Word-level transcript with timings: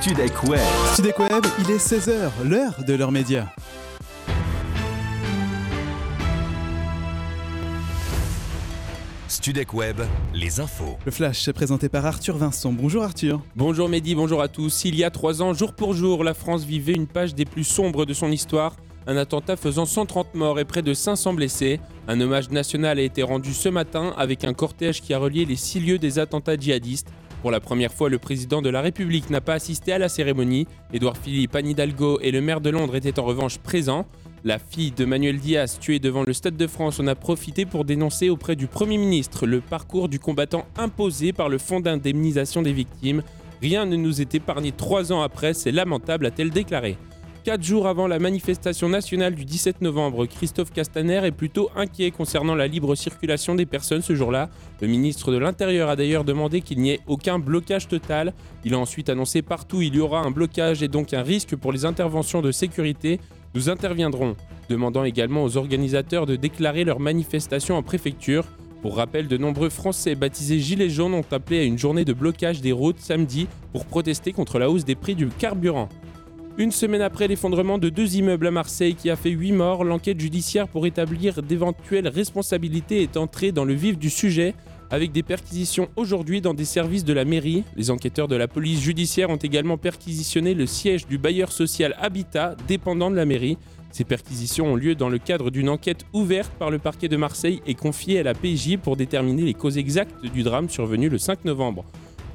Studek 0.00 0.44
Web. 0.44 0.60
Studek 0.92 1.18
Web, 1.18 1.46
il 1.58 1.70
est 1.70 1.78
16h, 1.78 2.30
l'heure 2.44 2.84
de 2.86 2.92
leur 2.92 3.10
média. 3.10 3.50
Studek 9.26 9.72
Web, 9.72 10.02
les 10.34 10.60
infos. 10.60 10.98
Le 11.06 11.10
flash 11.10 11.48
est 11.48 11.52
présenté 11.54 11.88
par 11.88 12.04
Arthur 12.04 12.36
Vincent. 12.36 12.72
Bonjour 12.72 13.04
Arthur. 13.04 13.40
Bonjour 13.56 13.88
Mehdi, 13.88 14.14
bonjour 14.14 14.42
à 14.42 14.48
tous. 14.48 14.84
Il 14.84 14.94
y 14.96 15.02
a 15.02 15.10
trois 15.10 15.40
ans, 15.40 15.54
jour 15.54 15.72
pour 15.72 15.94
jour, 15.94 16.24
la 16.24 16.34
France 16.34 16.64
vivait 16.64 16.92
une 16.92 17.06
page 17.06 17.34
des 17.34 17.46
plus 17.46 17.64
sombres 17.64 18.04
de 18.04 18.12
son 18.12 18.30
histoire. 18.30 18.76
Un 19.06 19.16
attentat 19.16 19.56
faisant 19.56 19.86
130 19.86 20.34
morts 20.34 20.60
et 20.60 20.66
près 20.66 20.82
de 20.82 20.92
500 20.92 21.32
blessés. 21.32 21.80
Un 22.06 22.20
hommage 22.20 22.50
national 22.50 22.98
a 22.98 23.02
été 23.02 23.22
rendu 23.22 23.54
ce 23.54 23.70
matin 23.70 24.12
avec 24.18 24.44
un 24.44 24.52
cortège 24.52 25.00
qui 25.00 25.14
a 25.14 25.18
relié 25.18 25.46
les 25.46 25.56
six 25.56 25.80
lieux 25.80 25.98
des 25.98 26.18
attentats 26.18 26.56
djihadistes. 26.56 27.08
Pour 27.42 27.50
la 27.50 27.60
première 27.60 27.92
fois, 27.92 28.08
le 28.08 28.18
président 28.18 28.62
de 28.62 28.70
la 28.70 28.80
République 28.80 29.30
n'a 29.30 29.40
pas 29.40 29.54
assisté 29.54 29.92
à 29.92 29.98
la 29.98 30.08
cérémonie. 30.08 30.66
Édouard 30.92 31.16
Philippe, 31.16 31.54
Anne 31.54 31.68
Hidalgo 31.68 32.18
et 32.20 32.30
le 32.30 32.40
maire 32.40 32.60
de 32.60 32.70
Londres 32.70 32.96
étaient 32.96 33.18
en 33.18 33.24
revanche 33.24 33.58
présents. 33.58 34.06
La 34.44 34.58
fille 34.58 34.92
de 34.92 35.04
Manuel 35.04 35.38
Diaz, 35.38 35.78
tuée 35.80 35.98
devant 35.98 36.22
le 36.22 36.32
Stade 36.32 36.56
de 36.56 36.66
France, 36.66 37.00
en 37.00 37.06
a 37.06 37.14
profité 37.14 37.66
pour 37.66 37.84
dénoncer 37.84 38.30
auprès 38.30 38.56
du 38.56 38.66
Premier 38.66 38.98
ministre 38.98 39.46
le 39.46 39.60
parcours 39.60 40.08
du 40.08 40.18
combattant 40.18 40.66
imposé 40.76 41.32
par 41.32 41.48
le 41.48 41.58
Fonds 41.58 41.80
d'indemnisation 41.80 42.62
des 42.62 42.72
victimes. 42.72 43.22
Rien 43.60 43.86
ne 43.86 43.96
nous 43.96 44.20
est 44.20 44.34
épargné 44.34 44.72
trois 44.72 45.12
ans 45.12 45.22
après, 45.22 45.54
c'est 45.54 45.72
lamentable, 45.72 46.26
a-t-elle 46.26 46.50
déclaré. 46.50 46.96
Quatre 47.46 47.62
jours 47.62 47.86
avant 47.86 48.08
la 48.08 48.18
manifestation 48.18 48.88
nationale 48.88 49.36
du 49.36 49.44
17 49.44 49.80
novembre, 49.80 50.26
Christophe 50.26 50.72
Castaner 50.72 51.24
est 51.24 51.30
plutôt 51.30 51.70
inquiet 51.76 52.10
concernant 52.10 52.56
la 52.56 52.66
libre 52.66 52.96
circulation 52.96 53.54
des 53.54 53.66
personnes 53.66 54.02
ce 54.02 54.16
jour-là. 54.16 54.50
Le 54.80 54.88
ministre 54.88 55.30
de 55.30 55.38
l'Intérieur 55.38 55.88
a 55.88 55.94
d'ailleurs 55.94 56.24
demandé 56.24 56.60
qu'il 56.60 56.80
n'y 56.80 56.90
ait 56.90 57.00
aucun 57.06 57.38
blocage 57.38 57.86
total. 57.86 58.34
Il 58.64 58.74
a 58.74 58.80
ensuite 58.80 59.10
annoncé 59.10 59.42
partout 59.42 59.80
il 59.80 59.94
y 59.94 60.00
aura 60.00 60.22
un 60.22 60.32
blocage 60.32 60.82
et 60.82 60.88
donc 60.88 61.14
un 61.14 61.22
risque 61.22 61.54
pour 61.54 61.70
les 61.70 61.84
interventions 61.84 62.42
de 62.42 62.50
sécurité. 62.50 63.20
Nous 63.54 63.70
interviendrons, 63.70 64.34
demandant 64.68 65.04
également 65.04 65.44
aux 65.44 65.56
organisateurs 65.56 66.26
de 66.26 66.34
déclarer 66.34 66.82
leur 66.82 66.98
manifestation 66.98 67.76
en 67.76 67.84
préfecture. 67.84 68.44
Pour 68.82 68.96
rappel, 68.96 69.28
de 69.28 69.36
nombreux 69.36 69.70
Français 69.70 70.16
baptisés 70.16 70.58
Gilets 70.58 70.90
jaunes 70.90 71.14
ont 71.14 71.24
appelé 71.30 71.60
à 71.60 71.62
une 71.62 71.78
journée 71.78 72.04
de 72.04 72.12
blocage 72.12 72.60
des 72.60 72.72
routes 72.72 72.98
samedi 72.98 73.46
pour 73.70 73.86
protester 73.86 74.32
contre 74.32 74.58
la 74.58 74.68
hausse 74.68 74.84
des 74.84 74.96
prix 74.96 75.14
du 75.14 75.28
carburant. 75.28 75.88
Une 76.58 76.72
semaine 76.72 77.02
après 77.02 77.28
l'effondrement 77.28 77.76
de 77.76 77.90
deux 77.90 78.16
immeubles 78.16 78.46
à 78.46 78.50
Marseille 78.50 78.94
qui 78.94 79.10
a 79.10 79.16
fait 79.16 79.28
8 79.28 79.52
morts, 79.52 79.84
l'enquête 79.84 80.18
judiciaire 80.18 80.68
pour 80.68 80.86
établir 80.86 81.42
d'éventuelles 81.42 82.08
responsabilités 82.08 83.02
est 83.02 83.18
entrée 83.18 83.52
dans 83.52 83.66
le 83.66 83.74
vif 83.74 83.98
du 83.98 84.08
sujet 84.08 84.54
avec 84.88 85.12
des 85.12 85.22
perquisitions 85.22 85.88
aujourd'hui 85.96 86.40
dans 86.40 86.54
des 86.54 86.64
services 86.64 87.04
de 87.04 87.12
la 87.12 87.26
mairie. 87.26 87.62
Les 87.76 87.90
enquêteurs 87.90 88.26
de 88.26 88.36
la 88.36 88.48
police 88.48 88.80
judiciaire 88.80 89.28
ont 89.28 89.36
également 89.36 89.76
perquisitionné 89.76 90.54
le 90.54 90.64
siège 90.64 91.06
du 91.06 91.18
bailleur 91.18 91.52
social 91.52 91.94
Habitat, 92.00 92.56
dépendant 92.66 93.10
de 93.10 93.16
la 93.16 93.26
mairie. 93.26 93.58
Ces 93.92 94.04
perquisitions 94.04 94.72
ont 94.72 94.76
lieu 94.76 94.94
dans 94.94 95.10
le 95.10 95.18
cadre 95.18 95.50
d'une 95.50 95.68
enquête 95.68 96.06
ouverte 96.14 96.52
par 96.58 96.70
le 96.70 96.78
parquet 96.78 97.08
de 97.08 97.18
Marseille 97.18 97.60
et 97.66 97.74
confiée 97.74 98.20
à 98.20 98.22
la 98.22 98.32
PJ 98.32 98.78
pour 98.82 98.96
déterminer 98.96 99.42
les 99.42 99.54
causes 99.54 99.76
exactes 99.76 100.24
du 100.24 100.42
drame 100.42 100.70
survenu 100.70 101.10
le 101.10 101.18
5 101.18 101.44
novembre. 101.44 101.84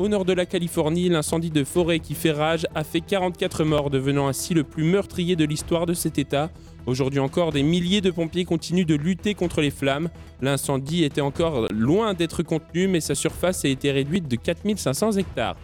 Au 0.02 0.08
nord 0.08 0.26
de 0.26 0.34
la 0.34 0.48
Californie, 0.48 1.10
l'incendie 1.10 1.52
de 1.52 1.64
forêt 1.64 2.00
qui 2.00 2.16
fait 2.16 2.32
rage 2.32 2.66
a 2.74 2.84
fait 2.84 3.02
44 3.02 3.64
morts, 3.64 3.92
devenant 3.92 4.28
ainsi 4.28 4.56
le 4.56 4.64
plus 4.64 4.84
meurtrier 4.84 5.36
de 5.36 5.46
l'histoire 5.46 5.86
de 5.86 5.94
cet 5.94 6.18
État. 6.18 6.50
Aujourd'hui 6.88 7.20
encore, 7.20 7.52
des 7.52 7.62
milliers 7.62 8.02
de 8.02 8.10
pompiers 8.10 8.44
continuent 8.44 8.88
de 8.88 8.96
lutter 8.96 9.36
contre 9.36 9.62
les 9.62 9.70
flammes. 9.70 10.10
L'incendie 10.42 11.04
était 11.04 11.22
encore 11.22 11.68
loin 11.72 12.16
d'être 12.16 12.42
contenu, 12.42 12.88
mais 12.88 13.00
sa 13.00 13.14
surface 13.14 13.64
a 13.64 13.68
été 13.68 13.92
réduite 13.92 14.28
de 14.28 14.38
4500 14.38 15.18
hectares. 15.18 15.56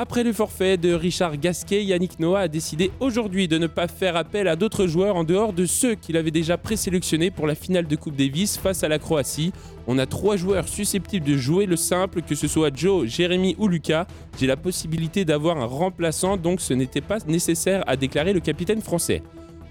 Après 0.00 0.22
le 0.22 0.32
forfait 0.32 0.76
de 0.76 0.92
Richard 0.92 1.38
Gasquet, 1.38 1.82
Yannick 1.82 2.20
Noah 2.20 2.42
a 2.42 2.48
décidé 2.48 2.92
aujourd'hui 3.00 3.48
de 3.48 3.58
ne 3.58 3.66
pas 3.66 3.88
faire 3.88 4.14
appel 4.14 4.46
à 4.46 4.54
d'autres 4.54 4.86
joueurs 4.86 5.16
en 5.16 5.24
dehors 5.24 5.52
de 5.52 5.66
ceux 5.66 5.96
qu'il 5.96 6.16
avait 6.16 6.30
déjà 6.30 6.56
présélectionnés 6.56 7.32
pour 7.32 7.48
la 7.48 7.56
finale 7.56 7.88
de 7.88 7.96
Coupe 7.96 8.14
Davis 8.14 8.58
face 8.58 8.84
à 8.84 8.88
la 8.88 9.00
Croatie. 9.00 9.52
On 9.88 9.98
a 9.98 10.06
trois 10.06 10.36
joueurs 10.36 10.68
susceptibles 10.68 11.26
de 11.26 11.36
jouer 11.36 11.66
le 11.66 11.74
simple, 11.74 12.22
que 12.22 12.36
ce 12.36 12.46
soit 12.46 12.70
Joe, 12.72 13.08
Jérémy 13.08 13.56
ou 13.58 13.66
Lucas. 13.66 14.06
J'ai 14.38 14.46
la 14.46 14.56
possibilité 14.56 15.24
d'avoir 15.24 15.58
un 15.58 15.66
remplaçant, 15.66 16.36
donc 16.36 16.60
ce 16.60 16.74
n'était 16.74 17.00
pas 17.00 17.18
nécessaire, 17.26 17.82
à 17.88 17.96
déclarer 17.96 18.32
le 18.32 18.38
capitaine 18.38 18.82
français. 18.82 19.20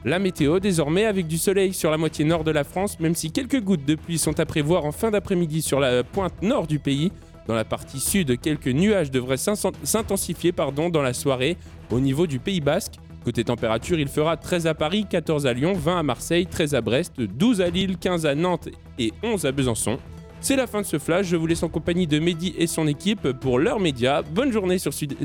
La 0.03 0.19
météo, 0.19 0.59
désormais, 0.59 1.05
avec 1.05 1.27
du 1.27 1.37
soleil 1.37 1.73
sur 1.73 1.89
la 1.89 1.97
moitié 1.97 2.25
nord 2.25 2.43
de 2.43 2.51
la 2.51 2.65
France, 2.65 2.99
même 2.99 3.15
si 3.15 3.31
quelques 3.31 3.61
gouttes 3.61 3.85
de 3.85 3.95
pluie 3.95 4.17
sont 4.17 4.37
à 4.41 4.45
prévoir 4.45 4.83
en 4.83 4.91
fin 4.91 5.09
d'après-midi 5.09 5.61
sur 5.61 5.79
la 5.79 6.03
pointe 6.03 6.41
nord 6.41 6.67
du 6.67 6.79
pays. 6.79 7.13
Dans 7.47 7.55
la 7.55 7.63
partie 7.63 7.99
sud, 7.99 8.39
quelques 8.39 8.67
nuages 8.67 9.09
devraient 9.09 9.37
s'intensifier 9.37 10.51
dans 10.51 11.01
la 11.01 11.13
soirée 11.13 11.57
au 11.91 11.99
niveau 11.99 12.27
du 12.27 12.39
Pays 12.39 12.61
Basque. 12.61 12.95
Côté 13.23 13.43
température, 13.43 13.99
il 13.99 14.07
fera 14.07 14.37
13 14.37 14.67
à 14.67 14.73
Paris, 14.73 15.05
14 15.09 15.47
à 15.47 15.53
Lyon, 15.53 15.73
20 15.73 15.99
à 15.99 16.03
Marseille, 16.03 16.45
13 16.45 16.75
à 16.75 16.81
Brest, 16.81 17.19
12 17.19 17.61
à 17.61 17.69
Lille, 17.69 17.97
15 17.97 18.25
à 18.25 18.35
Nantes 18.35 18.69
et 18.99 19.11
11 19.23 19.45
à 19.45 19.51
Besançon. 19.51 19.97
C'est 20.39 20.55
la 20.55 20.67
fin 20.67 20.81
de 20.81 20.85
ce 20.85 20.99
flash. 20.99 21.27
Je 21.27 21.35
vous 21.35 21.47
laisse 21.47 21.63
en 21.63 21.69
compagnie 21.69 22.07
de 22.07 22.19
Mehdi 22.19 22.53
et 22.57 22.67
son 22.67 22.87
équipe 22.87 23.31
pour 23.33 23.59
leur 23.59 23.79
média. 23.79 24.21
Bonne 24.21 24.51
journée 24.51 24.77
sur, 24.77 24.93
Sud 24.93 25.15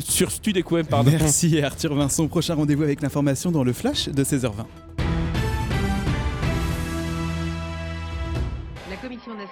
Pardon. 0.89 1.11
Merci 1.11 1.61
Arthur 1.61 1.95
Vincent. 1.95 2.27
Prochain 2.29 2.55
rendez-vous 2.55 2.83
avec 2.83 3.03
l'information 3.03 3.51
dans 3.51 3.63
le 3.63 3.73
flash 3.73 4.09
de 4.09 4.25
16h20. 4.25 4.65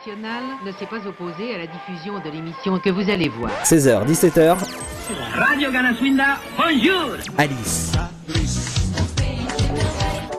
Nationale 0.07 0.43
ne 0.65 0.73
s'est 0.73 0.87
pas 0.87 1.07
opposée 1.07 1.55
à 1.55 1.59
la 1.59 1.67
diffusion 1.67 2.19
de 2.21 2.31
l'émission 2.31 2.79
que 2.79 2.91
vous 2.91 3.11
allez 3.11 3.29
voir. 3.29 3.51
16h, 3.65 4.07
17h. 4.07 4.57
Radio 5.35 5.71
Ganaswinda, 5.71 6.37
bonjour 6.57 7.17
Alice. 7.37 7.93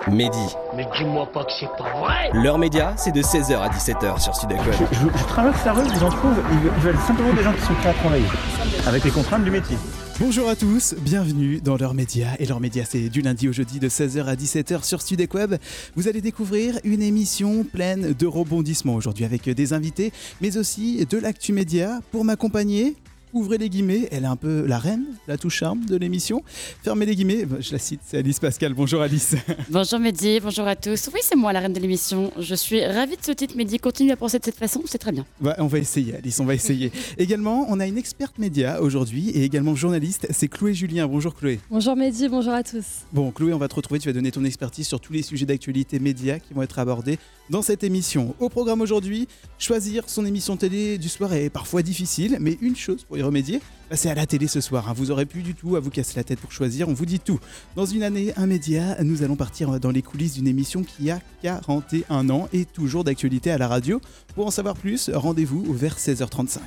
Mehdi. 0.07 0.55
Mais 0.75 0.85
dis-moi 0.97 1.25
pas 1.31 1.43
que 1.43 1.51
c'est 1.59 1.69
pas 1.77 1.89
vrai 1.99 2.31
Leur 2.33 2.57
média, 2.57 2.93
c'est 2.97 3.11
de 3.11 3.21
16h 3.21 3.57
à 3.59 3.69
17h 3.69 4.19
sur 4.19 4.35
Sud 4.35 4.49
Je, 4.49 4.71
je, 4.71 5.17
je 5.17 5.23
traverse 5.25 5.63
la 5.63 5.73
rue, 5.73 5.83
j'en 5.99 6.09
trouve, 6.09 6.35
ils, 6.51 6.57
ils 6.65 6.81
veulent 6.81 6.97
simplement 6.97 7.33
des 7.33 7.43
gens 7.43 7.53
qui 7.53 7.61
sont 7.61 7.73
prêts 7.75 7.89
à 7.89 7.93
travailler, 7.93 8.25
avec 8.87 9.03
les 9.03 9.11
contraintes 9.11 9.43
du 9.43 9.51
métier. 9.51 9.77
Bonjour 10.19 10.49
à 10.49 10.55
tous, 10.55 10.93
bienvenue 10.99 11.61
dans 11.61 11.77
leur 11.77 11.93
média. 11.93 12.29
Et 12.39 12.45
leur 12.45 12.59
média, 12.59 12.83
c'est 12.85 13.09
du 13.09 13.21
lundi 13.21 13.49
au 13.49 13.53
jeudi 13.53 13.79
de 13.79 13.89
16h 13.89 14.25
à 14.25 14.35
17h 14.35 14.83
sur 14.83 14.99
Web. 15.33 15.55
Vous 15.95 16.07
allez 16.07 16.21
découvrir 16.21 16.79
une 16.83 17.01
émission 17.01 17.63
pleine 17.63 18.13
de 18.13 18.27
rebondissements 18.27 18.95
aujourd'hui 18.95 19.25
avec 19.25 19.49
des 19.49 19.73
invités, 19.73 20.11
mais 20.41 20.57
aussi 20.57 21.05
de 21.05 21.17
l'actu 21.17 21.53
média 21.53 21.99
pour 22.11 22.23
m'accompagner. 22.23 22.95
Ouvrez 23.33 23.57
les 23.57 23.69
guillemets, 23.69 24.09
elle 24.11 24.23
est 24.23 24.27
un 24.27 24.35
peu 24.35 24.65
la 24.65 24.77
reine, 24.77 25.05
la 25.25 25.37
touche 25.37 25.55
charme 25.55 25.85
de 25.85 25.95
l'émission. 25.95 26.43
Fermez 26.83 27.05
les 27.05 27.15
guillemets, 27.15 27.45
je 27.61 27.71
la 27.71 27.79
cite, 27.79 28.01
c'est 28.05 28.17
Alice 28.17 28.39
Pascal. 28.39 28.73
Bonjour 28.73 29.01
Alice. 29.01 29.35
Bonjour 29.69 29.99
Mehdi, 29.99 30.41
bonjour 30.41 30.67
à 30.67 30.75
tous. 30.75 31.09
Oui, 31.13 31.21
c'est 31.23 31.37
moi 31.37 31.53
la 31.53 31.61
reine 31.61 31.71
de 31.71 31.79
l'émission. 31.79 32.31
Je 32.37 32.55
suis 32.55 32.85
ravie 32.85 33.15
de 33.15 33.23
ce 33.23 33.31
titre, 33.31 33.55
Mehdi. 33.55 33.79
Continue 33.79 34.11
à 34.11 34.17
penser 34.17 34.37
de 34.37 34.43
cette 34.43 34.57
façon, 34.57 34.81
c'est 34.85 34.97
très 34.97 35.13
bien. 35.13 35.25
Ouais, 35.41 35.53
on 35.59 35.67
va 35.67 35.79
essayer, 35.79 36.15
Alice, 36.15 36.39
on 36.41 36.45
va 36.45 36.55
essayer. 36.55 36.91
également, 37.17 37.67
on 37.69 37.79
a 37.79 37.87
une 37.87 37.97
experte 37.97 38.37
média 38.37 38.81
aujourd'hui 38.81 39.29
et 39.29 39.45
également 39.45 39.75
journaliste, 39.75 40.27
c'est 40.31 40.49
Chloé 40.49 40.73
Julien. 40.73 41.07
Bonjour 41.07 41.33
Chloé. 41.33 41.59
Bonjour 41.69 41.95
Mehdi, 41.95 42.27
bonjour 42.27 42.53
à 42.53 42.63
tous. 42.63 42.85
Bon, 43.13 43.31
Chloé, 43.31 43.53
on 43.53 43.59
va 43.59 43.69
te 43.69 43.75
retrouver, 43.75 44.01
tu 44.01 44.09
vas 44.09 44.13
donner 44.13 44.31
ton 44.31 44.43
expertise 44.43 44.87
sur 44.87 44.99
tous 44.99 45.13
les 45.13 45.21
sujets 45.21 45.45
d'actualité 45.45 45.99
média 45.99 46.37
qui 46.37 46.53
vont 46.53 46.63
être 46.63 46.79
abordés 46.79 47.17
dans 47.51 47.61
cette 47.61 47.83
émission. 47.83 48.33
Au 48.39 48.47
programme 48.47 48.79
aujourd'hui, 48.79 49.27
choisir 49.59 50.05
son 50.07 50.25
émission 50.25 50.55
télé 50.55 50.97
du 50.97 51.09
soir 51.09 51.33
est 51.33 51.49
parfois 51.49 51.83
difficile, 51.83 52.37
mais 52.39 52.57
une 52.61 52.77
chose 52.77 53.03
pour 53.03 53.17
y 53.17 53.21
remédier, 53.21 53.59
c'est 53.95 54.09
à 54.09 54.15
la 54.15 54.25
télé 54.25 54.47
ce 54.47 54.61
soir. 54.61 54.89
Hein. 54.89 54.93
Vous 54.95 55.11
aurez 55.11 55.25
plus 55.25 55.41
du 55.41 55.53
tout 55.53 55.75
à 55.75 55.79
vous 55.79 55.89
casser 55.89 56.13
la 56.15 56.23
tête 56.23 56.39
pour 56.39 56.51
choisir, 56.51 56.87
on 56.89 56.93
vous 56.93 57.05
dit 57.05 57.19
tout. 57.19 57.39
Dans 57.75 57.85
une 57.85 58.03
année, 58.03 58.33
un 58.37 58.47
média, 58.47 59.01
nous 59.03 59.23
allons 59.23 59.35
partir 59.35 59.79
dans 59.79 59.91
les 59.91 60.01
coulisses 60.01 60.35
d'une 60.35 60.47
émission 60.47 60.83
qui 60.83 61.09
a 61.11 61.19
41 61.41 62.29
ans 62.29 62.47
et 62.53 62.65
toujours 62.65 63.03
d'actualité 63.03 63.51
à 63.51 63.57
la 63.57 63.67
radio. 63.67 63.99
Pour 64.35 64.47
en 64.47 64.51
savoir 64.51 64.75
plus, 64.75 65.09
rendez-vous 65.13 65.73
vers 65.73 65.97
16h35. 65.97 66.59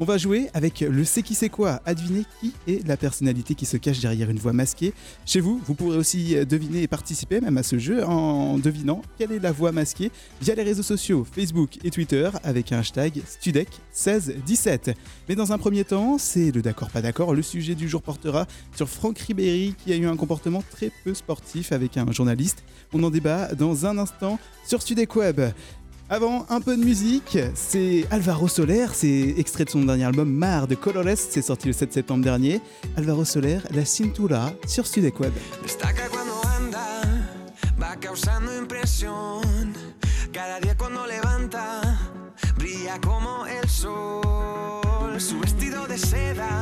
On 0.00 0.04
va 0.04 0.16
jouer 0.16 0.48
avec 0.54 0.80
le 0.80 1.04
C'est 1.04 1.22
qui 1.22 1.34
c'est 1.34 1.48
quoi, 1.48 1.82
adiviner 1.84 2.24
qui 2.40 2.54
est 2.66 2.86
la 2.86 2.96
personnalité 2.96 3.54
qui 3.54 3.66
se 3.66 3.76
cache 3.76 4.00
derrière 4.00 4.30
une 4.30 4.38
voix 4.38 4.52
masquée. 4.52 4.94
Chez 5.26 5.40
vous, 5.40 5.60
vous 5.66 5.74
pourrez 5.74 5.98
aussi 5.98 6.34
deviner 6.46 6.82
et 6.82 6.88
participer 6.88 7.40
même 7.40 7.58
à 7.58 7.62
ce 7.62 7.78
jeu 7.78 8.04
en 8.04 8.58
devinant 8.58 9.02
quelle 9.18 9.32
est 9.32 9.38
la 9.38 9.52
voix 9.52 9.72
masquée 9.72 10.10
via 10.40 10.54
les 10.54 10.62
réseaux 10.62 10.82
sociaux 10.82 11.26
Facebook 11.30 11.78
et 11.84 11.90
Twitter 11.90 12.30
avec 12.42 12.72
un 12.72 12.78
hashtag 12.78 13.20
Studec1617. 13.28 14.94
Mais 15.28 15.34
dans 15.34 15.52
un 15.52 15.58
premier 15.58 15.84
temps, 15.84 16.16
c'est 16.18 16.53
d'accord 16.62 16.90
pas 16.90 17.02
d'accord. 17.02 17.34
Le 17.34 17.42
sujet 17.42 17.74
du 17.74 17.88
jour 17.88 18.02
portera 18.02 18.46
sur 18.74 18.88
Franck 18.88 19.18
Ribéry 19.18 19.74
qui 19.84 19.92
a 19.92 19.96
eu 19.96 20.06
un 20.06 20.16
comportement 20.16 20.62
très 20.70 20.90
peu 21.04 21.14
sportif 21.14 21.72
avec 21.72 21.96
un 21.96 22.10
journaliste. 22.12 22.64
On 22.92 23.02
en 23.02 23.10
débat 23.10 23.54
dans 23.54 23.86
un 23.86 23.98
instant 23.98 24.38
sur 24.66 24.82
Studec 24.82 25.14
Web. 25.16 25.40
Avant, 26.10 26.44
un 26.50 26.60
peu 26.60 26.76
de 26.76 26.84
musique, 26.84 27.38
c'est 27.54 28.04
Alvaro 28.10 28.46
Soler, 28.46 28.86
c'est 28.92 29.34
extrait 29.38 29.64
de 29.64 29.70
son 29.70 29.84
dernier 29.84 30.04
album 30.04 30.30
Mar 30.30 30.68
de 30.68 30.74
Colores, 30.74 31.16
c'est 31.16 31.40
sorti 31.40 31.68
le 31.68 31.72
7 31.72 31.94
septembre 31.94 32.22
dernier. 32.22 32.60
Alvaro 32.98 33.24
Soler, 33.24 33.58
La 33.70 33.86
Cintura 33.86 34.52
sur 34.66 34.86
Studec 34.86 35.18
Web. 35.18 35.32
su 45.20 45.38
vestido 45.38 45.86
de 45.86 45.96
seda 45.96 46.60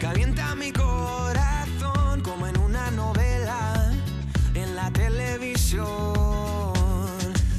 calienta 0.00 0.54
mi 0.56 0.72
corazón 0.72 2.20
como 2.20 2.46
en 2.48 2.58
una 2.58 2.90
novela 2.90 3.92
en 4.54 4.74
la 4.74 4.90
televisión. 4.90 5.84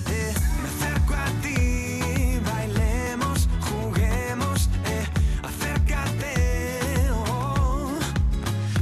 Eh, 0.09 0.33
me 0.61 0.67
acerco 0.67 1.13
a 1.13 1.27
ti, 1.41 2.39
bailemos, 2.45 3.47
juguemos, 3.61 4.69
eh, 4.85 5.07
acércate, 5.41 7.09
oh, 7.13 7.97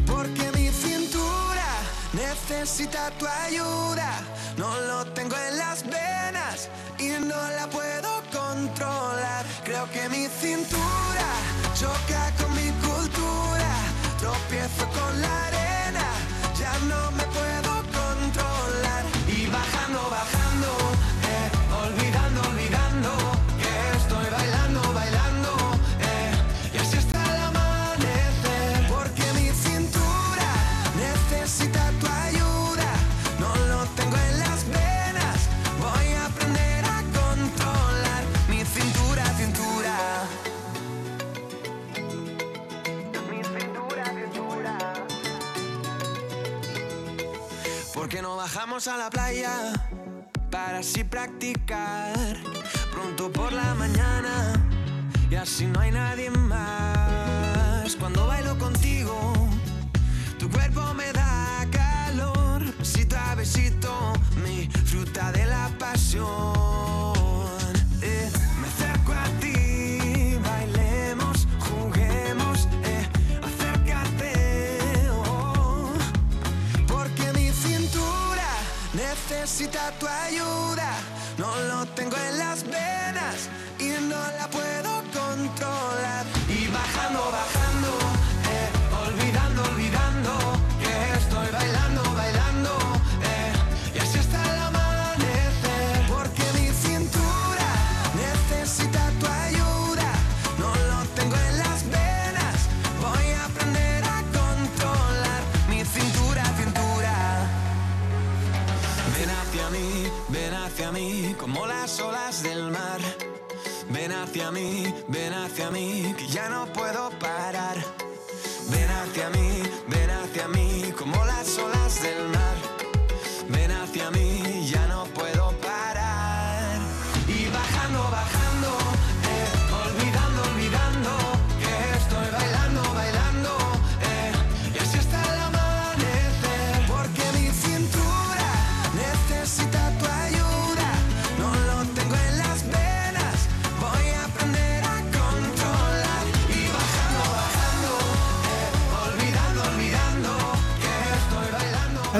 porque 0.07 0.51
mi 0.53 0.69
cintura 0.69 1.69
necesita 2.13 3.11
tu 3.19 3.27
ayuda, 3.27 4.21
no 4.57 4.75
lo 4.81 5.05
tengo 5.13 5.35
en 5.37 5.57
las 5.57 5.83
venas 5.83 6.69
y 6.97 7.09
no 7.23 7.49
la 7.51 7.69
puedo 7.69 8.24
Creo 9.65 9.89
que 9.91 10.07
mi 10.09 10.27
cintura 10.27 11.27
choca 11.73 12.31
con 12.37 12.44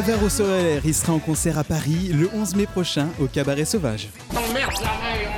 Alvaro 0.08 0.30
Soler, 0.30 0.82
il 0.86 0.94
sera 0.94 1.14
en 1.14 1.20
concert 1.20 1.58
à 1.58 1.64
Paris 1.64 2.12
le 2.14 2.30
11 2.32 2.56
mai 2.56 2.68
prochain 2.68 3.08
au 3.20 3.26
Cabaret 3.26 3.66
Sauvage. 3.66 4.10
On 4.32 4.52
emmerde, 4.52 4.72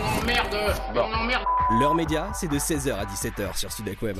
on 0.03 0.21
emmerde, 0.21 0.57
on 0.93 1.23
emmerde. 1.23 1.43
L'heure 1.79 1.95
média, 1.95 2.29
c'est 2.33 2.49
de 2.49 2.57
16h 2.57 2.93
à 2.93 3.05
17h 3.05 3.57
sur 3.57 3.71
Studek 3.71 4.01
Web. 4.01 4.17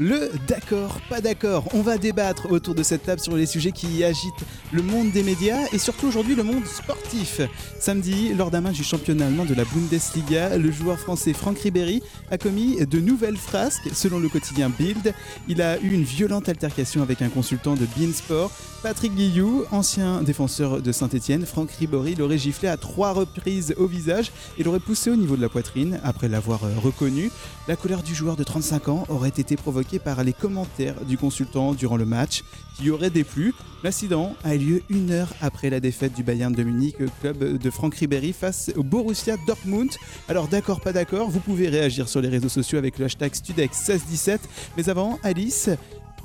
Le 0.00 0.30
d'accord, 0.46 1.00
pas 1.08 1.20
d'accord. 1.20 1.64
On 1.74 1.82
va 1.82 1.98
débattre 1.98 2.52
autour 2.52 2.76
de 2.76 2.84
cette 2.84 3.02
table 3.02 3.20
sur 3.20 3.34
les 3.34 3.46
sujets 3.46 3.72
qui 3.72 4.04
agitent 4.04 4.44
le 4.70 4.80
monde 4.80 5.10
des 5.10 5.24
médias 5.24 5.66
et 5.72 5.78
surtout 5.78 6.06
aujourd'hui 6.06 6.36
le 6.36 6.44
monde 6.44 6.64
sportif. 6.66 7.40
Samedi, 7.80 8.32
lors 8.32 8.52
d'un 8.52 8.60
match 8.60 8.76
du 8.76 8.84
championnat 8.84 9.26
allemand 9.26 9.44
de 9.44 9.54
la 9.54 9.64
Bundesliga, 9.64 10.56
le 10.56 10.70
joueur 10.70 11.00
français 11.00 11.32
Franck 11.32 11.58
Ribéry 11.58 12.00
a 12.30 12.38
commis 12.38 12.86
de 12.86 13.00
nouvelles 13.00 13.36
frasques 13.36 13.88
selon 13.92 14.20
le 14.20 14.28
quotidien 14.28 14.70
Bild. 14.70 15.12
Il 15.48 15.60
a 15.60 15.80
eu 15.80 15.90
une 15.90 16.04
violente 16.04 16.48
altercation 16.48 17.02
avec 17.02 17.20
un 17.20 17.28
consultant 17.28 17.74
de 17.74 17.86
Beansport, 17.96 18.52
Patrick 18.84 19.16
Guillou, 19.16 19.64
ancien 19.72 20.22
défenseur 20.22 20.80
de 20.80 20.92
Saint-Etienne. 20.92 21.44
Franck 21.44 21.72
Ribéry 21.72 22.14
l'aurait 22.14 22.38
giflé 22.38 22.68
à 22.68 22.76
trois 22.76 23.10
reprises 23.10 23.74
au 23.76 23.88
visage 23.88 24.30
et 24.58 24.62
l'aurait 24.62 24.78
poussé 24.78 25.10
au 25.10 25.16
niveau 25.16 25.34
de 25.34 25.42
la 25.42 25.48
poitrine 25.48 25.98
après 26.04 26.28
l'avoir 26.28 26.60
reconnu. 26.80 27.32
La 27.66 27.74
colère 27.74 28.04
du 28.04 28.14
joueur 28.14 28.36
de 28.36 28.44
35 28.44 28.88
ans 28.88 29.04
aurait 29.08 29.28
été 29.28 29.56
provoquée 29.56 29.87
par 29.96 30.22
les 30.22 30.34
commentaires 30.34 31.02
du 31.06 31.16
consultant 31.16 31.72
durant 31.72 31.96
le 31.96 32.04
match 32.04 32.44
qui 32.76 32.90
aurait 32.90 33.08
déplu. 33.08 33.54
L'incident 33.82 34.34
a 34.44 34.54
eu 34.54 34.58
lieu 34.58 34.82
une 34.90 35.10
heure 35.10 35.32
après 35.40 35.70
la 35.70 35.80
défaite 35.80 36.14
du 36.14 36.22
Bayern 36.22 36.52
de 36.52 36.62
Munich, 36.62 36.96
club 37.22 37.56
de 37.56 37.70
Franck 37.70 37.94
Ribéry 37.94 38.34
face 38.34 38.70
au 38.76 38.82
Borussia 38.82 39.36
Dortmund. 39.46 39.90
Alors 40.28 40.48
d'accord, 40.48 40.82
pas 40.82 40.92
d'accord, 40.92 41.30
vous 41.30 41.40
pouvez 41.40 41.68
réagir 41.68 42.08
sur 42.08 42.20
les 42.20 42.28
réseaux 42.28 42.50
sociaux 42.50 42.76
avec 42.76 42.98
le 42.98 43.06
hashtag 43.06 43.32
Studex1617. 43.32 44.40
Mais 44.76 44.90
avant, 44.90 45.18
Alice, 45.22 45.70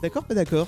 d'accord, 0.01 0.25
pas 0.25 0.35
d'accord? 0.35 0.67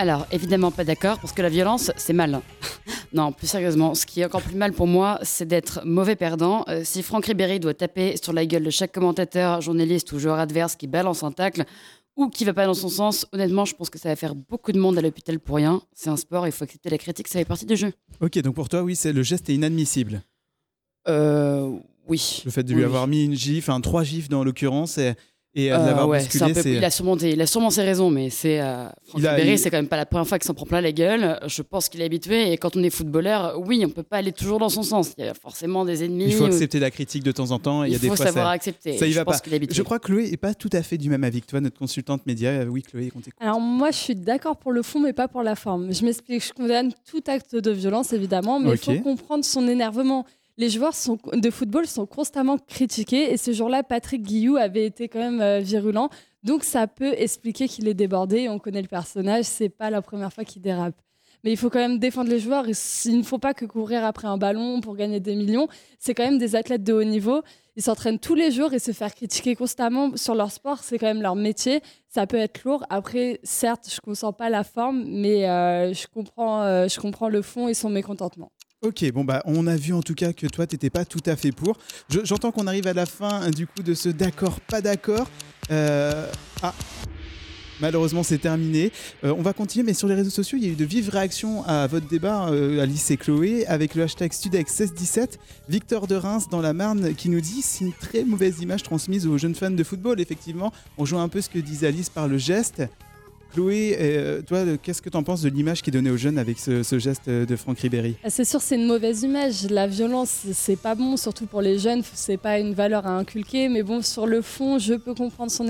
Alors, 0.00 0.26
évidemment 0.32 0.70
pas 0.70 0.84
d'accord, 0.84 1.18
parce 1.18 1.34
que 1.34 1.42
la 1.42 1.50
violence, 1.50 1.90
c'est 1.96 2.14
mal. 2.14 2.40
non, 3.12 3.32
plus 3.32 3.46
sérieusement, 3.46 3.94
ce 3.94 4.06
qui 4.06 4.22
est 4.22 4.24
encore 4.24 4.40
plus 4.40 4.56
mal 4.56 4.72
pour 4.72 4.86
moi, 4.86 5.18
c'est 5.22 5.44
d'être 5.44 5.82
mauvais 5.84 6.16
perdant. 6.16 6.64
Euh, 6.68 6.80
si 6.84 7.02
Franck 7.02 7.26
Ribéry 7.26 7.60
doit 7.60 7.74
taper 7.74 8.16
sur 8.16 8.32
la 8.32 8.46
gueule 8.46 8.64
de 8.64 8.70
chaque 8.70 8.92
commentateur, 8.92 9.60
journaliste 9.60 10.10
ou 10.12 10.18
joueur 10.18 10.38
adverse 10.38 10.76
qui 10.76 10.86
balance 10.86 11.22
un 11.22 11.32
tacle, 11.32 11.64
ou 12.20 12.28
qui 12.28 12.44
va 12.44 12.52
pas 12.54 12.66
dans 12.66 12.74
son 12.74 12.88
sens, 12.88 13.26
honnêtement, 13.32 13.64
je 13.64 13.74
pense 13.74 13.90
que 13.90 13.98
ça 13.98 14.08
va 14.08 14.16
faire 14.16 14.34
beaucoup 14.34 14.72
de 14.72 14.78
monde 14.78 14.98
à 14.98 15.00
l'hôpital 15.00 15.38
pour 15.40 15.56
rien. 15.56 15.82
C'est 15.94 16.10
un 16.10 16.16
sport, 16.16 16.46
il 16.46 16.52
faut 16.52 16.64
accepter 16.64 16.90
la 16.90 16.98
critique, 16.98 17.28
ça 17.28 17.38
fait 17.38 17.44
partie 17.44 17.66
du 17.66 17.76
jeu. 17.76 17.92
Ok, 18.20 18.38
donc 18.40 18.54
pour 18.54 18.68
toi, 18.68 18.82
oui, 18.82 18.94
c'est 18.94 19.12
le 19.12 19.22
geste 19.22 19.48
est 19.50 19.54
inadmissible. 19.54 20.22
Euh, 21.08 21.78
oui. 22.08 22.42
Le 22.44 22.50
fait 22.50 22.62
de 22.62 22.72
lui 22.72 22.80
Oui. 22.80 22.84
avoir 22.84 23.06
mis 23.06 23.24
une 23.24 23.34
gifle, 23.34 23.70
enfin 23.70 23.80
trois 23.80 24.02
gifles 24.04 24.28
dans 24.28 24.44
l'occurrence, 24.44 24.98
et, 24.98 25.14
et 25.54 25.72
euh, 25.72 25.76
de 25.78 25.82
Euh, 25.82 25.86
l'avoir 25.86 26.08
ouais, 26.08 26.18
bousculé, 26.20 26.52
peu- 26.54 26.68
il, 26.68 26.84
a 26.84 26.90
sûrement 26.90 27.16
des- 27.16 27.32
il 27.32 27.40
a 27.40 27.46
sûrement 27.46 27.70
ses 27.70 27.82
raisons, 27.82 28.08
mais 28.10 28.30
c'est 28.30 28.60
euh, 28.60 28.84
Franck 29.08 29.20
Il 29.20 29.26
a- 29.26 29.32
Ribéry, 29.32 29.52
il- 29.54 29.58
c'est 29.58 29.70
quand 29.70 29.78
même 29.78 29.88
pas 29.88 29.96
la 29.96 30.06
première 30.06 30.26
fois 30.28 30.38
qu'il 30.38 30.46
s'en 30.46 30.54
prend 30.54 30.66
plein 30.66 30.80
la 30.80 30.92
gueule. 30.92 31.38
Je 31.46 31.62
pense 31.62 31.88
qu'il 31.88 32.00
est 32.02 32.04
habitué, 32.04 32.52
et 32.52 32.56
quand 32.56 32.76
on 32.76 32.82
est 32.82 32.90
footballeur, 32.90 33.58
oui, 33.66 33.82
on 33.84 33.90
peut 33.90 34.02
pas 34.04 34.18
aller 34.18 34.32
toujours 34.32 34.58
dans 34.60 34.68
son 34.68 34.82
sens. 34.82 35.12
Il 35.18 35.24
y 35.24 35.28
a 35.28 35.34
forcément 35.34 35.84
des 35.84 36.04
ennemis. 36.04 36.26
Il 36.26 36.34
faut 36.34 36.44
ou- 36.44 36.46
accepter 36.46 36.78
la 36.78 36.90
critique 36.90 37.22
de 37.24 37.32
temps 37.32 37.50
en 37.50 37.58
temps. 37.58 37.84
et 37.84 37.88
Il, 37.88 37.92
y 37.92 37.96
a 37.96 37.98
des 37.98 38.08
faut 38.08 38.16
fois 38.16 38.26
savoir 38.26 38.46
ça, 38.46 38.50
accepter. 38.52 38.96
ça 38.96 39.06
y 39.06 39.10
Je 39.12 39.16
va 39.18 39.24
pense 39.24 39.34
pas. 39.36 39.40
qu'il 39.40 39.52
est 39.52 39.56
habitué. 39.56 39.74
Je 39.74 39.82
crois 39.82 39.98
que 39.98 40.06
Chloé 40.06 40.30
est 40.32 40.36
pas 40.36 40.54
tout 40.54 40.70
à 40.72 40.82
fait 40.82 40.98
du 40.98 41.10
même 41.10 41.24
avis 41.24 41.40
que 41.40 41.46
toi, 41.46 41.60
notre 41.60 41.78
consultante 41.78 42.24
média. 42.26 42.50
Euh, 42.50 42.66
Oui, 42.66 42.82
Chloé, 42.82 43.10
on. 43.16 43.20
Alors 43.44 43.60
moi, 43.60 43.90
je 43.90 43.96
suis 43.96 44.14
d'accord 44.14 44.56
pour 44.56 44.70
le 44.72 44.82
fond, 44.82 45.00
mais 45.00 45.12
pas 45.12 45.26
pour 45.28 45.42
la 45.42 45.56
forme. 45.56 45.92
Je 45.92 46.04
m'explique, 46.04 46.44
je 46.46 46.52
condamne 46.52 46.92
tout 47.10 47.22
acte 47.26 47.56
de 47.56 47.70
violence, 47.72 48.12
évidemment, 48.12 48.60
mais 48.60 48.70
il 48.70 48.76
faut 48.78 48.94
comprendre 49.00 49.44
son 49.44 49.66
énervement. 49.68 50.24
Les 50.60 50.68
joueurs 50.68 50.92
de 51.32 51.50
football 51.50 51.86
sont 51.86 52.04
constamment 52.04 52.58
critiqués, 52.58 53.32
et 53.32 53.38
ce 53.38 53.50
jour-là, 53.50 53.82
Patrick 53.82 54.20
Guillou 54.20 54.58
avait 54.58 54.84
été 54.84 55.08
quand 55.08 55.18
même 55.18 55.40
euh, 55.40 55.60
virulent, 55.60 56.10
donc 56.42 56.64
ça 56.64 56.86
peut 56.86 57.14
expliquer 57.16 57.66
qu'il 57.66 57.88
est 57.88 57.94
débordé. 57.94 58.46
On 58.50 58.58
connaît 58.58 58.82
le 58.82 58.86
personnage, 58.86 59.46
c'est 59.46 59.70
pas 59.70 59.88
la 59.88 60.02
première 60.02 60.30
fois 60.30 60.44
qu'il 60.44 60.60
dérape. 60.60 61.00
Mais 61.44 61.50
il 61.50 61.56
faut 61.56 61.70
quand 61.70 61.78
même 61.78 61.98
défendre 61.98 62.28
les 62.28 62.38
joueurs. 62.38 62.66
Il 63.06 63.16
ne 63.16 63.22
faut 63.22 63.38
pas 63.38 63.54
que 63.54 63.64
courir 63.64 64.04
après 64.04 64.28
un 64.28 64.36
ballon 64.36 64.82
pour 64.82 64.96
gagner 64.96 65.18
des 65.18 65.34
millions. 65.34 65.66
C'est 65.98 66.12
quand 66.12 66.24
même 66.24 66.36
des 66.36 66.54
athlètes 66.54 66.84
de 66.84 66.92
haut 66.92 67.04
niveau. 67.04 67.40
Ils 67.76 67.82
s'entraînent 67.82 68.18
tous 68.18 68.34
les 68.34 68.50
jours 68.50 68.74
et 68.74 68.78
se 68.78 68.92
faire 68.92 69.14
critiquer 69.14 69.56
constamment 69.56 70.14
sur 70.14 70.34
leur 70.34 70.50
sport, 70.50 70.80
c'est 70.80 70.98
quand 70.98 71.06
même 71.06 71.22
leur 71.22 71.36
métier. 71.36 71.80
Ça 72.10 72.26
peut 72.26 72.36
être 72.36 72.64
lourd. 72.64 72.84
Après, 72.90 73.40
certes, 73.44 73.88
je 73.88 73.96
ne 73.96 74.00
consens 74.00 74.34
pas 74.34 74.50
la 74.50 74.64
forme, 74.64 75.04
mais 75.06 75.48
euh, 75.48 75.90
euh, 75.90 76.86
je 76.86 77.00
comprends 77.00 77.28
le 77.30 77.40
fond 77.40 77.66
et 77.66 77.72
son 77.72 77.88
mécontentement. 77.88 78.52
Ok, 78.82 79.04
bon 79.12 79.24
bah 79.24 79.42
on 79.44 79.66
a 79.66 79.76
vu 79.76 79.92
en 79.92 80.00
tout 80.00 80.14
cas 80.14 80.32
que 80.32 80.46
toi 80.46 80.66
t'étais 80.66 80.88
pas 80.88 81.04
tout 81.04 81.20
à 81.26 81.36
fait 81.36 81.52
pour. 81.52 81.76
Je- 82.08 82.20
J'entends 82.24 82.50
qu'on 82.50 82.66
arrive 82.66 82.86
à 82.86 82.94
la 82.94 83.04
fin 83.04 83.42
hein, 83.42 83.50
du 83.50 83.66
coup 83.66 83.82
de 83.82 83.92
ce 83.92 84.08
d'accord, 84.08 84.58
pas 84.60 84.80
d'accord. 84.80 85.28
Euh, 85.70 86.26
Ah, 86.62 86.74
Malheureusement, 87.80 88.22
c'est 88.22 88.36
terminé. 88.36 88.92
Euh, 89.24 89.34
on 89.38 89.40
va 89.40 89.54
continuer, 89.54 89.86
mais 89.86 89.94
sur 89.94 90.06
les 90.06 90.14
réseaux 90.14 90.28
sociaux, 90.28 90.58
il 90.60 90.66
y 90.66 90.68
a 90.68 90.72
eu 90.72 90.76
de 90.76 90.84
vives 90.84 91.08
réactions 91.08 91.64
à 91.64 91.86
votre 91.86 92.06
débat, 92.06 92.50
euh, 92.50 92.82
Alice 92.82 93.10
et 93.10 93.16
Chloé, 93.16 93.64
avec 93.66 93.94
le 93.94 94.02
hashtag 94.02 94.32
Studex1617. 94.32 95.38
Victor 95.70 96.06
de 96.06 96.14
Reims 96.14 96.48
dans 96.50 96.60
la 96.60 96.74
Marne 96.74 97.14
qui 97.14 97.30
nous 97.30 97.40
dit 97.40 97.62
c'est 97.62 97.86
une 97.86 97.94
très 97.94 98.24
mauvaise 98.24 98.60
image 98.60 98.82
transmise 98.82 99.26
aux 99.26 99.38
jeunes 99.38 99.54
fans 99.54 99.70
de 99.70 99.82
football. 99.84 100.20
Effectivement, 100.20 100.72
on 100.98 101.06
joue 101.06 101.16
un 101.18 101.28
peu 101.28 101.40
ce 101.40 101.48
que 101.48 101.58
disait 101.58 101.86
Alice 101.86 102.10
par 102.10 102.28
le 102.28 102.36
geste. 102.36 102.82
Chloé, 103.52 103.96
euh, 104.00 104.42
toi, 104.42 104.64
qu'est-ce 104.80 105.02
que 105.02 105.10
tu 105.10 105.16
en 105.16 105.24
penses 105.24 105.42
de 105.42 105.48
l'image 105.48 105.82
qui 105.82 105.90
est 105.90 105.92
donnée 105.92 106.10
aux 106.10 106.16
jeunes 106.16 106.38
avec 106.38 106.58
ce, 106.58 106.98
geste 106.98 107.26
euh, 107.26 107.44
de 107.44 107.56
Franck 107.56 107.80
Ribéry? 107.80 108.16
Ah, 108.22 108.30
C'est 108.30 108.44
sûr, 108.44 108.60
c'est 108.60 108.76
une 108.76 108.86
mauvaise 108.86 109.22
image. 109.22 109.68
La 109.70 109.88
violence, 109.88 110.46
c'est 110.52 110.76
pas 110.76 110.94
bon, 110.94 111.16
surtout 111.16 111.46
pour 111.46 111.60
les 111.60 111.78
jeunes. 111.78 112.02
C'est 112.14 112.36
pas 112.36 112.60
une 112.60 112.74
valeur 112.74 113.06
à 113.06 113.10
inculquer. 113.10 113.68
Mais 113.68 113.82
bon, 113.82 114.02
sur 114.02 114.26
le 114.26 114.40
fond, 114.40 114.78
je 114.78 114.94
peux 114.94 115.14
comprendre 115.14 115.50
son 115.50 115.68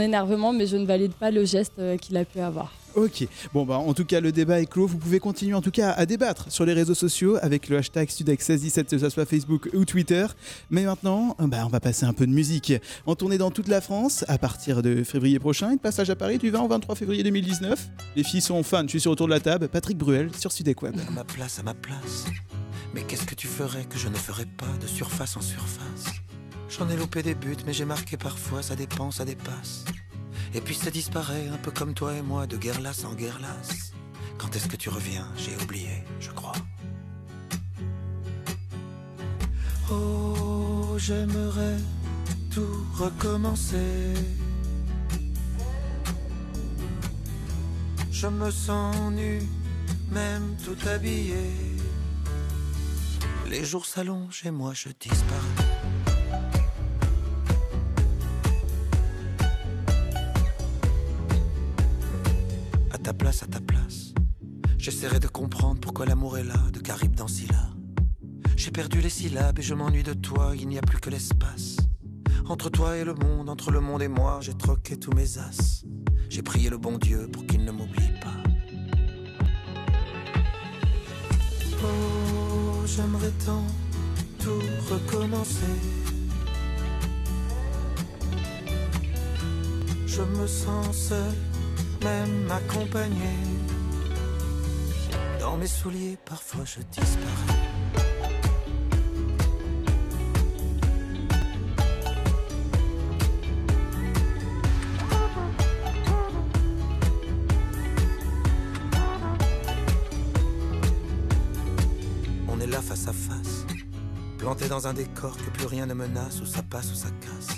énervement, 0.00 0.52
mais 0.52 0.66
je 0.66 0.76
ne 0.76 0.86
valide 0.86 1.12
pas 1.12 1.30
le 1.30 1.44
geste 1.44 1.74
euh, 1.78 1.96
qu'il 1.96 2.16
a 2.16 2.24
pu 2.24 2.40
avoir. 2.40 2.72
Ok, 2.96 3.26
bon 3.52 3.64
bah 3.64 3.78
en 3.78 3.92
tout 3.92 4.04
cas 4.04 4.20
le 4.20 4.30
débat 4.30 4.60
est 4.60 4.66
clos, 4.66 4.86
vous 4.86 4.98
pouvez 4.98 5.18
continuer 5.18 5.54
en 5.54 5.60
tout 5.60 5.72
cas 5.72 5.90
à 5.90 6.06
débattre 6.06 6.52
sur 6.52 6.64
les 6.64 6.72
réseaux 6.72 6.94
sociaux 6.94 7.36
avec 7.42 7.68
le 7.68 7.78
hashtag 7.78 8.08
Studex1617 8.08 8.84
que 8.84 8.98
ce 8.98 9.08
soit 9.08 9.24
Facebook 9.24 9.68
ou 9.74 9.84
Twitter. 9.84 10.26
Mais 10.70 10.84
maintenant, 10.84 11.36
euh, 11.40 11.48
bah, 11.48 11.64
on 11.66 11.68
va 11.68 11.80
passer 11.80 12.06
un 12.06 12.12
peu 12.12 12.26
de 12.26 12.32
musique. 12.32 12.72
En 13.06 13.16
tournée 13.16 13.38
dans 13.38 13.50
toute 13.50 13.66
la 13.66 13.80
France 13.80 14.24
à 14.28 14.38
partir 14.38 14.80
de 14.80 15.02
février 15.02 15.40
prochain 15.40 15.72
et 15.72 15.76
de 15.76 15.80
passage 15.80 16.08
à 16.10 16.16
Paris 16.16 16.38
du 16.38 16.50
20 16.50 16.60
au 16.60 16.68
23 16.68 16.94
février 16.94 17.24
2019. 17.24 17.88
Les 18.14 18.22
filles 18.22 18.40
sont 18.40 18.62
fans, 18.62 18.82
je 18.84 18.88
suis 18.88 19.00
sur 19.00 19.10
autour 19.10 19.26
de 19.26 19.32
la 19.32 19.40
table, 19.40 19.68
Patrick 19.68 19.98
Bruel 19.98 20.30
sur 20.38 20.52
Sudec 20.52 20.80
Web. 20.82 20.94
À 21.08 21.10
ma 21.10 21.24
place, 21.24 21.58
à 21.58 21.64
ma 21.64 21.74
place. 21.74 22.26
Mais 22.94 23.02
qu'est-ce 23.02 23.26
que 23.26 23.34
tu 23.34 23.48
ferais 23.48 23.84
que 23.84 23.98
je 23.98 24.06
ne 24.06 24.14
ferais 24.14 24.46
pas 24.46 24.66
de 24.80 24.86
surface 24.86 25.36
en 25.36 25.40
surface? 25.40 26.14
J'en 26.68 26.88
ai 26.88 26.96
loupé 26.96 27.22
des 27.24 27.34
buts, 27.34 27.56
mais 27.66 27.72
j'ai 27.72 27.84
marqué 27.84 28.16
parfois, 28.16 28.62
ça 28.62 28.76
dépend, 28.76 29.10
ça 29.10 29.24
dépasse. 29.24 29.84
Et 30.54 30.60
puis 30.60 30.74
ça 30.76 30.90
disparaît, 30.90 31.48
un 31.48 31.56
peu 31.56 31.72
comme 31.72 31.94
toi 31.94 32.14
et 32.14 32.22
moi, 32.22 32.46
de 32.46 32.56
guerre 32.56 32.80
lasse 32.80 33.04
en 33.04 33.14
guerre 33.14 33.40
lasse. 33.40 33.92
Quand 34.38 34.54
est-ce 34.54 34.68
que 34.68 34.76
tu 34.76 34.88
reviens? 34.88 35.26
J'ai 35.36 35.56
oublié, 35.62 36.04
je 36.20 36.30
crois. 36.30 36.54
Oh, 39.90 40.94
j'aimerais 40.96 41.78
tout 42.52 42.86
recommencer. 42.94 44.14
Je 48.12 48.28
me 48.28 48.50
sens 48.50 48.96
nu, 49.12 49.42
même 50.10 50.56
tout 50.64 50.78
habillé. 50.88 51.50
Les 53.48 53.64
jours 53.64 53.86
s'allongent 53.86 54.42
et 54.46 54.50
moi 54.50 54.72
je 54.72 54.88
disparais. 54.98 55.53
À 63.42 63.46
ta 63.46 63.60
place. 63.60 64.14
J'essaierai 64.78 65.18
de 65.18 65.26
comprendre 65.26 65.80
pourquoi 65.80 66.06
l'amour 66.06 66.38
est 66.38 66.44
là, 66.44 66.58
de 66.72 66.78
Caribe 66.78 67.14
dans 67.14 67.26
Scylla. 67.26 67.70
J'ai 68.56 68.70
perdu 68.70 69.00
les 69.00 69.10
syllabes 69.10 69.58
et 69.58 69.62
je 69.62 69.74
m'ennuie 69.74 70.02
de 70.02 70.14
toi, 70.14 70.52
il 70.54 70.68
n'y 70.68 70.78
a 70.78 70.82
plus 70.82 70.98
que 70.98 71.10
l'espace. 71.10 71.76
Entre 72.46 72.70
toi 72.70 72.96
et 72.96 73.04
le 73.04 73.14
monde, 73.14 73.48
entre 73.48 73.70
le 73.70 73.80
monde 73.80 74.02
et 74.02 74.08
moi, 74.08 74.38
j'ai 74.40 74.54
troqué 74.54 74.98
tous 74.98 75.12
mes 75.12 75.38
as. 75.38 75.84
J'ai 76.28 76.42
prié 76.42 76.70
le 76.70 76.78
bon 76.78 76.98
Dieu 76.98 77.28
pour 77.32 77.46
qu'il 77.46 77.64
ne 77.64 77.72
m'oublie 77.72 78.12
pas. 78.20 78.42
Oh, 81.82 82.84
j'aimerais 82.86 83.32
tant 83.44 83.66
tout 84.38 84.62
recommencer. 84.90 85.74
Je 90.06 90.22
me 90.22 90.46
sens 90.46 90.96
seul, 90.96 91.34
même 92.04 92.50
accompagné. 92.50 93.34
Dans 95.40 95.56
mes 95.56 95.66
souliers, 95.66 96.18
parfois 96.24 96.64
je 96.64 96.80
disparais. 96.80 97.60
On 112.48 112.60
est 112.60 112.66
là 112.66 112.82
face 112.82 113.08
à 113.08 113.12
face, 113.12 113.66
planté 114.38 114.68
dans 114.68 114.86
un 114.86 114.92
décor 114.92 115.36
que 115.38 115.50
plus 115.50 115.66
rien 115.66 115.86
ne 115.86 115.94
menace, 115.94 116.40
où 116.42 116.46
ça 116.46 116.62
passe 116.62 116.92
ou 116.92 116.94
ça 116.94 117.08
casse. 117.20 117.56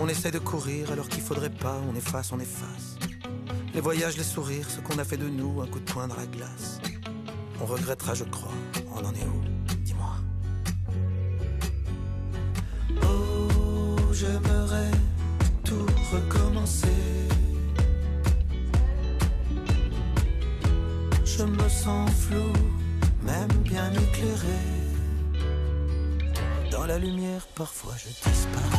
On 0.00 0.08
essaie 0.08 0.30
de 0.30 0.38
courir 0.38 0.92
alors 0.92 1.08
qu'il 1.08 1.22
faudrait 1.22 1.50
pas, 1.50 1.78
on 1.90 1.94
efface, 1.94 2.32
on 2.32 2.40
efface. 2.40 2.96
Les 3.76 3.82
voyages, 3.82 4.16
les 4.16 4.24
sourires, 4.24 4.70
ce 4.70 4.80
qu'on 4.80 4.98
a 4.98 5.04
fait 5.04 5.18
de 5.18 5.28
nous, 5.28 5.60
un 5.60 5.66
coup 5.66 5.78
de 5.78 5.84
poing 5.84 6.08
dans 6.08 6.16
la 6.16 6.24
glace. 6.24 6.80
On 7.60 7.66
regrettera, 7.66 8.14
je 8.14 8.24
crois, 8.24 8.54
on 8.90 9.04
en 9.04 9.12
est 9.12 9.26
où? 9.26 9.42
Dis-moi. 9.84 10.14
Oh, 13.02 13.98
j'aimerais 14.14 14.90
tout 15.62 15.86
recommencer. 16.10 16.88
Je 21.26 21.42
me 21.42 21.68
sens 21.68 22.10
flou, 22.12 22.50
même 23.24 23.52
bien 23.62 23.92
éclairé. 23.92 24.58
Dans 26.70 26.86
la 26.86 26.98
lumière, 26.98 27.46
parfois 27.54 27.92
je 27.98 28.08
disparais. 28.30 28.75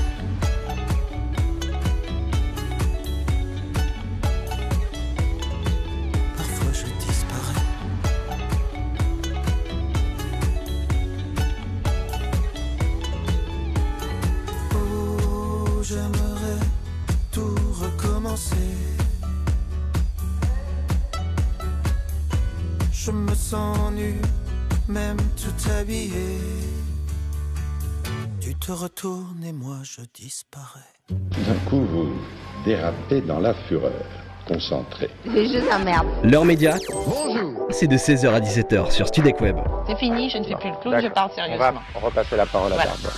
Même 24.87 25.17
tout 25.35 25.69
habillé. 25.71 26.37
Tu 28.39 28.55
te 28.55 28.71
retournes 28.71 29.43
et 29.45 29.51
moi 29.53 29.77
je 29.83 30.01
disparais. 30.13 30.79
D'un 31.09 31.69
coup, 31.69 31.81
vous 31.85 32.09
dérapez 32.65 33.21
dans 33.21 33.39
la 33.39 33.53
fureur. 33.67 33.91
Concentré. 34.47 35.09
Les 35.25 35.45
jeux 35.51 35.63
emmerdent. 35.73 36.07
L'heure 36.23 36.45
média, 36.45 36.75
c'est 37.69 37.87
de 37.87 37.97
16h 37.97 38.29
à 38.29 38.39
17h 38.39 38.91
sur 38.91 39.07
Studec 39.07 39.41
Web. 39.41 39.57
C'est 39.87 39.97
fini, 39.97 40.29
je 40.29 40.37
ne 40.37 40.43
fais 40.45 40.55
plus 40.55 40.69
le 40.69 40.75
clown, 40.77 41.01
je 41.01 41.07
parle 41.09 41.31
sérieusement. 41.31 41.81
repasser 42.01 42.37
la 42.37 42.45
parole 42.45 42.71
à 42.71 42.75
Voilà. 42.75 42.91
Barbara. 42.91 43.13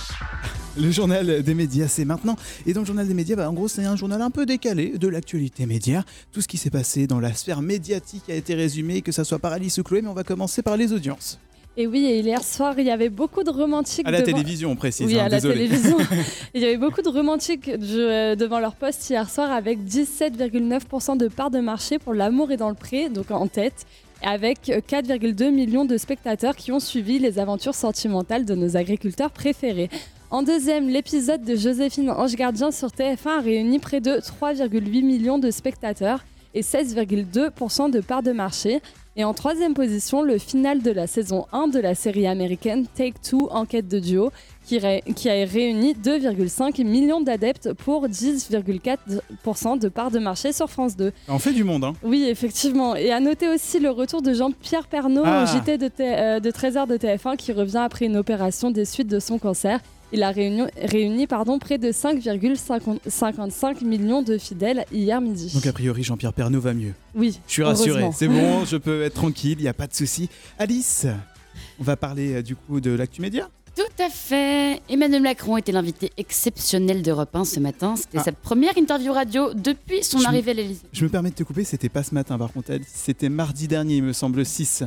Le 0.80 0.90
journal 0.90 1.42
des 1.42 1.54
médias, 1.54 1.88
c'est 1.88 2.04
maintenant. 2.04 2.36
Et 2.66 2.72
dans 2.72 2.80
le 2.80 2.86
journal 2.86 3.06
des 3.06 3.14
médias, 3.14 3.36
bah, 3.36 3.50
en 3.50 3.52
gros, 3.52 3.68
c'est 3.68 3.84
un 3.84 3.96
journal 3.96 4.22
un 4.22 4.30
peu 4.30 4.46
décalé 4.46 4.96
de 4.98 5.08
l'actualité 5.08 5.66
média. 5.66 6.04
Tout 6.32 6.40
ce 6.40 6.48
qui 6.48 6.56
s'est 6.56 6.70
passé 6.70 7.06
dans 7.06 7.20
la 7.20 7.34
sphère 7.34 7.60
médiatique 7.60 8.24
a 8.30 8.34
été 8.34 8.54
résumé, 8.54 9.02
que 9.02 9.12
ça 9.12 9.24
soit 9.24 9.38
par 9.38 9.52
Alice 9.52 9.76
ou 9.78 9.82
Chloé, 9.82 10.00
mais 10.02 10.08
on 10.08 10.14
va 10.14 10.24
commencer 10.24 10.62
par 10.62 10.76
les 10.76 10.92
audiences. 10.92 11.38
Et 11.76 11.86
oui, 11.86 12.04
et 12.06 12.20
hier 12.20 12.42
soir, 12.42 12.74
il 12.78 12.86
y 12.86 12.90
avait 12.90 13.10
beaucoup 13.10 13.42
de 13.44 13.50
romantiques. 13.50 14.06
À 14.06 14.10
la 14.10 14.22
devant- 14.22 14.32
télévision, 14.38 14.70
on 14.72 14.76
précise. 14.76 15.06
Oui, 15.06 15.18
hein, 15.18 15.26
à 15.26 15.28
la 15.28 15.40
télévision. 15.40 15.96
il 16.54 16.62
y 16.62 16.64
avait 16.64 16.76
beaucoup 16.78 17.02
de 17.02 17.08
romantiques 17.08 17.70
de- 17.70 18.34
devant 18.34 18.58
leur 18.58 18.74
poste 18.74 19.08
hier 19.08 19.28
soir 19.30 19.50
avec 19.52 19.78
17,9% 19.84 21.16
de 21.16 21.28
part 21.28 21.50
de 21.50 21.60
marché 21.60 21.98
pour 21.98 22.14
L'amour 22.14 22.50
est 22.52 22.56
dans 22.56 22.70
le 22.70 22.74
pré, 22.74 23.08
donc 23.08 23.30
en 23.30 23.46
tête, 23.46 23.86
avec 24.22 24.66
4,2 24.88 25.50
millions 25.52 25.84
de 25.84 25.96
spectateurs 25.96 26.56
qui 26.56 26.72
ont 26.72 26.80
suivi 26.80 27.18
les 27.18 27.38
aventures 27.38 27.74
sentimentales 27.74 28.44
de 28.44 28.54
nos 28.54 28.76
agriculteurs 28.76 29.30
préférés. 29.30 29.88
En 30.30 30.42
deuxième, 30.44 30.88
l'épisode 30.88 31.42
de 31.42 31.56
Joséphine 31.56 32.10
Ange 32.10 32.36
Gardien 32.36 32.70
sur 32.70 32.88
TF1 32.88 33.38
a 33.38 33.40
réuni 33.40 33.78
près 33.80 34.00
de 34.00 34.12
3,8 34.12 35.02
millions 35.04 35.38
de 35.38 35.50
spectateurs 35.50 36.24
et 36.54 36.62
16,2% 36.62 37.90
de 37.90 38.00
part 38.00 38.22
de 38.22 38.30
marché. 38.30 38.80
Et 39.16 39.24
en 39.24 39.34
troisième 39.34 39.74
position, 39.74 40.22
le 40.22 40.38
final 40.38 40.82
de 40.82 40.92
la 40.92 41.08
saison 41.08 41.46
1 41.52 41.66
de 41.66 41.80
la 41.80 41.96
série 41.96 42.28
américaine 42.28 42.86
Take 42.94 43.14
Two 43.28 43.48
Enquête 43.50 43.88
de 43.88 43.98
duo, 43.98 44.30
qui, 44.64 44.78
ré- 44.78 45.02
qui 45.16 45.28
a 45.28 45.32
réuni 45.44 45.94
2,5 45.94 46.84
millions 46.84 47.20
d'adeptes 47.20 47.72
pour 47.72 48.06
10,4% 48.06 49.78
de 49.80 49.88
part 49.88 50.12
de 50.12 50.20
marché 50.20 50.52
sur 50.52 50.70
France 50.70 50.96
2. 50.96 51.12
On 51.28 51.40
fait 51.40 51.52
du 51.52 51.64
monde, 51.64 51.82
hein. 51.82 51.92
Oui, 52.04 52.24
effectivement. 52.28 52.94
Et 52.94 53.10
à 53.10 53.18
noter 53.18 53.48
aussi 53.48 53.80
le 53.80 53.90
retour 53.90 54.22
de 54.22 54.32
Jean-Pierre 54.32 54.86
Pernaut 54.86 55.22
Ah. 55.24 55.42
au 55.42 55.46
JT 55.58 55.76
de, 55.76 55.88
T- 55.88 56.04
euh, 56.06 56.38
de 56.38 56.50
13h 56.52 56.86
de 56.86 56.96
TF1 56.96 57.36
qui 57.36 57.50
revient 57.52 57.78
après 57.84 58.06
une 58.06 58.16
opération 58.16 58.70
des 58.70 58.84
suites 58.84 59.08
de 59.08 59.18
son 59.18 59.38
cancer. 59.38 59.80
Il 60.12 60.22
a 60.24 60.30
réuni, 60.30 60.62
réuni 60.76 61.26
pardon, 61.26 61.58
près 61.58 61.78
de 61.78 61.92
5,55 61.92 63.84
millions 63.84 64.22
de 64.22 64.38
fidèles 64.38 64.84
hier 64.92 65.20
midi. 65.20 65.50
Donc 65.54 65.66
a 65.66 65.72
priori, 65.72 66.02
Jean-Pierre 66.02 66.32
Pernaut 66.32 66.60
va 66.60 66.74
mieux. 66.74 66.94
oui, 67.14 67.38
Je 67.46 67.52
suis 67.52 67.62
rassuré. 67.62 68.10
C'est 68.14 68.28
bon, 68.28 68.64
je 68.70 68.76
peux 68.76 69.02
être 69.02 69.14
tranquille, 69.14 69.56
il 69.58 69.62
n'y 69.62 69.68
a 69.68 69.74
pas 69.74 69.86
de 69.86 69.94
souci. 69.94 70.28
Alice, 70.58 71.06
on 71.78 71.84
va 71.84 71.96
parler 71.96 72.34
euh, 72.34 72.42
du 72.42 72.56
coup 72.56 72.80
de 72.80 72.90
l'actu 72.90 73.20
média 73.22 73.48
Tout 73.76 74.02
à 74.02 74.08
fait. 74.10 74.80
Emmanuel 74.88 75.22
Macron 75.22 75.56
était 75.56 75.72
l'invité 75.72 76.10
exceptionnel 76.16 77.02
d'Europe 77.02 77.34
1 77.34 77.44
ce 77.44 77.60
matin. 77.60 77.94
C'était 77.96 78.18
Ah. 78.18 78.24
sa 78.24 78.32
première 78.32 78.76
interview 78.76 79.12
radio 79.12 79.54
depuis 79.54 80.02
son 80.02 80.18
Je 80.18 80.26
arrivée 80.26 80.50
à 80.50 80.54
l'Élysée. 80.54 80.82
Je 80.92 81.04
me 81.04 81.08
permets 81.10 81.30
de 81.30 81.36
te 81.36 81.44
couper, 81.44 81.64
c'était 81.64 81.88
pas 81.88 82.02
ce 82.02 82.14
matin 82.14 82.36
par 82.36 82.52
contre, 82.52 82.72
Alice, 82.72 82.88
c'était 82.92 83.28
mardi 83.28 83.68
dernier, 83.68 83.96
il 83.96 84.02
me 84.02 84.12
semble, 84.12 84.44
6. 84.44 84.82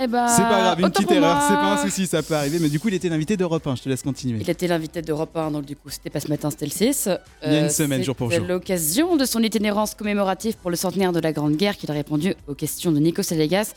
Eh 0.00 0.06
ben, 0.06 0.28
c'est 0.28 0.42
pas 0.42 0.60
grave, 0.60 0.80
une 0.80 0.90
petite 0.90 1.10
erreur, 1.10 1.42
c'est 1.48 1.54
pas 1.54 1.72
un 1.72 1.82
souci, 1.84 2.06
ça 2.06 2.22
peut 2.22 2.34
arriver, 2.34 2.58
mais 2.60 2.68
du 2.68 2.78
coup 2.78 2.86
il 2.86 2.94
était 2.94 3.08
l'invité 3.08 3.36
d'Europe 3.36 3.66
1, 3.66 3.74
je 3.76 3.82
te 3.82 3.88
laisse 3.88 4.02
continuer. 4.02 4.38
Il 4.40 4.48
était 4.48 4.68
l'invité 4.68 5.02
d'Europe 5.02 5.36
1, 5.36 5.50
donc 5.50 5.64
du 5.64 5.74
coup, 5.74 5.90
c'était 5.90 6.10
pas 6.10 6.20
ce 6.20 6.28
matin, 6.28 6.50
c'était 6.50 6.66
le 6.66 6.70
6. 6.70 7.08
Il 7.44 7.52
y 7.52 7.56
a 7.56 7.60
une 7.60 7.70
semaine, 7.70 8.04
jour 8.04 8.14
pour 8.14 8.30
jour. 8.30 8.46
l'occasion 8.46 9.16
de 9.16 9.24
son 9.24 9.42
itinérance 9.42 9.96
commémorative 9.96 10.56
pour 10.56 10.70
le 10.70 10.76
centenaire 10.76 11.10
de 11.10 11.18
la 11.18 11.32
Grande 11.32 11.56
Guerre 11.56 11.76
qu'il 11.76 11.90
a 11.90 11.94
répondu 11.94 12.34
aux 12.46 12.54
questions 12.54 12.92
de 12.92 13.00
Nico 13.00 13.22
Salegas. 13.24 13.74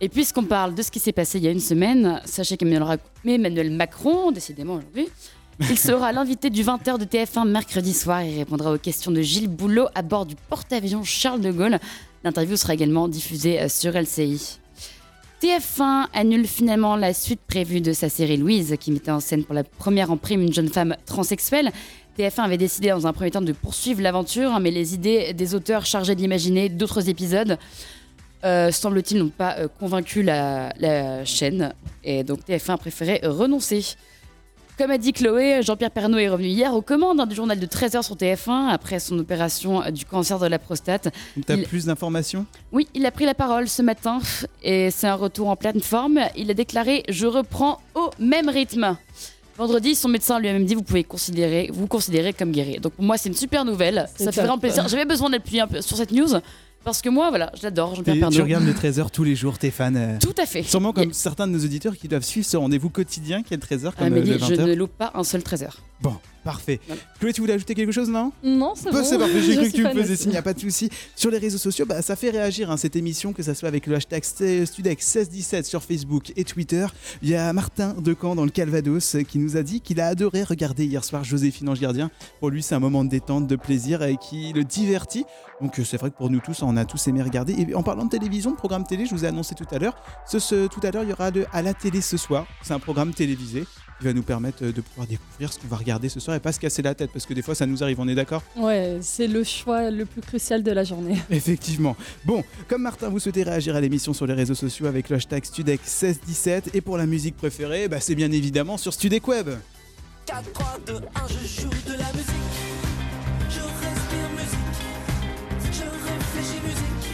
Et 0.00 0.08
puisqu'on 0.08 0.44
parle 0.44 0.74
de 0.74 0.80
ce 0.82 0.90
qui 0.90 1.00
s'est 1.00 1.12
passé 1.12 1.38
il 1.38 1.44
y 1.44 1.48
a 1.48 1.50
une 1.50 1.60
semaine, 1.60 2.22
sachez 2.24 2.56
qu'Emmanuel 2.56 3.70
Macron, 3.70 4.30
décidément 4.30 4.74
aujourd'hui, 4.74 5.08
il 5.60 5.78
sera 5.78 6.12
l'invité 6.12 6.50
du 6.50 6.62
20h 6.62 6.98
de 6.98 7.04
TF1 7.04 7.46
mercredi 7.48 7.92
soir. 7.92 8.22
Il 8.22 8.38
répondra 8.38 8.72
aux 8.72 8.78
questions 8.78 9.10
de 9.10 9.20
Gilles 9.20 9.48
Boulot 9.48 9.88
à 9.94 10.02
bord 10.02 10.24
du 10.24 10.36
porte-avions 10.48 11.02
Charles 11.04 11.40
de 11.40 11.50
Gaulle. 11.50 11.78
L'interview 12.24 12.56
sera 12.56 12.74
également 12.74 13.08
diffusée 13.08 13.60
euh, 13.60 13.68
sur 13.68 13.92
LCI. 13.92 14.60
TF1 15.42 16.06
annule 16.14 16.48
finalement 16.48 16.96
la 16.96 17.14
suite 17.14 17.40
prévue 17.46 17.80
de 17.80 17.92
sa 17.92 18.08
série 18.08 18.36
Louise, 18.36 18.74
qui 18.80 18.90
mettait 18.90 19.12
en 19.12 19.20
scène 19.20 19.44
pour 19.44 19.54
la 19.54 19.62
première 19.62 20.10
en 20.10 20.16
prime 20.16 20.42
une 20.42 20.52
jeune 20.52 20.68
femme 20.68 20.96
transsexuelle. 21.06 21.70
TF1 22.18 22.42
avait 22.42 22.56
décidé 22.56 22.88
dans 22.88 23.06
un 23.06 23.12
premier 23.12 23.30
temps 23.30 23.40
de 23.40 23.52
poursuivre 23.52 24.02
l'aventure, 24.02 24.52
hein, 24.52 24.58
mais 24.58 24.72
les 24.72 24.94
idées 24.94 25.32
des 25.34 25.54
auteurs 25.54 25.86
chargés 25.86 26.16
d'imaginer 26.16 26.68
d'autres 26.68 27.08
épisodes, 27.08 27.56
euh, 28.44 28.72
semble-t-il, 28.72 29.20
n'ont 29.20 29.28
pas 29.28 29.58
euh, 29.58 29.68
convaincu 29.78 30.24
la, 30.24 30.72
la 30.80 31.24
chaîne. 31.24 31.72
Et 32.02 32.24
donc 32.24 32.40
TF1 32.40 32.72
a 32.72 32.78
préféré 32.78 33.20
renoncer. 33.22 33.84
Comme 34.78 34.92
a 34.92 34.98
dit 34.98 35.12
Chloé, 35.12 35.60
Jean-Pierre 35.62 35.90
Pernaut 35.90 36.18
est 36.18 36.28
revenu 36.28 36.46
hier 36.46 36.72
aux 36.72 36.82
commandes 36.82 37.18
hein, 37.18 37.26
du 37.26 37.34
journal 37.34 37.58
de 37.58 37.66
13h 37.66 38.04
sur 38.04 38.14
TF1 38.14 38.68
après 38.68 39.00
son 39.00 39.18
opération 39.18 39.82
euh, 39.82 39.90
du 39.90 40.04
cancer 40.04 40.38
de 40.38 40.46
la 40.46 40.60
prostate. 40.60 41.08
T'as 41.46 41.56
Il- 41.56 41.64
plus 41.64 41.86
d'informations? 41.86 42.46
Oui, 42.70 42.86
il 42.94 43.04
a 43.04 43.10
pris 43.10 43.24
la 43.24 43.34
parole 43.34 43.68
ce 43.68 43.82
matin 43.82 44.20
et 44.62 44.92
c'est 44.92 45.08
un 45.08 45.16
retour 45.16 45.48
en 45.48 45.56
pleine 45.56 45.80
forme. 45.80 46.20
Il 46.36 46.48
a 46.52 46.54
déclaré 46.54 47.02
Je 47.08 47.26
reprends 47.26 47.80
au 47.96 48.10
même 48.20 48.48
rythme. 48.48 48.96
Vendredi, 49.56 49.96
son 49.96 50.08
médecin 50.08 50.38
lui 50.38 50.46
a 50.46 50.52
même 50.52 50.64
dit 50.64 50.76
Vous 50.76 50.84
pouvez 50.84 51.02
considérer, 51.02 51.68
vous 51.72 51.88
considérer 51.88 52.32
comme 52.32 52.52
guéri. 52.52 52.78
Donc 52.78 52.92
pour 52.92 53.04
moi, 53.04 53.16
c'est 53.18 53.28
une 53.30 53.34
super 53.34 53.64
nouvelle. 53.64 54.08
Ça 54.14 54.30
fait 54.30 54.42
vraiment 54.42 54.58
plaisir. 54.58 54.86
J'avais 54.86 55.06
besoin 55.06 55.28
d'appuyer 55.28 55.62
un 55.62 55.66
peu 55.66 55.80
sur 55.82 55.96
cette 55.96 56.12
news 56.12 56.28
parce 56.88 57.02
que 57.02 57.10
moi, 57.10 57.28
voilà, 57.28 57.52
je 57.54 57.62
l'adore, 57.64 57.94
Jean-Pierre 57.96 58.16
Pernaut. 58.18 58.34
Tu 58.34 58.40
regardes 58.40 58.64
les 58.64 58.72
13h 58.72 59.10
tous 59.10 59.22
les 59.22 59.34
jours, 59.36 59.58
t'es 59.58 59.70
fan. 59.70 59.94
euh, 59.94 60.16
Tout 60.22 60.32
à 60.40 60.46
fait. 60.46 60.62
Sûrement 60.62 60.94
comme 60.94 61.12
certains 61.12 61.46
de 61.46 61.52
nos 61.52 61.62
auditeurs 61.62 61.94
qui 61.94 62.08
doivent 62.08 62.22
suivre 62.24 62.46
ce 62.46 62.56
rendez-vous 62.56 62.88
quotidien 62.88 63.42
qui 63.42 63.52
est 63.52 63.58
le 63.58 63.76
13h 63.76 63.92
comme 63.94 64.04
euh, 64.04 64.06
Amélie, 64.06 64.30
le 64.30 64.38
je 64.38 64.44
20h. 64.54 64.64
ne 64.64 64.74
loupe 64.74 64.96
pas 64.96 65.10
un 65.14 65.22
seul 65.22 65.42
13 65.42 65.64
heures. 65.64 65.76
Bon, 66.00 66.16
parfait. 66.52 66.80
Chloé, 67.20 67.34
tu 67.34 67.42
voulais 67.42 67.52
ajouter 67.52 67.74
quelque 67.74 67.92
chose, 67.92 68.08
non? 68.08 68.32
Non, 68.42 68.72
c'est 68.74 68.90
bon. 68.90 69.04
c'est 69.04 69.18
parfait, 69.18 69.42
j'ai 69.42 69.54
cru 69.56 69.70
que 69.70 69.76
tu 69.76 69.82
me 69.84 69.92
faisais 69.92 70.16
signe, 70.16 70.32
y 70.32 70.36
a 70.38 70.42
pas 70.42 70.54
de 70.54 70.60
souci. 70.60 70.88
Sur 71.14 71.30
les 71.30 71.36
réseaux 71.36 71.58
sociaux, 71.58 71.84
bah, 71.86 72.00
ça 72.00 72.16
fait 72.16 72.30
réagir 72.30 72.70
hein, 72.70 72.78
cette 72.78 72.96
émission, 72.96 73.34
que 73.34 73.42
ça 73.42 73.54
soit 73.54 73.68
avec 73.68 73.86
le 73.86 73.96
hashtag 73.96 74.22
Studex1617 74.22 75.64
sur 75.64 75.82
Facebook 75.82 76.32
et 76.36 76.44
Twitter. 76.44 76.86
Il 77.22 77.28
y 77.28 77.34
a 77.34 77.52
Martin 77.52 77.94
Decamp 77.98 78.34
dans 78.34 78.44
le 78.44 78.50
Calvados 78.50 79.14
euh, 79.16 79.22
qui 79.22 79.38
nous 79.38 79.56
a 79.58 79.62
dit 79.62 79.80
qu'il 79.82 80.00
a 80.00 80.06
adoré 80.06 80.42
regarder 80.42 80.86
hier 80.86 81.04
soir 81.04 81.22
Joséphine 81.24 81.68
Ange 81.68 81.80
Gardien. 81.80 82.10
Pour 82.40 82.48
lui, 82.50 82.62
c'est 82.62 82.74
un 82.74 82.80
moment 82.80 83.04
de 83.04 83.10
détente, 83.10 83.46
de 83.46 83.56
plaisir 83.56 84.02
et 84.02 84.16
qui 84.16 84.52
le 84.54 84.64
divertit. 84.64 85.24
Donc 85.60 85.78
euh, 85.78 85.84
c'est 85.84 85.98
vrai 85.98 86.10
que 86.10 86.16
pour 86.16 86.30
nous 86.30 86.40
tous, 86.40 86.62
on 86.62 86.76
a 86.76 86.84
tous 86.84 87.08
aimé 87.08 87.22
regarder. 87.22 87.54
Et 87.58 87.74
en 87.74 87.82
parlant 87.82 88.04
de 88.06 88.10
télévision, 88.10 88.50
de 88.52 88.56
programme 88.56 88.84
télé, 88.86 89.04
je 89.06 89.14
vous 89.14 89.24
ai 89.24 89.28
annoncé 89.28 89.54
tout 89.54 89.66
à 89.70 89.78
l'heure, 89.78 89.96
ce, 90.26 90.38
ce- 90.38 90.66
tout 90.68 90.80
à 90.82 90.90
l'heure, 90.90 91.02
il 91.04 91.10
y 91.10 91.12
aura 91.12 91.30
le 91.30 91.46
à 91.52 91.62
la 91.62 91.74
télé 91.74 92.00
ce 92.00 92.16
soir. 92.16 92.46
C'est 92.62 92.72
un 92.74 92.78
programme 92.78 93.12
télévisé 93.12 93.64
qui 93.98 94.04
va 94.04 94.12
nous 94.12 94.22
permettre 94.22 94.64
euh, 94.64 94.72
de 94.72 94.80
pouvoir 94.80 95.06
découvrir 95.06 95.52
ce 95.52 95.58
qu'on 95.58 95.68
va 95.68 95.76
regarder 95.76 96.08
ce 96.08 96.20
soir 96.20 96.36
et 96.36 96.40
pas 96.40 96.52
se 96.52 96.60
casser 96.60 96.82
la 96.82 96.94
tête 96.94 97.10
parce 97.12 97.26
que 97.26 97.34
des 97.34 97.42
fois 97.42 97.54
ça 97.54 97.66
nous 97.66 97.82
arrive, 97.82 98.00
on 98.00 98.08
est 98.08 98.14
d'accord? 98.14 98.42
Ouais, 98.56 98.98
c'est 99.02 99.26
le 99.26 99.44
choix 99.44 99.90
le 99.90 100.04
plus 100.04 100.20
crucial 100.20 100.62
de 100.62 100.70
la 100.70 100.84
journée. 100.84 101.18
Effectivement. 101.30 101.96
Bon, 102.24 102.44
comme 102.68 102.82
Martin, 102.82 103.08
vous 103.08 103.18
souhaitez 103.18 103.42
réagir 103.42 103.76
à 103.76 103.80
l'émission 103.80 104.12
sur 104.12 104.26
les 104.26 104.34
réseaux 104.34 104.54
sociaux 104.54 104.86
avec 104.86 105.08
le 105.08 105.16
hashtag 105.16 105.44
Studec1617 105.44 106.70
et 106.74 106.80
pour 106.80 106.96
la 106.96 107.06
musique 107.06 107.36
préférée, 107.36 107.88
bah, 107.88 108.00
c'est 108.00 108.14
bien 108.14 108.30
évidemment 108.30 108.76
sur 108.76 108.92
Studec 108.92 109.26
Web. 109.26 109.50
4, 110.26 110.52
3, 110.52 110.78
2, 110.86 110.94
1, 110.94 110.98
je 111.28 111.62
joue 111.62 111.68
de 111.68 111.92
la 111.92 112.12
musique. 112.12 112.78
Je 113.48 113.60
respire 113.60 114.28
musique. 114.36 114.78
Je 115.72 115.84
réfléchis 115.84 116.60
musique. 116.62 117.12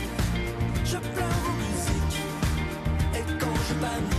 Je 0.85 0.97
pleure 0.97 1.44
en 1.49 1.55
musique. 1.62 2.18
Et 3.14 3.38
quand 3.38 3.55
je 3.68 3.75
panique, 3.75 4.13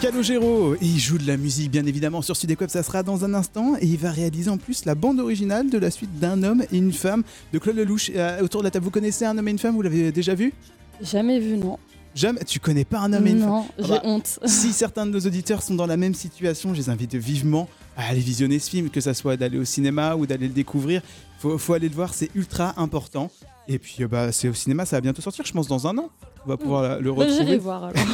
Calogero, 0.00 0.74
et 0.74 0.78
il 0.82 0.98
joue 0.98 1.16
de 1.16 1.26
la 1.26 1.36
musique 1.38 1.70
bien 1.70 1.86
évidemment 1.86 2.20
sur 2.20 2.36
Studec 2.36 2.60
Web, 2.60 2.70
ça 2.70 2.82
sera 2.82 3.02
dans 3.02 3.24
un 3.24 3.32
instant 3.32 3.76
et 3.80 3.86
il 3.86 3.96
va 3.96 4.10
réaliser 4.10 4.50
en 4.50 4.58
plus 4.58 4.84
la 4.84 4.94
bande 4.94 5.20
originale 5.20 5.70
de 5.70 5.78
la 5.78 5.90
suite 5.90 6.18
d'un 6.18 6.42
homme 6.42 6.64
et 6.70 6.76
une 6.76 6.92
femme 6.92 7.22
de 7.52 7.58
Claude 7.58 7.76
Lelouch. 7.76 8.10
Euh, 8.14 8.42
autour 8.42 8.60
de 8.60 8.66
la 8.66 8.70
table, 8.70 8.84
vous 8.84 8.90
connaissez 8.90 9.24
un 9.24 9.36
homme 9.38 9.48
et 9.48 9.50
une 9.50 9.58
femme, 9.58 9.74
vous 9.74 9.82
l'avez 9.82 10.12
déjà 10.12 10.34
vu? 10.34 10.52
Jamais 11.00 11.40
vu, 11.40 11.56
non. 11.56 11.78
Jamais? 12.14 12.44
Tu 12.44 12.60
connais 12.60 12.84
pas 12.84 13.00
un 13.00 13.12
homme 13.14 13.26
et 13.26 13.30
une 13.30 13.40
femme? 13.40 13.48
Non, 13.48 13.66
j'ai 13.78 13.88
bah, 13.88 14.00
honte. 14.04 14.38
Si 14.46 14.72
certains 14.72 15.06
de 15.06 15.12
nos 15.12 15.20
auditeurs 15.20 15.62
sont 15.62 15.74
dans 15.74 15.86
la 15.86 15.96
même 15.96 16.14
situation, 16.14 16.74
je 16.74 16.78
les 16.78 16.90
invite 16.90 17.14
vivement 17.14 17.68
à 17.96 18.08
aller 18.08 18.20
visionner 18.20 18.58
ce 18.58 18.68
film, 18.68 18.90
que 18.90 19.00
ça 19.00 19.14
soit 19.14 19.36
d'aller 19.36 19.58
au 19.58 19.64
cinéma 19.64 20.14
ou 20.14 20.26
d'aller 20.26 20.48
le 20.48 20.54
découvrir. 20.54 21.00
Faut, 21.38 21.56
faut 21.56 21.72
aller 21.72 21.88
le 21.88 21.94
voir, 21.94 22.12
c'est 22.12 22.30
ultra 22.34 22.74
important. 22.76 23.30
Et 23.68 23.78
puis 23.78 23.96
euh, 24.02 24.08
bah, 24.08 24.30
c'est 24.32 24.48
au 24.48 24.54
cinéma, 24.54 24.86
ça 24.86 24.96
va 24.96 25.00
bientôt 25.00 25.22
sortir, 25.22 25.44
je 25.44 25.52
pense 25.52 25.66
dans 25.68 25.86
un 25.86 25.96
an. 25.98 26.08
On 26.44 26.48
va 26.48 26.56
pouvoir 26.56 26.82
la- 26.82 26.98
le 27.00 27.12
Bah, 27.12 27.24
J'irai 27.26 27.38
retrouver. 27.38 27.58
voir 27.58 27.84
alors. 27.84 28.04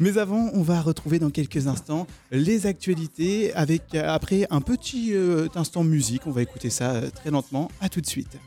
Mais 0.00 0.16
avant, 0.18 0.50
on 0.54 0.62
va 0.62 0.80
retrouver 0.80 1.18
dans 1.18 1.30
quelques 1.30 1.66
instants 1.66 2.06
les 2.30 2.66
actualités 2.66 3.52
avec 3.54 3.94
euh, 3.94 4.02
après 4.06 4.46
un 4.50 4.60
petit 4.60 5.12
euh, 5.12 5.48
instant 5.54 5.84
musique. 5.84 6.22
On 6.26 6.30
va 6.30 6.42
écouter 6.42 6.70
ça 6.70 7.02
très 7.10 7.30
lentement. 7.30 7.70
À 7.80 7.88
tout 7.88 8.00
de 8.00 8.06
suite. 8.06 8.38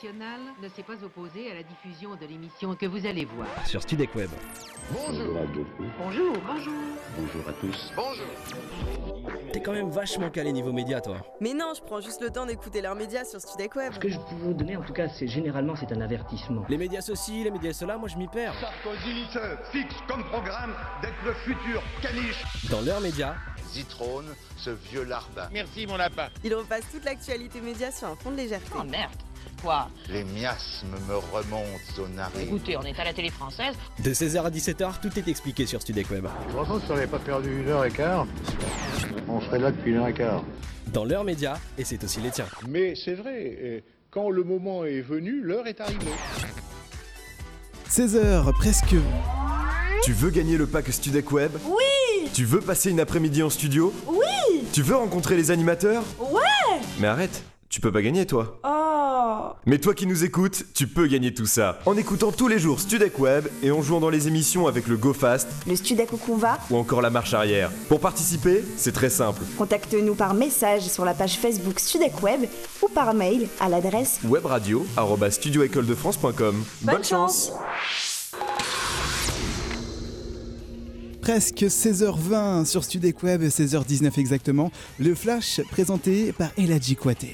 Nationale 0.00 0.40
ne 0.62 0.68
s'est 0.68 0.82
pas 0.82 1.04
opposée 1.04 1.50
à 1.50 1.54
la 1.54 1.62
diffusion 1.62 2.14
de 2.14 2.26
l'émission 2.26 2.74
que 2.74 2.86
vous 2.86 3.06
allez 3.06 3.26
voir. 3.26 3.48
Sur 3.66 3.82
Studec 3.82 4.14
Web. 4.14 4.30
Bonjour. 4.92 5.34
Bonjour, 5.98 6.36
bonjour. 6.46 6.74
Bonjour 7.18 7.48
à 7.48 7.52
tous. 7.52 7.92
T'es 9.52 9.60
quand 9.60 9.72
même 9.72 9.90
vachement 9.90 10.30
calé 10.30 10.52
niveau 10.52 10.72
média, 10.72 11.02
toi. 11.02 11.18
Mais 11.40 11.52
non, 11.52 11.72
je 11.76 11.82
prends 11.82 12.00
juste 12.00 12.22
le 12.22 12.30
temps 12.30 12.46
d'écouter 12.46 12.80
leurs 12.80 12.94
médias 12.94 13.24
sur 13.24 13.40
Studec 13.40 13.74
Web. 13.76 13.92
Ce 13.92 13.98
que 13.98 14.08
je 14.08 14.16
peux 14.16 14.36
vous 14.36 14.54
donner, 14.54 14.76
en 14.76 14.82
tout 14.82 14.94
cas, 14.94 15.08
c'est 15.08 15.28
généralement 15.28 15.76
c'est 15.76 15.92
un 15.92 16.00
avertissement. 16.00 16.64
Les 16.70 16.78
médias 16.78 17.02
ceci, 17.02 17.44
les 17.44 17.50
médias 17.50 17.74
cela, 17.74 17.98
moi 17.98 18.08
je 18.08 18.16
m'y 18.16 18.28
perds. 18.28 18.54
Sarkozy 18.58 19.26
se 19.32 19.70
fixe 19.70 19.96
comme 20.08 20.24
programme 20.24 20.72
d'être 21.02 21.22
le 21.26 21.34
futur 21.34 21.82
caniche. 22.00 22.42
Dans 22.70 22.80
leurs 22.80 23.02
médias, 23.02 23.34
Zitrone, 23.70 24.34
ce 24.56 24.70
vieux 24.70 25.04
larbin. 25.04 25.48
Merci 25.52 25.86
mon 25.86 25.96
lapin. 25.96 26.28
Il 26.42 26.54
repasse 26.54 26.90
toute 26.90 27.04
l'actualité 27.04 27.60
média 27.60 27.90
sur 27.92 28.08
un 28.08 28.16
fond 28.16 28.30
de 28.30 28.36
légèreté. 28.36 28.70
Oh 28.78 28.84
merde. 28.84 29.12
Quoi 29.62 29.88
Les 30.08 30.24
miasmes 30.24 30.96
me 31.08 31.16
remontent 31.16 32.02
aux 32.02 32.08
narines. 32.08 32.40
Écoutez, 32.48 32.76
on 32.76 32.82
est 32.82 32.98
à 32.98 33.04
la 33.04 33.12
télé 33.12 33.30
française. 33.30 33.74
de 34.02 34.10
16h 34.12 34.42
à 34.42 34.50
17h, 34.50 35.00
tout 35.02 35.18
est 35.18 35.28
expliqué 35.28 35.66
sur 35.66 35.82
Studec 35.82 36.10
Web. 36.10 36.26
Franchement, 36.50 36.80
si 36.84 36.90
on 36.90 36.94
n'avait 36.94 37.06
pas 37.06 37.18
perdu 37.18 37.60
une 37.60 37.68
heure 37.68 37.84
et 37.84 37.90
quart, 37.90 38.26
on 39.28 39.40
serait 39.42 39.58
là 39.58 39.70
depuis 39.70 39.90
une 39.90 39.98
heure 39.98 40.08
et 40.08 40.14
quart. 40.14 40.42
Dans 40.92 41.04
leurs 41.04 41.24
médias, 41.24 41.58
et 41.78 41.84
c'est 41.84 42.02
aussi 42.02 42.20
les 42.20 42.30
tiens. 42.30 42.46
Mais 42.68 42.94
c'est 42.96 43.14
vrai, 43.14 43.84
quand 44.10 44.30
le 44.30 44.42
moment 44.44 44.84
est 44.84 45.02
venu, 45.02 45.40
l'heure 45.42 45.66
est 45.66 45.80
arrivée. 45.80 46.10
16h, 47.88 48.52
presque. 48.54 48.94
Tu 50.02 50.12
veux 50.12 50.30
gagner 50.30 50.56
le 50.56 50.66
pack 50.66 50.88
Studec 50.92 51.30
Web? 51.32 51.52
Oui 51.66 52.28
Tu 52.32 52.44
veux 52.44 52.60
passer 52.60 52.90
une 52.90 53.00
après-midi 53.00 53.42
en 53.42 53.50
studio? 53.50 53.92
Oui 54.06 54.64
Tu 54.72 54.82
veux 54.82 54.96
rencontrer 54.96 55.36
les 55.36 55.50
animateurs? 55.50 56.02
Ouais 56.18 56.80
Mais 56.98 57.08
arrête, 57.08 57.42
tu 57.68 57.80
peux 57.80 57.92
pas 57.92 58.00
gagner 58.02 58.26
toi. 58.26 58.58
Oh 58.64 58.79
Mais 59.66 59.76
toi 59.76 59.94
qui 59.94 60.06
nous 60.06 60.24
écoutes, 60.24 60.64
tu 60.72 60.86
peux 60.86 61.06
gagner 61.06 61.34
tout 61.34 61.44
ça. 61.44 61.80
En 61.84 61.94
écoutant 61.94 62.32
tous 62.32 62.48
les 62.48 62.58
jours 62.58 62.80
Studec 62.80 63.18
Web 63.18 63.46
et 63.62 63.70
en 63.70 63.82
jouant 63.82 64.00
dans 64.00 64.08
les 64.08 64.26
émissions 64.26 64.66
avec 64.66 64.86
le 64.86 64.96
GoFast 64.96 65.46
Le 65.66 65.76
Studec 65.76 66.08
Conva, 66.24 66.58
ou 66.70 66.78
encore 66.78 67.02
la 67.02 67.10
marche 67.10 67.34
arrière. 67.34 67.70
Pour 67.88 68.00
participer, 68.00 68.64
c'est 68.78 68.92
très 68.92 69.10
simple. 69.10 69.42
contacte-nous 69.58 70.14
par 70.14 70.32
message 70.32 70.88
sur 70.88 71.04
la 71.04 71.12
page 71.12 71.36
Facebook 71.36 71.78
Studec 71.78 72.22
Web 72.22 72.46
ou 72.80 72.88
par 72.88 73.12
mail 73.12 73.48
à 73.60 73.68
l'adresse 73.68 74.20
webradio@studioécoledefrance.com. 74.24 76.64
Bonne 76.80 77.04
chance. 77.04 77.52
Presque 81.20 81.64
16h20 81.64 82.64
sur 82.64 82.82
Studec 82.82 83.22
Web, 83.22 83.42
16h19 83.42 84.18
exactement. 84.18 84.72
Le 84.98 85.14
flash 85.14 85.60
présenté 85.70 86.32
par 86.32 86.48
Eladji 86.56 86.96
Kouate. 86.96 87.26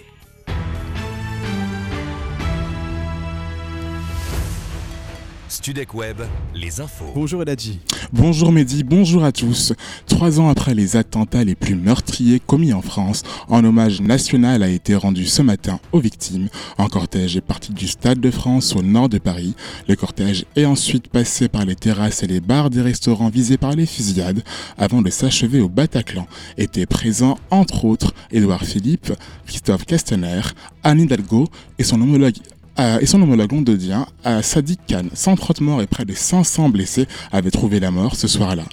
Studec 5.57 5.95
Web, 5.95 6.21
les 6.55 6.83
infos. 6.83 7.11
Bonjour 7.15 7.41
Eladji. 7.41 7.81
Bonjour 8.13 8.53
Mehdi, 8.53 8.85
bonjour 8.85 9.25
à 9.25 9.33
tous. 9.33 9.73
Trois 10.05 10.39
ans 10.39 10.51
après 10.51 10.75
les 10.75 10.97
attentats 10.97 11.45
les 11.45 11.55
plus 11.55 11.75
meurtriers 11.75 12.41
commis 12.41 12.75
en 12.75 12.83
France, 12.83 13.23
un 13.49 13.65
hommage 13.65 14.03
national 14.03 14.63
a 14.63 14.69
été 14.69 14.95
rendu 14.95 15.25
ce 15.25 15.41
matin 15.41 15.81
aux 15.93 15.99
victimes. 15.99 16.49
Un 16.77 16.89
cortège 16.89 17.39
est 17.39 17.41
parti 17.41 17.73
du 17.73 17.89
Stade 17.89 18.21
de 18.21 18.31
France 18.31 18.77
au 18.77 18.83
nord 18.83 19.09
de 19.09 19.17
Paris. 19.17 19.55
Le 19.89 19.97
cortège 19.97 20.45
est 20.57 20.67
ensuite 20.67 21.09
passé 21.09 21.49
par 21.49 21.65
les 21.65 21.75
terrasses 21.75 22.23
et 22.23 22.27
les 22.27 22.41
bars 22.41 22.69
des 22.69 22.83
restaurants 22.83 23.31
visés 23.31 23.57
par 23.57 23.73
les 23.73 23.87
fusillades 23.87 24.45
avant 24.77 25.01
de 25.01 25.09
s'achever 25.09 25.61
au 25.61 25.71
Bataclan. 25.71 26.27
Étaient 26.59 26.87
présents 26.87 27.39
entre 27.51 27.87
autres 27.87 28.13
Édouard 28.31 28.65
Philippe, 28.65 29.11
Christophe 29.47 29.87
Castaner, 29.87 30.43
Anne 30.85 31.01
Hidalgo 31.01 31.49
et 31.79 31.83
son 31.83 32.01
homologue 32.01 32.37
euh, 32.79 32.99
et 33.01 33.07
son 33.07 33.23
homologue 33.23 33.53
londonien, 33.53 34.07
à 34.25 34.43
Sadiq 34.43 34.81
Khan. 34.89 35.05
130 35.13 35.61
morts 35.61 35.83
et 35.83 35.87
près 35.87 36.05
de 36.05 36.13
500 36.15 36.69
blessés 36.69 37.07
avaient 37.33 37.51
trouvé 37.51 37.81
la 37.81 37.91
mort 37.91 38.17
ce 38.17 38.29
soir-là. 38.29 38.65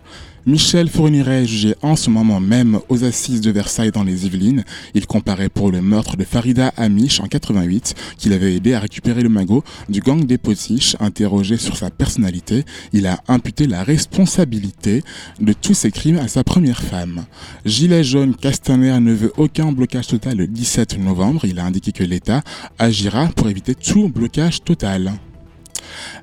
Michel 0.46 0.90
Fourniret 0.90 1.44
est 1.44 1.48
jugé 1.48 1.76
en 1.82 1.96
ce 1.96 2.10
moment 2.10 2.42
même 2.42 2.78
aux 2.90 3.06
assises 3.06 3.40
de 3.40 3.50
Versailles 3.50 3.92
dans 3.92 4.04
les 4.04 4.26
Yvelines. 4.26 4.66
Il 4.94 5.08
comparait 5.08 5.48
pour 5.48 5.72
le 5.72 5.82
meurtre 5.82 6.18
de 6.18 6.26
Farida 6.26 6.74
Amish 6.76 7.22
en 7.22 7.28
88, 7.28 7.96
qu'il 8.18 8.34
avait 8.34 8.54
aidé 8.54 8.74
à 8.74 8.82
récupérer 8.82 9.22
le 9.22 9.30
magot 9.30 9.64
du 9.88 10.02
gang 10.02 10.26
des 10.26 10.38
Potiches. 10.38 10.98
Interrogé 11.00 11.56
sur 11.56 11.78
sa 11.78 11.90
personnalité, 11.90 12.66
il 12.92 13.08
a 13.08 13.22
imputé 13.30 13.68
la 13.68 13.84
responsabilité 13.84 15.02
de 15.40 15.54
tous 15.54 15.76
ces 15.76 15.92
crimes 15.92 16.20
à 16.20 16.28
sa 16.28 16.44
première 16.44 16.84
femme. 16.84 17.24
Gilet 17.64 18.04
jaune, 18.04 18.36
Castaner 18.36 19.00
ne 19.00 19.14
veut 19.14 19.32
aucun 19.38 19.72
blocage 19.72 20.08
total 20.08 20.36
le 20.38 20.48
17 20.48 21.00
novembre. 21.00 21.46
Il 21.46 21.58
a 21.58 21.66
indiqué 21.66 21.94
que 21.94 22.04
l'État 22.04 22.44
agira 22.80 23.28
pour 23.28 23.48
éviter 23.48 23.76
tout 23.76 24.10
blocage 24.10 24.62
total. 24.62 25.14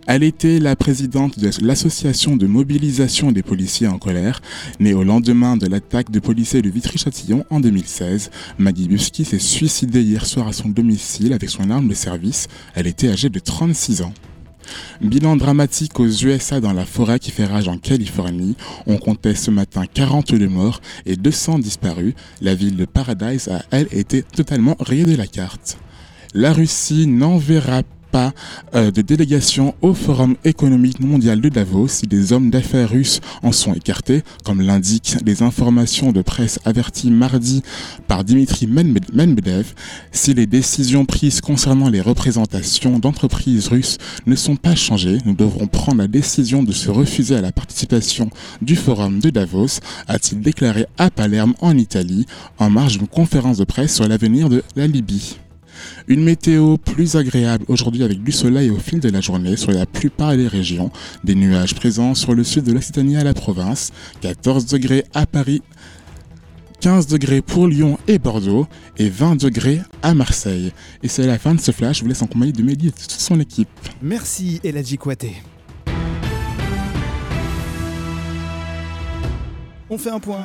Elle 0.06 0.22
était 0.22 0.58
la 0.58 0.76
présidente 0.76 1.38
de 1.38 1.50
l'association 1.62 2.36
de 2.36 2.46
mobilisation 2.46 3.32
des 3.32 3.42
policiers 3.42 3.86
en 3.86 3.98
colère, 3.98 4.40
née 4.78 4.94
au 4.94 5.04
lendemain 5.04 5.56
de 5.56 5.66
l'attaque 5.66 6.10
de 6.10 6.20
policiers 6.20 6.62
de 6.62 6.70
Vitry-Châtillon 6.70 7.44
en 7.50 7.60
2016. 7.60 8.30
Maggie 8.58 8.88
Buski 8.88 9.24
s'est 9.24 9.38
suicidée 9.38 10.02
hier 10.02 10.26
soir 10.26 10.48
à 10.48 10.52
son 10.52 10.68
domicile 10.68 11.32
avec 11.32 11.50
son 11.50 11.70
arme 11.70 11.88
de 11.88 11.94
service. 11.94 12.48
Elle 12.74 12.86
était 12.86 13.08
âgée 13.08 13.28
de 13.28 13.38
36 13.38 14.02
ans. 14.02 14.12
Bilan 15.00 15.36
dramatique 15.36 15.98
aux 15.98 16.08
USA 16.08 16.60
dans 16.60 16.72
la 16.72 16.84
forêt 16.84 17.18
qui 17.18 17.30
fait 17.30 17.44
rage 17.44 17.68
en 17.68 17.78
Californie. 17.78 18.56
On 18.86 18.98
comptait 18.98 19.34
ce 19.34 19.50
matin 19.50 19.84
42 19.92 20.48
morts 20.48 20.80
et 21.06 21.16
200 21.16 21.58
disparus. 21.58 22.14
La 22.40 22.54
ville 22.54 22.76
de 22.76 22.84
Paradise 22.84 23.48
a, 23.48 23.62
elle, 23.70 23.88
été 23.92 24.22
totalement 24.22 24.76
rayée 24.78 25.04
de 25.04 25.16
la 25.16 25.26
carte. 25.26 25.78
La 26.34 26.52
Russie 26.52 27.06
n'enverra 27.06 27.82
pas 28.10 28.32
euh, 28.74 28.90
de 28.90 29.02
délégation 29.02 29.74
au 29.82 29.94
Forum 29.94 30.36
économique 30.44 31.00
mondial 31.00 31.40
de 31.40 31.48
Davos 31.48 31.88
si 31.88 32.06
des 32.06 32.32
hommes 32.32 32.50
d'affaires 32.50 32.90
russes 32.90 33.20
en 33.42 33.52
sont 33.52 33.74
écartés, 33.74 34.22
comme 34.44 34.60
l'indiquent 34.60 35.16
les 35.24 35.42
informations 35.42 36.12
de 36.12 36.22
presse 36.22 36.58
averties 36.64 37.10
mardi 37.10 37.62
par 38.08 38.24
Dimitri 38.24 38.66
Medvedev. 38.66 39.74
Si 40.12 40.34
les 40.34 40.46
décisions 40.46 41.04
prises 41.04 41.40
concernant 41.40 41.88
les 41.88 42.00
représentations 42.00 42.98
d'entreprises 42.98 43.68
russes 43.68 43.98
ne 44.26 44.36
sont 44.36 44.56
pas 44.56 44.74
changées, 44.74 45.18
nous 45.24 45.34
devrons 45.34 45.66
prendre 45.66 45.98
la 45.98 46.08
décision 46.08 46.62
de 46.62 46.72
se 46.72 46.90
refuser 46.90 47.36
à 47.36 47.40
la 47.40 47.52
participation 47.52 48.30
du 48.62 48.76
Forum 48.76 49.20
de 49.20 49.30
Davos, 49.30 49.80
a-t-il 50.08 50.40
déclaré 50.40 50.86
à 50.98 51.10
Palerme 51.10 51.54
en 51.60 51.76
Italie, 51.76 52.26
en 52.58 52.70
marge 52.70 52.98
d'une 52.98 53.08
conférence 53.08 53.58
de 53.58 53.64
presse 53.64 53.94
sur 53.94 54.08
l'avenir 54.08 54.48
de 54.48 54.62
la 54.76 54.86
Libye. 54.86 55.36
Une 56.08 56.22
météo 56.22 56.76
plus 56.76 57.16
agréable 57.16 57.64
aujourd'hui 57.68 58.02
avec 58.02 58.22
du 58.22 58.32
soleil 58.32 58.70
au 58.70 58.78
fil 58.78 59.00
de 59.00 59.08
la 59.08 59.20
journée 59.20 59.56
sur 59.56 59.72
la 59.72 59.86
plupart 59.86 60.36
des 60.36 60.48
régions. 60.48 60.90
Des 61.24 61.34
nuages 61.34 61.74
présents 61.74 62.14
sur 62.14 62.34
le 62.34 62.44
sud 62.44 62.64
de 62.64 62.72
l'Occitanie 62.72 63.16
à 63.16 63.24
la 63.24 63.34
province. 63.34 63.92
14 64.20 64.66
degrés 64.66 65.04
à 65.14 65.26
Paris. 65.26 65.62
15 66.80 67.06
degrés 67.06 67.42
pour 67.42 67.68
Lyon 67.68 67.98
et 68.08 68.18
Bordeaux 68.18 68.66
et 68.96 69.10
20 69.10 69.36
degrés 69.36 69.80
à 70.02 70.14
Marseille. 70.14 70.72
Et 71.02 71.08
c'est 71.08 71.26
la 71.26 71.38
fin 71.38 71.54
de 71.54 71.60
ce 71.60 71.72
flash. 71.72 71.98
Je 71.98 72.02
vous 72.02 72.08
laisse 72.08 72.22
en 72.22 72.26
compagnie 72.26 72.52
de 72.52 72.62
Mehdi 72.62 72.88
et 72.88 72.90
de 72.90 72.96
toute 72.96 73.10
son 73.10 73.38
équipe. 73.38 73.68
Merci 74.00 74.60
Eladji 74.64 74.96
Kouate. 74.96 75.26
On 79.90 79.98
fait 79.98 80.10
un 80.10 80.20
point 80.20 80.44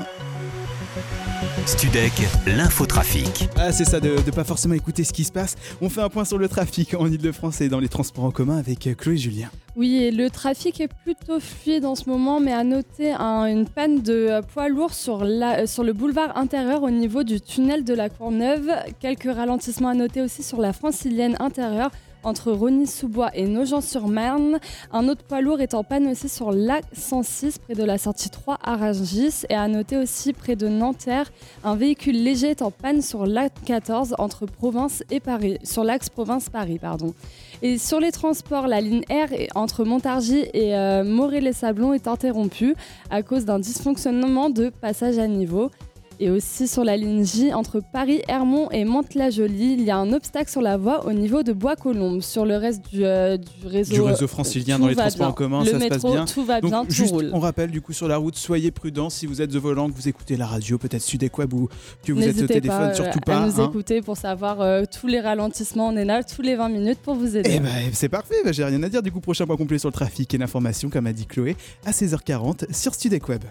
Studec, 1.65 2.13
l'infotrafic. 2.45 3.49
Ah, 3.58 3.71
c'est 3.71 3.86
ça, 3.86 3.99
de 3.99 4.10
ne 4.10 4.31
pas 4.31 4.43
forcément 4.43 4.73
écouter 4.73 5.03
ce 5.03 5.13
qui 5.13 5.23
se 5.23 5.31
passe. 5.31 5.55
On 5.81 5.89
fait 5.89 6.01
un 6.01 6.10
point 6.10 6.25
sur 6.25 6.38
le 6.38 6.47
trafic 6.47 6.93
en 6.93 7.08
Ile-de-France 7.08 7.62
et 7.62 7.69
dans 7.69 7.79
les 7.79 7.89
transports 7.89 8.23
en 8.23 8.31
commun 8.31 8.58
avec 8.58 8.89
Chloé 8.97 9.17
Julien. 9.17 9.49
Oui, 9.75 9.95
et 9.95 10.12
le 10.12 10.29
trafic 10.29 10.79
est 10.79 10.93
plutôt 11.03 11.39
fluide 11.39 11.86
en 11.86 11.95
ce 11.95 12.10
moment, 12.10 12.39
mais 12.39 12.53
à 12.53 12.63
noter 12.63 13.13
une 13.13 13.67
panne 13.67 14.01
de 14.01 14.41
poids 14.53 14.69
lourd 14.69 14.93
sur, 14.93 15.25
la, 15.25 15.60
euh, 15.60 15.67
sur 15.67 15.84
le 15.84 15.93
boulevard 15.93 16.38
intérieur 16.38 16.84
au 16.84 16.89
niveau 16.89 17.23
du 17.23 17.41
tunnel 17.41 17.84
de 17.84 17.93
la 17.93 18.10
Courneuve. 18.10 18.71
Quelques 18.99 19.34
ralentissements 19.34 19.89
à 19.89 19.93
noter 19.93 20.21
aussi 20.21 20.43
sur 20.43 20.62
la 20.62 20.71
francilienne 20.71 21.36
intérieure 21.39 21.91
entre 22.25 22.51
Rony-sous-Bois 22.51 23.29
et 23.33 23.47
Nogent-sur-Marne. 23.47 24.59
Un 24.91 25.07
autre 25.07 25.23
poids 25.23 25.41
lourd 25.41 25.61
est 25.61 25.73
en 25.73 25.83
panne 25.83 26.07
aussi 26.07 26.27
sur 26.27 26.51
l'A106 26.51 27.59
près 27.59 27.75
de 27.75 27.83
la 27.83 27.97
sortie 27.97 28.29
3 28.29 28.57
à 28.63 28.75
Rungis. 28.75 29.45
Et 29.49 29.55
à 29.55 29.67
noter 29.67 29.97
aussi 29.97 30.33
près 30.33 30.55
de 30.55 30.67
Nanterre, 30.67 31.31
un 31.63 31.75
véhicule 31.75 32.21
léger 32.21 32.49
est 32.49 32.61
en 32.61 32.71
panne 32.71 33.01
sur 33.01 33.25
l'A14 33.25 34.15
entre 34.17 34.45
Province 34.45 35.03
et 35.11 35.19
Paris, 35.19 35.59
sur 35.63 35.83
l'axe 35.83 36.09
Province-Paris. 36.09 36.79
pardon. 36.79 37.13
Et 37.61 37.77
sur 37.77 37.99
les 37.99 38.11
transports, 38.11 38.67
la 38.67 38.81
ligne 38.81 39.03
R 39.09 39.33
entre 39.55 39.85
Montargis 39.85 40.45
et 40.53 40.75
euh, 40.75 41.03
Morée-les-Sablons 41.03 41.93
est 41.93 42.07
interrompue 42.07 42.75
à 43.09 43.23
cause 43.23 43.45
d'un 43.45 43.59
dysfonctionnement 43.59 44.49
de 44.49 44.69
passage 44.69 45.17
à 45.17 45.27
niveau. 45.27 45.71
Et 46.19 46.30
aussi 46.30 46.67
sur 46.67 46.84
la 46.84 46.95
ligne 46.95 47.25
J 47.25 47.54
entre 47.54 47.82
Paris, 47.82 48.21
Hermont 48.28 48.69
et 48.71 48.86
Mantes-la-Jolie, 48.86 49.73
il 49.73 49.84
y 49.84 49.91
a 49.91 49.97
un 49.97 50.13
obstacle 50.13 50.49
sur 50.49 50.62
la 50.62 50.78
voie 50.78 51.06
au 51.06 51.12
niveau 51.12 51.43
de 51.43 51.51
Bois-Colombes. 51.51 52.21
Sur 52.21 52.45
le 52.45 52.56
reste 52.56 52.89
du, 52.89 53.06
euh, 53.06 53.38
du 53.38 53.67
réseau, 53.67 53.93
du 53.93 54.01
réseau 54.01 54.28
francilien 54.28 54.80
dans 54.80 54.88
les 54.88 54.95
transports 54.95 55.28
bien. 55.28 55.30
en 55.30 55.34
commun, 55.34 55.63
le 55.63 55.71
ça 55.71 55.78
métro, 55.78 55.97
se 55.97 56.04
passe 56.04 56.12
bien. 56.13 56.25
Tout 56.25 56.45
va 56.45 56.62
Donc, 56.62 56.71
bien, 56.71 56.86
tout 56.86 56.91
juste, 56.91 57.12
roule. 57.12 57.32
On 57.34 57.39
rappelle 57.39 57.69
du 57.71 57.82
coup 57.82 57.91
sur 57.93 58.08
la 58.08 58.17
route, 58.17 58.36
soyez 58.36 58.71
prudents 58.71 59.10
si 59.10 59.25
vous 59.25 59.41
êtes 59.41 59.54
au 59.56 59.60
volant, 59.60 59.89
que 59.89 59.95
vous 59.95 60.08
écoutez 60.08 60.38
la 60.38 60.45
radio, 60.45 60.78
peut-être 60.78 61.01
Sudec 61.01 61.38
Web 61.38 61.54
ou 61.54 61.67
que 62.04 62.13
vous 62.13 62.23
êtes 62.23 62.41
au 62.41 62.47
téléphone, 62.47 62.69
pas, 62.69 62.89
euh, 62.91 62.93
surtout 62.93 63.19
à 63.19 63.25
pas. 63.25 63.45
nous 63.45 63.60
hein. 63.60 63.69
écouter 63.69 64.01
pour 64.01 64.15
savoir 64.15 64.62
euh, 64.62 64.84
tous 64.89 65.08
les 65.08 65.19
ralentissements. 65.19 65.88
On 65.88 65.97
est 65.97 66.06
là 66.06 66.23
tous 66.23 66.41
les 66.41 66.56
20 66.56 66.69
minutes 66.69 66.99
pour 66.99 67.15
vous 67.15 67.36
aider. 67.36 67.51
Eh 67.54 67.60
ben, 67.60 67.69
c'est 67.91 68.10
parfait, 68.10 68.36
bah, 68.43 68.51
j'ai 68.51 68.63
rien 68.63 68.82
à 68.84 68.89
dire. 68.89 69.04
Du 69.04 69.12
coup, 69.12 69.19
prochain 69.19 69.45
point 69.45 69.58
complet 69.58 69.80
sur 69.80 69.89
le 69.89 69.93
trafic 69.93 70.34
et 70.34 70.38
l'information, 70.38 70.89
comme 70.89 71.08
a 71.08 71.13
dit 71.13 71.25
Chloé, 71.25 71.58
à 71.86 71.91
16h40 71.91 72.73
sur 72.73 72.93
Studec 72.93 73.28
Web. 73.28 73.41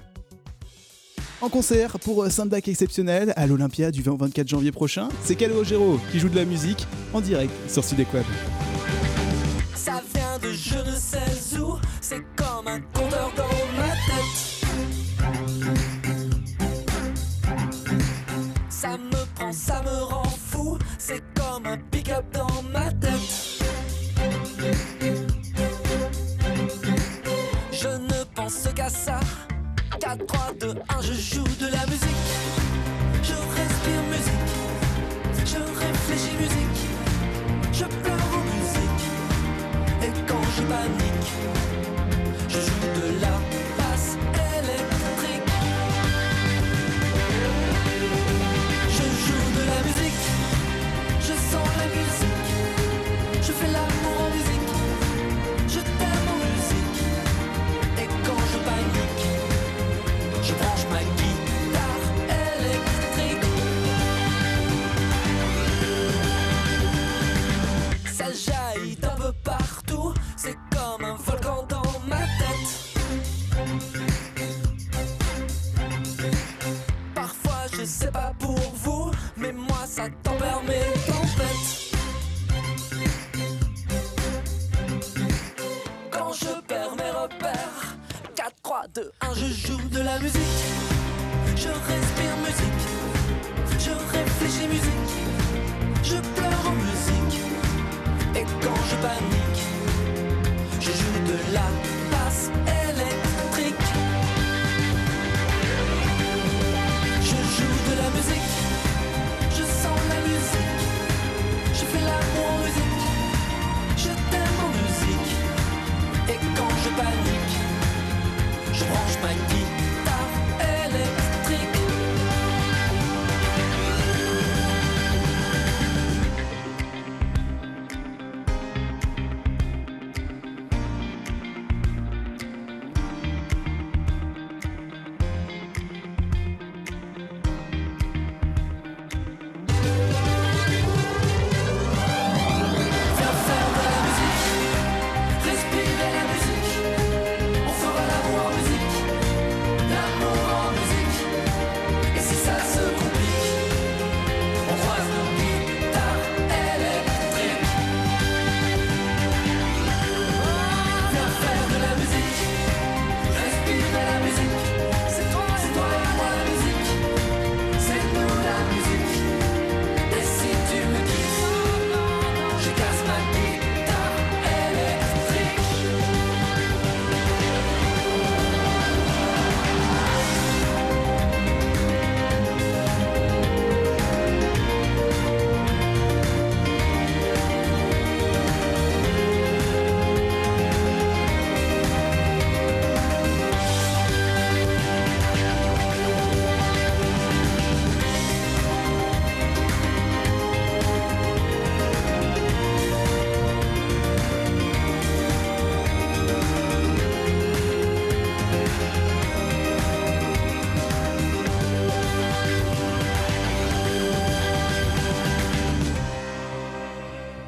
En 1.44 1.50
concert 1.50 1.98
pour 1.98 2.26
Soundback 2.30 2.68
exceptionnel 2.68 3.34
à 3.36 3.46
l'Olympia 3.46 3.90
du 3.90 4.00
20 4.00 4.12
au 4.12 4.16
24 4.16 4.48
janvier 4.48 4.72
prochain, 4.72 5.10
c'est 5.22 5.34
Calogero 5.34 6.00
qui 6.10 6.18
joue 6.18 6.30
de 6.30 6.36
la 6.36 6.46
musique 6.46 6.86
en 7.12 7.20
direct 7.20 7.52
sur 7.68 7.84
Web. 7.84 8.24
Ça 9.74 10.00
vient 10.14 10.38
de 10.42 10.54
je 10.54 10.78
ne 10.78 10.96
sais 10.96 11.58
où, 11.60 11.74
c'est 12.00 12.22
comme 12.34 12.66
un 12.66 12.80
compteur 12.80 13.30
dans 13.36 13.42
ma 13.76 13.90
tête. 14.06 14.54
Ça 18.70 18.96
me 18.96 19.34
prend, 19.34 19.52
ça 19.52 19.82
me 19.82 20.02
rend 20.02 20.24
fou, 20.24 20.78
c'est 20.96 21.22
comme 21.34 21.66
un 21.66 21.76
pick-up 21.90 22.24
dans 22.32 22.63
4, 30.16 30.26
3, 30.26 30.52
2, 30.60 30.68
1, 30.68 31.02
je 31.02 31.12
joue 31.12 31.44
de 31.58 31.66
la 31.66 31.84
musique. 31.86 32.08
Je 33.22 33.32
respire 33.32 34.02
musique, 34.10 34.54
je 35.44 35.58
réfléchis 35.80 36.36
musique, 36.36 36.88
je 37.72 37.84
pleure 37.84 38.30
en 38.32 38.44
musique. 38.54 39.06
Et 40.02 40.12
quand 40.28 40.42
je 40.56 40.62
panique, 40.62 41.32
je 42.48 42.60
joue 42.60 43.00
de 43.00 43.20
la 43.20 43.28
basse 43.28 43.53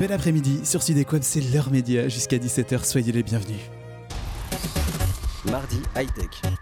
Bel 0.06 0.12
après-midi 0.12 0.60
sur 0.62 0.82
Web, 1.12 1.22
c'est 1.22 1.40
l'heure 1.40 1.72
média 1.72 2.08
jusqu'à 2.08 2.36
17h. 2.36 2.84
Soyez 2.84 3.10
les 3.10 3.24
bienvenus. 3.24 3.58
Mardi 5.50 5.80
high-tech. 5.96 6.55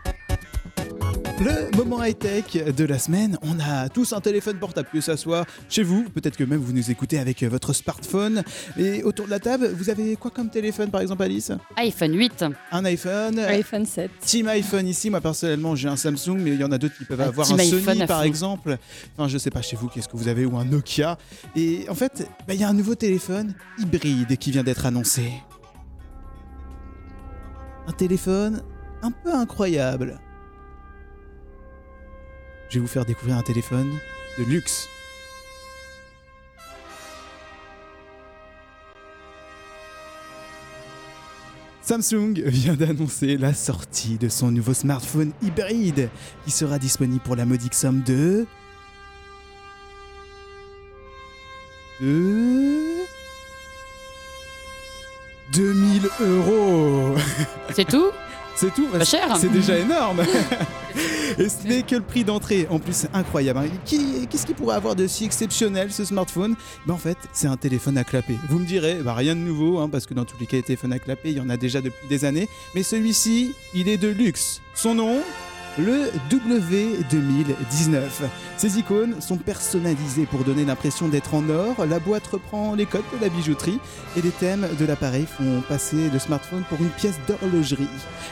Le 1.44 1.76
moment 1.76 2.02
high-tech 2.02 2.74
de 2.74 2.84
la 2.84 2.98
semaine, 2.98 3.36
on 3.42 3.60
a 3.60 3.90
tous 3.90 4.14
un 4.14 4.20
téléphone 4.22 4.56
portable, 4.56 4.88
que 4.90 5.02
ça 5.02 5.18
soit 5.18 5.44
chez 5.68 5.82
vous, 5.82 6.04
peut-être 6.04 6.38
que 6.38 6.44
même 6.44 6.60
vous 6.60 6.72
nous 6.72 6.90
écoutez 6.90 7.18
avec 7.18 7.42
votre 7.42 7.74
smartphone. 7.74 8.42
Et 8.78 9.02
autour 9.02 9.26
de 9.26 9.30
la 9.30 9.40
table, 9.40 9.70
vous 9.76 9.90
avez 9.90 10.16
quoi 10.16 10.30
comme 10.30 10.48
téléphone 10.48 10.90
par 10.90 11.02
exemple, 11.02 11.22
Alice? 11.22 11.52
iPhone 11.76 12.16
8. 12.16 12.46
Un 12.72 12.84
iPhone 12.86 13.38
iPhone 13.40 13.84
7. 13.84 14.10
Team 14.24 14.48
iPhone 14.48 14.88
ici, 14.88 15.10
moi 15.10 15.20
personnellement 15.20 15.76
j'ai 15.76 15.88
un 15.88 15.96
Samsung, 15.96 16.38
mais 16.38 16.52
il 16.52 16.60
y 16.60 16.64
en 16.64 16.72
a 16.72 16.78
d'autres 16.78 16.96
qui 16.96 17.04
peuvent 17.04 17.20
avoir 17.20 17.46
Team 17.46 17.56
un 17.56 17.62
iPhone 17.62 17.94
Sony 17.94 18.06
par 18.06 18.22
exemple. 18.22 18.78
Enfin, 19.18 19.28
je 19.28 19.36
sais 19.36 19.50
pas 19.50 19.60
chez 19.60 19.76
vous 19.76 19.88
qu'est-ce 19.88 20.08
que 20.08 20.16
vous 20.16 20.28
avez 20.28 20.46
ou 20.46 20.56
un 20.56 20.64
Nokia. 20.64 21.18
Et 21.56 21.84
en 21.90 21.94
fait, 21.94 22.26
bah, 22.48 22.54
il 22.54 22.60
y 22.60 22.64
a 22.64 22.70
un 22.70 22.74
nouveau 22.74 22.94
téléphone 22.94 23.52
hybride 23.78 24.38
qui 24.38 24.50
vient 24.50 24.64
d'être 24.64 24.86
annoncé. 24.86 25.30
Un 27.86 27.92
téléphone 27.92 28.62
un 29.02 29.10
peu 29.10 29.34
incroyable. 29.34 30.18
Je 32.68 32.74
vais 32.74 32.80
vous 32.80 32.86
faire 32.86 33.04
découvrir 33.04 33.36
un 33.36 33.42
téléphone 33.42 33.98
de 34.38 34.44
luxe. 34.44 34.88
Samsung 41.82 42.40
vient 42.46 42.74
d'annoncer 42.74 43.36
la 43.36 43.52
sortie 43.52 44.16
de 44.16 44.30
son 44.30 44.50
nouveau 44.50 44.72
smartphone 44.72 45.32
hybride 45.42 46.08
qui 46.44 46.50
sera 46.50 46.78
disponible 46.78 47.22
pour 47.22 47.36
la 47.36 47.44
modique 47.44 47.74
somme 47.74 48.02
de... 48.02 48.46
de... 52.00 52.84
2000 55.52 56.02
euros 56.20 57.14
C'est 57.74 57.84
tout? 57.86 58.10
C'est 58.56 58.72
tout 58.72 58.86
C'est 59.40 59.50
déjà 59.52 59.78
énorme 59.78 60.22
Et 61.38 61.48
ce 61.48 61.66
n'est 61.66 61.82
que 61.82 61.96
le 61.96 62.02
prix 62.02 62.22
d'entrée. 62.22 62.68
En 62.70 62.78
plus, 62.78 62.92
c'est 62.94 63.10
incroyable. 63.12 63.58
hein. 63.60 63.68
Qui- 63.84 64.26
Qu'est-ce 64.30 64.46
qui 64.46 64.54
pourrait 64.54 64.76
avoir 64.76 64.94
de 64.94 65.06
si 65.08 65.24
exceptionnel 65.24 65.90
ce 65.92 66.04
smartphone? 66.04 66.54
Ben, 66.86 66.94
En 66.94 66.98
fait, 66.98 67.18
c'est 67.32 67.48
un 67.48 67.56
téléphone 67.56 67.98
à 67.98 68.04
clapper. 68.04 68.36
Vous 68.48 68.60
me 68.60 68.64
direz, 68.66 68.94
bah, 69.02 69.14
rien 69.14 69.34
de 69.34 69.40
nouveau, 69.40 69.80
hein, 69.80 69.88
parce 69.90 70.06
que 70.06 70.14
dans 70.14 70.24
tous 70.24 70.36
les 70.38 70.46
cas, 70.46 70.56
les 70.58 70.62
téléphones 70.62 70.92
à 70.92 71.00
clapper, 71.00 71.30
il 71.30 71.36
y 71.38 71.40
en 71.40 71.50
a 71.50 71.56
déjà 71.56 71.80
depuis 71.80 72.06
des 72.08 72.24
années. 72.24 72.48
Mais 72.76 72.84
celui-ci, 72.84 73.54
il 73.74 73.88
est 73.88 73.96
de 73.96 74.08
luxe. 74.08 74.60
Son 74.74 74.94
nom? 74.94 75.18
Le 75.78 76.10
W2019. 76.30 78.00
Ces 78.56 78.78
icônes 78.78 79.20
sont 79.20 79.36
personnalisées 79.36 80.26
pour 80.26 80.44
donner 80.44 80.64
l'impression 80.64 81.08
d'être 81.08 81.34
en 81.34 81.48
or. 81.48 81.86
La 81.86 81.98
boîte 81.98 82.26
reprend 82.26 82.74
les 82.74 82.86
codes 82.86 83.02
de 83.12 83.24
la 83.24 83.28
bijouterie 83.28 83.80
et 84.16 84.22
les 84.22 84.30
thèmes 84.30 84.66
de 84.78 84.84
l'appareil 84.84 85.26
font 85.26 85.62
passer 85.68 86.10
le 86.10 86.18
smartphone 86.18 86.64
pour 86.68 86.78
une 86.80 86.90
pièce 86.90 87.18
d'horlogerie. 87.26 87.88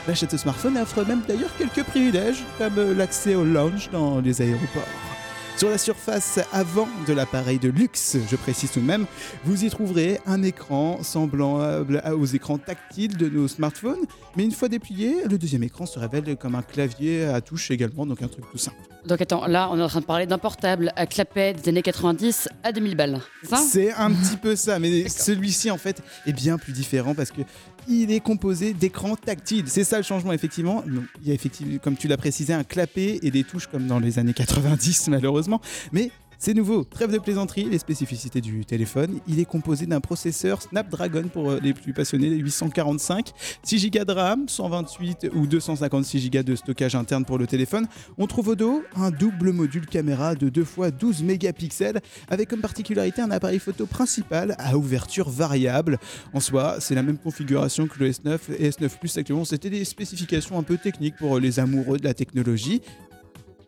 L'achat 0.07 0.27
de 0.27 0.37
smartphone 0.37 0.77
offre 0.77 1.05
même 1.05 1.21
d'ailleurs 1.27 1.55
quelques 1.57 1.83
privilèges 1.83 2.43
comme 2.57 2.93
l'accès 2.97 3.35
au 3.35 3.43
lounge 3.43 3.89
dans 3.91 4.19
les 4.19 4.41
aéroports. 4.41 5.12
Sur 5.55 5.69
la 5.69 5.77
surface 5.77 6.39
avant 6.51 6.87
de 7.07 7.13
l'appareil 7.13 7.59
de 7.59 7.69
luxe, 7.69 8.17
je 8.29 8.35
précise 8.35 8.71
tout 8.71 8.79
de 8.79 8.85
même, 8.85 9.05
vous 9.45 9.63
y 9.63 9.69
trouverez 9.69 10.19
un 10.25 10.41
écran 10.43 11.01
semblable 11.03 12.01
aux 12.17 12.25
écrans 12.25 12.57
tactiles 12.57 13.15
de 13.15 13.29
nos 13.29 13.47
smartphones, 13.47 14.01
mais 14.35 14.43
une 14.43 14.51
fois 14.51 14.67
déplié, 14.67 15.23
le 15.29 15.37
deuxième 15.37 15.63
écran 15.63 15.85
se 15.85 15.99
révèle 15.99 16.35
comme 16.37 16.55
un 16.55 16.63
clavier 16.63 17.25
à 17.25 17.39
touche 17.39 17.71
également, 17.71 18.05
donc 18.05 18.21
un 18.23 18.27
truc 18.27 18.43
tout 18.51 18.57
simple. 18.57 18.77
Donc 19.05 19.21
attends, 19.21 19.45
là 19.47 19.69
on 19.71 19.77
est 19.77 19.81
en 19.81 19.87
train 19.87 20.01
de 20.01 20.05
parler 20.05 20.25
d'un 20.25 20.37
portable 20.37 20.91
à 20.95 21.05
clapet 21.05 21.53
des 21.53 21.69
années 21.69 21.81
90 21.81 22.49
à 22.63 22.71
2000 22.71 22.95
balles. 22.95 23.21
C'est 23.43 23.49
ça? 23.49 23.57
C'est 23.57 23.93
un 23.93 24.11
petit 24.11 24.37
peu 24.37 24.55
ça, 24.55 24.79
mais 24.79 25.07
celui-ci 25.07 25.69
en 25.71 25.77
fait 25.77 26.01
est 26.25 26.33
bien 26.33 26.57
plus 26.57 26.73
différent 26.73 27.13
parce 27.13 27.31
que 27.31 27.41
il 27.87 28.11
est 28.11 28.19
composé 28.19 28.73
d'écrans 28.73 29.15
tactiles. 29.15 29.65
C'est 29.67 29.83
ça 29.83 29.97
le 29.97 30.03
changement 30.03 30.33
effectivement. 30.33 30.83
Il 31.21 31.27
y 31.27 31.31
a 31.31 31.33
effectivement, 31.33 31.77
comme 31.79 31.95
tu 31.95 32.07
l'as 32.07 32.17
précisé, 32.17 32.53
un 32.53 32.63
clapet 32.63 33.19
et 33.21 33.31
des 33.31 33.43
touches 33.43 33.67
comme 33.67 33.87
dans 33.87 33.99
les 33.99 34.19
années 34.19 34.33
90 34.33 35.09
malheureusement, 35.09 35.61
mais 35.91 36.11
c'est 36.37 36.53
nouveau, 36.53 36.83
trêve 36.83 37.11
de 37.11 37.17
plaisanterie, 37.17 37.65
les 37.65 37.77
spécificités 37.77 38.41
du 38.41 38.65
téléphone. 38.65 39.19
Il 39.27 39.39
est 39.39 39.45
composé 39.45 39.85
d'un 39.85 40.01
processeur 40.01 40.61
Snapdragon 40.61 41.29
pour 41.31 41.51
euh, 41.51 41.59
les 41.61 41.73
plus 41.73 41.93
passionnés, 41.93 42.29
845, 42.29 43.31
6 43.63 43.91
Go 43.91 44.03
de 44.03 44.11
RAM, 44.11 44.49
128 44.49 45.29
ou 45.33 45.47
256 45.47 46.29
Go 46.29 46.43
de 46.43 46.55
stockage 46.55 46.95
interne 46.95 47.25
pour 47.25 47.37
le 47.37 47.47
téléphone. 47.47 47.87
On 48.17 48.27
trouve 48.27 48.49
au 48.49 48.55
dos 48.55 48.83
un 48.95 49.11
double 49.11 49.51
module 49.51 49.85
caméra 49.85 50.35
de 50.35 50.49
2 50.49 50.61
x 50.61 50.91
12 50.99 51.23
mégapixels 51.23 52.01
avec 52.29 52.49
comme 52.49 52.61
particularité 52.61 53.21
un 53.21 53.31
appareil 53.31 53.59
photo 53.59 53.85
principal 53.85 54.55
à 54.59 54.77
ouverture 54.77 55.29
variable. 55.29 55.97
En 56.33 56.39
soi, 56.39 56.77
c'est 56.79 56.95
la 56.95 57.03
même 57.03 57.17
configuration 57.17 57.87
que 57.87 57.99
le 57.99 58.09
S9 58.11 58.39
et 58.57 58.69
S9 58.69 58.89
Plus 58.99 59.17
actuellement. 59.17 59.45
C'était 59.45 59.69
des 59.69 59.85
spécifications 59.85 60.57
un 60.57 60.63
peu 60.63 60.77
techniques 60.77 61.15
pour 61.17 61.39
les 61.39 61.59
amoureux 61.59 61.97
de 61.97 62.03
la 62.03 62.13
technologie. 62.13 62.81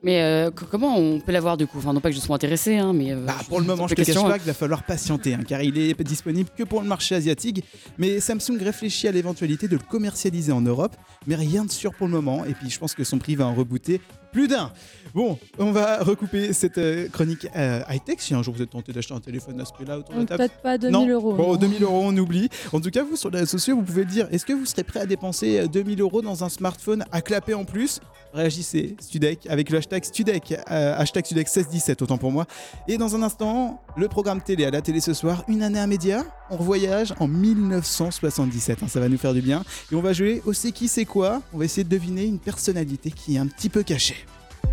Mais 0.05 0.21
euh, 0.21 0.51
co- 0.51 0.67
comment 0.69 0.97
on 0.97 1.19
peut 1.19 1.31
l'avoir 1.31 1.57
du 1.57 1.65
coup? 1.65 1.79
Enfin, 1.79 1.91
non 1.91 1.99
pas 1.99 2.09
que 2.11 2.15
je 2.15 2.21
sois 2.21 2.35
intéressé, 2.35 2.77
hein, 2.77 2.93
mais. 2.93 3.11
euh, 3.11 3.25
Bah, 3.25 3.35
pour 3.49 3.59
le 3.59 3.65
moment, 3.65 3.87
je 3.87 3.95
te 3.95 4.01
cache 4.03 4.13
pas 4.13 4.37
qu'il 4.37 4.45
va 4.47 4.53
falloir 4.53 4.83
patienter, 4.83 5.33
hein, 5.33 5.39
car 5.45 5.63
il 5.63 5.77
est 5.79 5.99
disponible 6.03 6.47
que 6.55 6.63
pour 6.63 6.81
le 6.83 6.87
marché 6.87 7.15
asiatique. 7.15 7.63
Mais 7.97 8.19
Samsung 8.19 8.59
réfléchit 8.61 9.07
à 9.07 9.11
l'éventualité 9.11 9.67
de 9.67 9.73
le 9.73 9.81
commercialiser 9.81 10.51
en 10.51 10.61
Europe, 10.61 10.95
mais 11.25 11.33
rien 11.35 11.65
de 11.65 11.71
sûr 11.71 11.91
pour 11.93 12.05
le 12.05 12.13
moment. 12.13 12.45
Et 12.45 12.53
puis, 12.53 12.69
je 12.69 12.77
pense 12.77 12.93
que 12.93 13.03
son 13.03 13.17
prix 13.17 13.35
va 13.35 13.47
en 13.47 13.55
rebooter 13.55 13.99
plus 14.35 14.49
d'un. 14.49 14.69
Bon, 15.13 15.39
on 15.59 15.71
va 15.71 16.03
recouper 16.03 16.51
cette 16.51 16.77
euh, 16.77 17.07
chronique 17.07 17.47
euh, 17.55 17.79
high-tech. 17.89 18.17
Si 18.19 18.33
un 18.33 18.43
jour 18.43 18.53
vous 18.53 18.61
êtes 18.61 18.71
tenté 18.71 18.91
d'acheter 18.91 19.13
un 19.13 19.21
téléphone 19.21 19.61
à 19.61 19.63
ce 19.63 19.71
prix-là 19.71 19.99
autour 19.99 20.13
de 20.13 20.19
la 20.19 20.25
table. 20.25 20.39
Peut-être 20.39 20.61
pas 20.61 20.77
2000 20.77 20.91
non. 20.91 21.07
euros. 21.07 21.33
Bon, 21.35 21.53
non. 21.53 21.55
2000 21.55 21.83
euros, 21.83 22.01
on 22.03 22.17
oublie. 22.17 22.49
En 22.73 22.81
tout 22.81 22.89
cas, 22.89 23.01
vous, 23.05 23.15
sur 23.15 23.29
les 23.29 23.39
réseaux 23.39 23.51
sociaux, 23.57 23.77
vous 23.77 23.83
pouvez 23.83 24.03
le 24.03 24.09
dire. 24.09 24.27
Est-ce 24.31 24.45
que 24.45 24.51
vous 24.51 24.65
serez 24.65 24.83
prêt 24.83 24.99
à 24.99 25.05
dépenser 25.05 25.59
euh, 25.59 25.67
2000 25.67 26.01
euros 26.01 26.21
dans 26.21 26.43
un 26.43 26.49
smartphone 26.49 27.05
à 27.13 27.21
clapper 27.21 27.53
en 27.53 27.63
plus? 27.63 28.01
Réagissez, 28.33 28.97
Studec, 28.99 29.47
avec 29.47 29.69
le 29.69 29.77
hashtag 29.77 30.03
Studec, 30.03 30.53
euh, 30.69 30.97
hashtag 30.97 31.25
Studec 31.25 31.47
1617, 31.47 32.01
autant 32.01 32.17
pour 32.17 32.33
moi. 32.33 32.45
Et 32.89 32.97
dans 32.97 33.15
un 33.15 33.23
instant, 33.23 33.81
le 33.95 34.09
programme 34.09 34.41
télé 34.41 34.65
à 34.65 34.71
la 34.71 34.81
télé 34.81 34.99
ce 34.99 35.13
soir, 35.13 35.45
une 35.47 35.63
année 35.63 35.79
à 35.79 35.87
média. 35.87 36.25
On 36.49 36.57
revoyage 36.57 37.13
en 37.21 37.29
1977, 37.29 38.83
hein, 38.83 38.87
ça 38.89 38.99
va 38.99 39.07
nous 39.07 39.17
faire 39.17 39.33
du 39.33 39.41
bien. 39.41 39.63
Et 39.89 39.95
on 39.95 40.01
va 40.01 40.11
jouer 40.11 40.41
au 40.45 40.51
C'est 40.51 40.73
qui, 40.73 40.89
c'est 40.89 41.05
quoi? 41.05 41.41
On 41.53 41.57
va 41.57 41.63
essayer 41.63 41.85
de 41.85 41.89
deviner 41.89 42.25
une 42.25 42.39
personnalité 42.39 43.09
qui 43.09 43.35
est 43.35 43.39
un 43.39 43.47
petit 43.47 43.69
peu 43.69 43.83
cachée. 43.83 44.24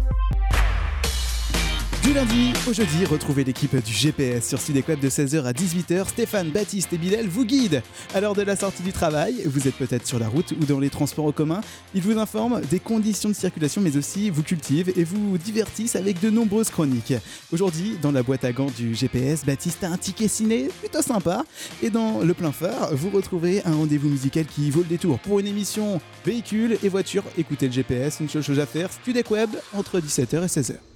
Thank 0.04 0.36
you. 0.36 0.41
Du 2.02 2.12
lundi 2.12 2.52
au 2.68 2.72
jeudi, 2.72 3.04
retrouvez 3.04 3.44
l'équipe 3.44 3.76
du 3.76 3.92
GPS 3.92 4.48
sur 4.48 4.58
Web 4.88 4.98
de 4.98 5.08
16h 5.08 5.44
à 5.44 5.52
18h. 5.52 6.08
Stéphane, 6.08 6.50
Baptiste 6.50 6.92
et 6.92 6.98
Bilal 6.98 7.28
vous 7.28 7.44
guident. 7.44 7.80
À 8.12 8.20
l'heure 8.20 8.34
de 8.34 8.42
la 8.42 8.56
sortie 8.56 8.82
du 8.82 8.92
travail, 8.92 9.42
vous 9.46 9.68
êtes 9.68 9.76
peut-être 9.76 10.04
sur 10.04 10.18
la 10.18 10.26
route 10.26 10.50
ou 10.50 10.64
dans 10.64 10.80
les 10.80 10.90
transports 10.90 11.26
en 11.26 11.30
commun. 11.30 11.60
Ils 11.94 12.02
vous 12.02 12.18
informent 12.18 12.60
des 12.62 12.80
conditions 12.80 13.28
de 13.28 13.34
circulation, 13.34 13.80
mais 13.80 13.96
aussi 13.96 14.30
vous 14.30 14.42
cultivent 14.42 14.92
et 14.96 15.04
vous 15.04 15.38
divertissent 15.38 15.94
avec 15.94 16.20
de 16.20 16.28
nombreuses 16.28 16.70
chroniques. 16.70 17.14
Aujourd'hui, 17.52 17.96
dans 18.02 18.10
la 18.10 18.24
boîte 18.24 18.44
à 18.44 18.50
gants 18.50 18.72
du 18.76 18.96
GPS, 18.96 19.46
Baptiste 19.46 19.84
a 19.84 19.90
un 19.90 19.96
ticket 19.96 20.26
ciné 20.26 20.70
plutôt 20.80 21.02
sympa. 21.02 21.44
Et 21.84 21.90
dans 21.90 22.18
le 22.18 22.34
plein 22.34 22.50
phare, 22.50 22.96
vous 22.96 23.10
retrouverez 23.10 23.62
un 23.64 23.74
rendez-vous 23.74 24.08
musical 24.08 24.44
qui 24.46 24.72
vaut 24.72 24.82
le 24.82 24.88
détour. 24.88 25.20
Pour 25.20 25.38
une 25.38 25.46
émission 25.46 26.00
véhicule 26.26 26.78
et 26.82 26.88
voiture, 26.88 27.22
écoutez 27.38 27.68
le 27.68 27.72
GPS, 27.72 28.18
une 28.18 28.28
seule 28.28 28.42
chose 28.42 28.58
à 28.58 28.66
faire, 28.66 28.90
Studec 28.90 29.30
Web 29.30 29.50
entre 29.72 30.00
17h 30.00 30.42
et 30.42 30.46
16h. 30.46 30.91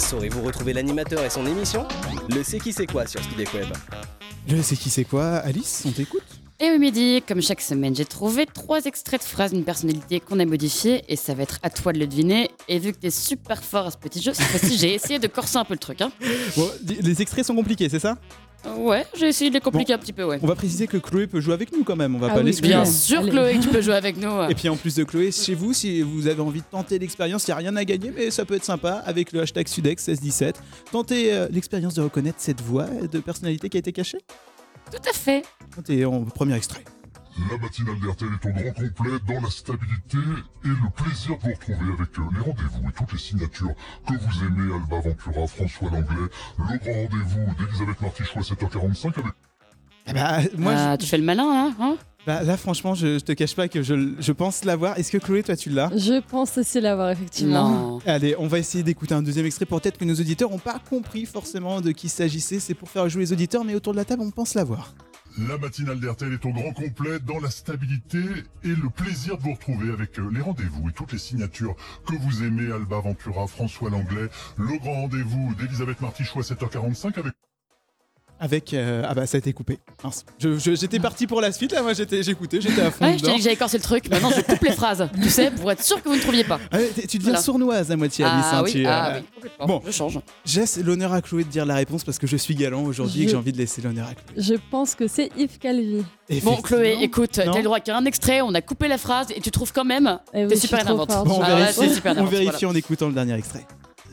Saurez-vous 0.00 0.42
retrouver 0.42 0.72
l'animateur 0.72 1.22
et 1.24 1.30
son 1.30 1.44
émission 1.46 1.86
Le 2.30 2.42
C'est 2.42 2.58
qui 2.58 2.72
c'est 2.72 2.86
quoi 2.86 3.06
sur 3.06 3.22
Studek 3.22 3.52
Web 3.52 3.66
Le 4.48 4.62
c'est 4.62 4.74
qui 4.74 4.88
c'est 4.88 5.04
quoi 5.04 5.36
Alice, 5.36 5.82
on 5.86 5.90
t'écoute 5.92 6.24
Et 6.58 6.70
oui, 6.70 6.78
midi, 6.78 7.22
comme 7.28 7.42
chaque 7.42 7.60
semaine, 7.60 7.94
j'ai 7.94 8.06
trouvé 8.06 8.46
trois 8.46 8.82
extraits 8.86 9.20
de 9.20 9.26
phrases 9.26 9.52
d'une 9.52 9.62
personnalité 9.62 10.18
qu'on 10.18 10.40
a 10.40 10.46
modifiée 10.46 11.04
et 11.08 11.16
ça 11.16 11.34
va 11.34 11.42
être 11.42 11.58
à 11.62 11.68
toi 11.68 11.92
de 11.92 11.98
le 11.98 12.06
deviner. 12.06 12.50
Et 12.66 12.78
vu 12.78 12.92
que 12.92 12.98
t'es 12.98 13.10
super 13.10 13.62
fort 13.62 13.86
à 13.86 13.90
ce 13.90 13.98
petit 13.98 14.22
jeu, 14.22 14.32
cette 14.32 14.46
fois-ci, 14.46 14.78
j'ai 14.78 14.94
essayé 14.94 15.18
de 15.18 15.26
corser 15.26 15.58
un 15.58 15.64
peu 15.64 15.74
le 15.74 15.78
truc. 15.78 16.00
Hein. 16.00 16.10
Bon, 16.56 16.68
les 16.82 17.20
extraits 17.20 17.44
sont 17.44 17.54
compliqués, 17.54 17.88
c'est 17.90 18.00
ça? 18.00 18.16
Ouais, 18.76 19.06
j'ai 19.14 19.28
essayé 19.28 19.50
de 19.50 19.54
les 19.54 19.60
compliquer 19.60 19.94
un 19.94 19.98
petit 19.98 20.12
peu, 20.12 20.24
ouais. 20.24 20.38
On 20.42 20.46
va 20.46 20.54
préciser 20.54 20.86
que 20.86 20.96
Chloé 20.98 21.26
peut 21.26 21.40
jouer 21.40 21.54
avec 21.54 21.72
nous 21.72 21.82
quand 21.82 21.96
même, 21.96 22.14
on 22.14 22.18
va 22.18 22.28
Ah 22.30 22.34
pas 22.34 22.40
oui, 22.40 22.46
l'exclure. 22.46 22.68
bien 22.70 22.84
sûr, 22.84 23.22
Chloé, 23.28 23.58
tu 23.60 23.68
peux 23.68 23.80
jouer 23.80 23.94
avec 23.94 24.16
nous. 24.18 24.30
Et 24.50 24.54
puis 24.54 24.68
en 24.68 24.76
plus 24.76 24.94
de 24.96 25.04
Chloé, 25.04 25.32
chez 25.32 25.54
vous, 25.54 25.72
si 25.72 26.02
vous 26.02 26.26
avez 26.26 26.40
envie 26.42 26.60
de 26.60 26.66
tenter 26.70 26.98
l'expérience, 26.98 27.46
il 27.48 27.50
n'y 27.50 27.54
a 27.54 27.56
rien 27.56 27.76
à 27.76 27.84
gagner, 27.84 28.12
mais 28.14 28.30
ça 28.30 28.44
peut 28.44 28.54
être 28.54 28.64
sympa 28.64 29.02
avec 29.06 29.32
le 29.32 29.40
hashtag 29.40 29.66
Sudex 29.66 30.06
1617. 30.08 30.62
Tentez 30.92 31.32
euh, 31.32 31.48
l'expérience 31.50 31.94
de 31.94 32.02
reconnaître 32.02 32.38
cette 32.40 32.60
voix 32.60 32.86
de 33.10 33.18
personnalité 33.20 33.68
qui 33.70 33.78
a 33.78 33.80
été 33.80 33.92
cachée? 33.92 34.18
Tout 34.92 35.08
à 35.08 35.12
fait. 35.12 35.42
Tentez 35.74 36.04
en 36.04 36.24
premier 36.24 36.54
extrait. 36.56 36.84
La 37.50 37.58
matinale 37.58 37.98
d'RTL 38.00 38.28
est 38.32 38.46
au 38.48 38.52
grand 38.52 38.72
complet 38.72 39.10
dans 39.26 39.40
la 39.40 39.50
stabilité 39.50 40.18
et 40.64 40.68
le 40.68 40.90
plaisir 40.94 41.36
de 41.38 41.42
vous 41.42 41.50
retrouver 41.54 41.92
avec 41.92 42.18
euh, 42.18 42.22
les 42.34 42.40
rendez-vous 42.40 42.88
et 42.88 42.92
toutes 42.92 43.12
les 43.12 43.18
signatures 43.18 43.74
que 44.06 44.12
vous 44.14 44.44
aimez, 44.44 44.74
Alba 44.74 45.00
Ventura, 45.00 45.46
François 45.46 45.90
Langlais, 45.90 46.28
le 46.58 46.64
grand 46.64 46.92
rendez-vous 46.92 47.54
d'Elisabeth 47.58 48.00
Martichois 48.02 48.42
7h45 48.42 49.06
avec... 49.20 49.32
Eh 50.08 50.12
bah, 50.12 50.38
moi, 50.58 50.72
Ah, 50.76 50.92
je- 50.94 51.04
tu 51.04 51.06
fais 51.06 51.18
le 51.18 51.24
malin, 51.24 51.44
là 51.54 51.72
hein? 51.80 51.96
Bah, 52.26 52.42
là, 52.42 52.56
franchement, 52.58 52.94
je, 52.94 53.18
je 53.18 53.24
te 53.24 53.32
cache 53.32 53.54
pas 53.56 53.68
que 53.68 53.82
je, 53.82 54.14
je 54.18 54.32
pense 54.32 54.64
l'avoir. 54.64 54.98
Est-ce 54.98 55.10
que 55.10 55.16
Chloé, 55.18 55.42
toi, 55.42 55.56
tu 55.56 55.70
l'as? 55.70 55.90
Je 55.96 56.20
pense 56.20 56.58
aussi 56.58 56.78
l'avoir, 56.80 57.10
effectivement. 57.10 57.98
Allez, 58.04 58.34
on 58.38 58.46
va 58.46 58.58
essayer 58.58 58.84
d'écouter 58.84 59.14
un 59.14 59.22
deuxième 59.22 59.46
extrait. 59.46 59.64
Peut-être 59.64 59.96
que 59.96 60.04
nos 60.04 60.14
auditeurs 60.14 60.50
n'ont 60.50 60.58
pas 60.58 60.78
compris 60.90 61.24
forcément 61.24 61.80
de 61.80 61.92
qui 61.92 62.08
il 62.08 62.10
s'agissait. 62.10 62.60
C'est 62.60 62.74
pour 62.74 62.90
faire 62.90 63.08
jouer 63.08 63.22
les 63.22 63.32
auditeurs, 63.32 63.64
mais 63.64 63.74
autour 63.74 63.94
de 63.94 63.98
la 63.98 64.04
table, 64.04 64.20
on 64.22 64.30
pense 64.30 64.52
l'avoir. 64.54 64.92
La 65.38 65.58
matinale 65.58 66.00
d'RTL 66.00 66.32
est 66.32 66.44
au 66.44 66.50
grand 66.50 66.72
complet 66.72 67.20
dans 67.20 67.38
la 67.38 67.50
stabilité 67.50 68.18
et 68.64 68.74
le 68.74 68.90
plaisir 68.90 69.38
de 69.38 69.42
vous 69.42 69.52
retrouver 69.52 69.92
avec 69.92 70.18
euh, 70.18 70.28
les 70.32 70.40
rendez-vous 70.40 70.88
et 70.88 70.92
toutes 70.92 71.12
les 71.12 71.18
signatures 71.18 71.76
que 72.06 72.16
vous 72.16 72.42
aimez, 72.42 72.72
Alba 72.72 72.98
Ventura, 72.98 73.46
François 73.46 73.90
Langlais, 73.90 74.28
le 74.56 74.78
grand 74.78 75.02
rendez-vous 75.02 75.54
d'Elisabeth 75.54 76.00
Martichois 76.00 76.42
7h45 76.42 77.18
avec... 77.18 77.34
Avec. 78.40 78.72
euh, 78.74 79.02
Ah 79.08 79.14
bah, 79.14 79.26
ça 79.26 79.36
a 79.36 79.38
été 79.38 79.52
coupé. 79.52 79.78
Mince. 80.02 80.24
Je- 80.38 80.58
je- 80.58 80.74
J'étais 80.74 80.98
parti 80.98 81.26
pour 81.26 81.40
la 81.40 81.52
suite, 81.52 81.72
là, 81.72 81.82
moi, 81.82 81.92
j'étais- 81.92 82.22
j'écoutais, 82.22 82.60
j'étais 82.60 82.80
à 82.80 82.90
fond. 82.90 83.04
Ouais, 83.04 83.12
je 83.12 83.16
t'ai 83.18 83.22
dedans. 83.22 83.32
dit 83.32 83.38
que 83.38 83.44
j'avais 83.44 83.56
corsé 83.56 83.76
le 83.76 83.82
truc. 83.82 84.08
Maintenant, 84.10 84.30
je 84.34 84.40
coupe 84.40 84.62
les 84.62 84.72
phrases. 84.72 85.08
Tu 85.22 85.28
sais, 85.28 85.50
pour 85.50 85.70
être 85.70 85.82
sûr 85.82 86.02
que 86.02 86.08
vous 86.08 86.16
ne 86.16 86.20
trouviez 86.20 86.44
pas. 86.44 86.58
Ah 86.72 86.78
tu 87.08 87.18
deviens 87.18 87.30
Voilà. 87.32 87.42
sournoise 87.42 87.90
à 87.90 87.96
moitié, 87.96 88.24
Alice. 88.24 88.44
Ah 88.50 88.58
hein, 88.58 88.62
oui, 88.64 88.72
tu, 88.72 88.86
ah 88.86 89.14
euh, 89.16 89.20
oui. 89.42 89.48
Bon, 89.66 89.82
Je 89.86 89.90
change. 89.92 90.18
Laisse 90.56 90.78
l'honneur 90.78 91.12
à 91.12 91.20
Chloé 91.20 91.44
de 91.44 91.48
dire 91.50 91.66
la 91.66 91.74
réponse 91.74 92.02
parce 92.04 92.18
que 92.18 92.26
je 92.26 92.36
suis 92.36 92.54
galant 92.54 92.82
aujourd'hui 92.84 93.22
et 93.22 93.24
que 93.26 93.30
j'ai 93.32 93.36
envie 93.36 93.52
de 93.52 93.58
laisser 93.58 93.82
l'honneur 93.82 94.06
à 94.08 94.14
Chloé. 94.14 94.42
Je 94.42 94.54
pense 94.70 94.94
que 94.94 95.06
c'est 95.06 95.30
Yves 95.36 95.58
Calvi. 95.58 96.02
Bon. 96.42 96.56
Chloé, 96.56 96.96
écoute, 97.02 97.38
Non. 97.38 97.52
t'as 97.52 97.58
le 97.58 97.64
droit 97.64 97.80
qu'à 97.80 97.96
un 97.96 98.04
extrait, 98.04 98.40
on 98.40 98.54
a 98.54 98.60
coupé 98.62 98.88
la 98.88 98.98
phrase 98.98 99.26
et 99.34 99.40
tu 99.40 99.50
trouves 99.50 99.72
quand 99.72 99.84
même. 99.84 100.18
Eh 100.32 100.46
T'es 100.46 100.56
super 100.56 100.80
énervante. 100.80 101.08
Bon, 101.26 101.38
on 101.38 101.42
Ah 101.42 101.50
ouais, 101.54 101.56
vérifie, 101.60 101.74
c'est 101.80 101.94
super 101.94 102.14
on 102.18 102.24
vérifie 102.24 102.50
voilà. 102.50 102.68
en 102.68 102.74
écoutant 102.74 103.08
le 103.08 103.12
dernier 103.14 103.34
extrait. 103.34 103.66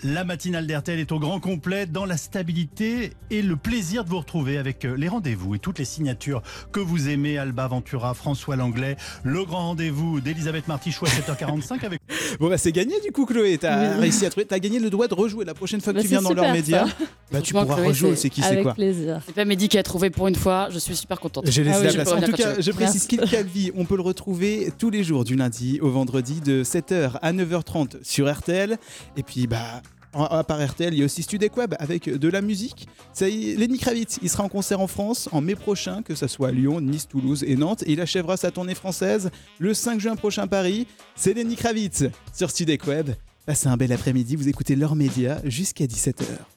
La 0.04 0.24
matinale 0.24 0.68
d'RTL 0.68 1.00
est 1.00 1.12
au 1.12 1.18
grand 1.20 1.40
complet 1.40 1.88
dans 1.88 2.06
la 2.06 2.18
stabilité 2.18 3.14
et 3.32 3.42
le 3.42 3.56
plaisir 3.56 4.04
de 4.04 4.10
vous 4.10 4.20
retrouver 4.20 4.60
avec 4.60 4.86
euh, 4.86 4.96
les 4.96 5.08
rendez-vous 5.08 5.56
et 5.56 5.60
toutes 5.60 5.80
les 5.80 5.86
signatures 5.86 6.44
que 6.72 6.80
vous 6.80 7.10
aimez, 7.10 7.40
Alba 7.40 7.68
Ventura, 7.68 8.14
François 8.14 8.56
Langlais, 8.56 8.96
le 9.24 9.44
grand 9.44 9.70
rendez-vous 9.70 10.22
d'Elisabeth 10.22 10.68
Martichois 10.68 11.08
7h45 11.10 11.84
avec... 11.84 12.00
Bon, 12.40 12.50
bah, 12.50 12.58
c'est 12.58 12.72
gagné 12.74 12.94
du 13.04 13.12
coup, 13.12 13.26
Chloé. 13.26 13.58
T'as 13.58 13.94
Oui. 13.96 14.02
réussi 14.02 14.26
à 14.26 14.30
trouver. 14.30 14.46
T'as 14.46 14.60
gagné 14.60 14.80
le 14.80 14.90
droit 14.90 15.08
de 15.08 15.14
rejouer 15.16 15.46
la 15.46 15.54
prochaine 15.54 15.82
fois 15.82 15.94
que 15.94 15.98
Bah, 15.98 16.04
tu 16.04 16.10
c'est 16.10 16.20
viens 16.20 16.22
dans 16.30 16.34
leurs 16.34 16.52
médias. 16.52 16.86
Bah, 17.32 17.42
tu 17.42 17.54
pourras 17.54 17.76
Chloé, 17.76 17.88
rejouer, 17.88 18.16
c'est 18.16 18.30
qui 18.30 18.42
c'est 18.42 18.48
Avec 18.50 18.64
quoi. 18.64 18.74
plaisir. 18.76 19.22
C'est 19.26 19.34
pas 19.34 19.46
Mehdi 19.46 19.68
qui 19.70 19.78
a 19.78 19.84
trouvé 19.84 20.10
pour 20.10 20.28
une 20.28 20.36
fois, 20.36 20.68
je 20.72 20.78
suis 20.78 20.96
super 20.96 21.20
contente. 21.20 21.46
J'ai 21.48 21.64
laissé 21.64 21.76
Ah 21.76 21.80
oui, 21.80 21.86
la 21.86 21.92
je 21.92 21.96
place. 21.96 22.12
En 22.12 22.22
tout 22.22 22.32
cas, 22.34 22.60
je 22.62 22.72
précise 22.72 23.08
qu'il 23.08 23.20
Calvi, 23.32 23.72
on 23.76 23.86
peut 23.86 23.96
le 23.96 24.02
retrouver 24.04 24.72
tous 24.78 24.90
les 24.90 25.04
jours 25.04 25.24
du 25.24 25.36
lundi 25.36 25.80
au 25.82 25.90
vendredi 25.90 26.42
de 26.42 26.64
7h 26.64 27.14
à 27.22 27.34
9h30 27.34 27.96
sur 28.04 28.32
RTL. 28.32 28.78
Et 29.16 29.24
puis, 29.24 29.48
bah. 29.48 29.82
À 30.14 30.44
part 30.44 30.66
RTL, 30.66 30.94
il 30.94 31.00
y 31.00 31.02
a 31.02 31.06
aussi 31.06 31.22
Studek 31.22 31.52
avec 31.80 32.10
de 32.10 32.28
la 32.30 32.42
musique. 32.42 32.88
Lenny 33.22 33.78
Kravitz, 33.78 34.20
il 34.22 34.30
sera 34.30 34.44
en 34.44 34.50
concert 34.50 34.80
en 34.80 34.88
France 34.88 35.30
en 35.32 35.42
mai 35.42 35.56
prochain, 35.56 36.02
que 36.02 36.16
ce 36.16 36.28
soit 36.28 36.50
à 36.50 36.52
Lyon, 36.52 36.82
Nice, 36.82 37.08
Toulouse 37.08 37.44
et 37.46 37.56
Nantes. 37.56 37.84
Et 37.84 37.94
il 37.94 38.02
achèvera 38.02 38.38
sa 38.38 38.52
tournée 38.52 38.76
française 38.76 39.30
le 39.60 39.74
5 39.74 40.00
juin 40.00 40.16
prochain 40.16 40.44
à 40.44 40.48
Paris. 40.48 40.88
C'est 41.16 41.34
Lenny 41.34 41.56
Kravitz 41.56 42.06
sur 42.34 42.50
Studek 42.50 42.88
Web. 42.88 43.12
Passez 43.46 43.68
un 43.68 43.78
bel 43.78 43.94
après-midi, 43.94 44.36
vous 44.36 44.50
écoutez 44.50 44.76
leurs 44.76 44.96
médias 44.96 45.40
jusqu'à 45.46 45.86
17h. 45.86 46.57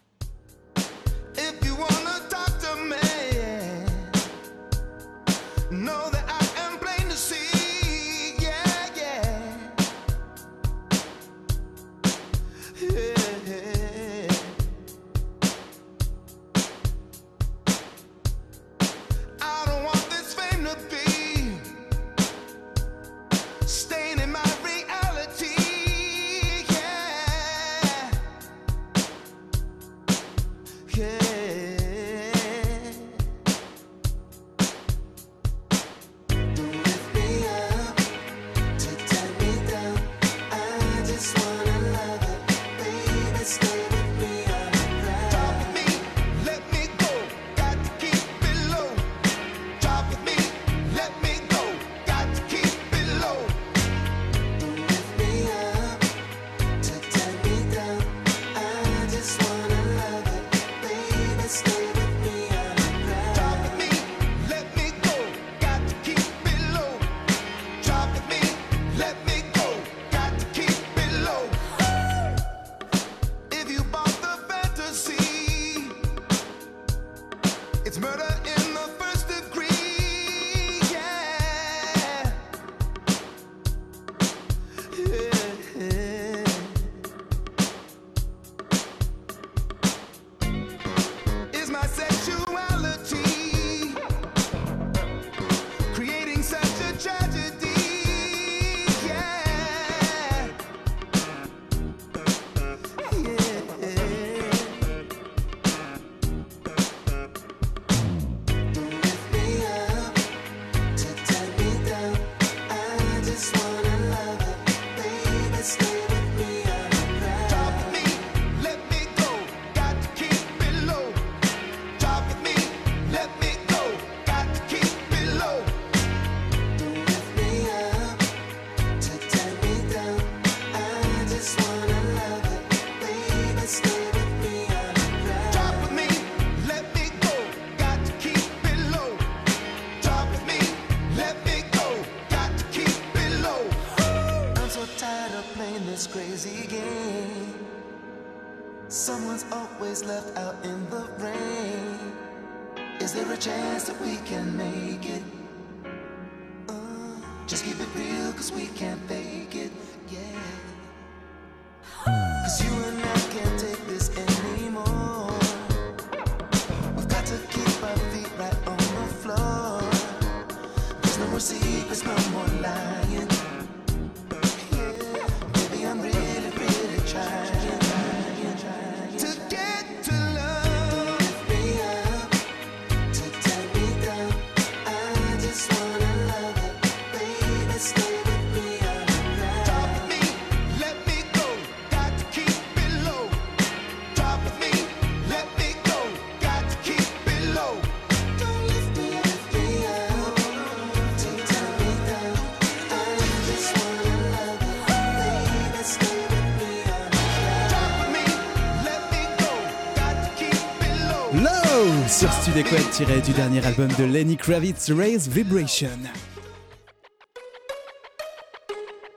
Sur 212.30 212.54
Web 212.54 212.90
tiré 212.92 213.20
du 213.20 213.32
dernier 213.32 213.64
album 213.66 213.88
de 213.98 214.04
Lenny 214.04 214.36
Kravitz, 214.36 214.90
Raise 214.92 215.28
Vibration. 215.28 215.88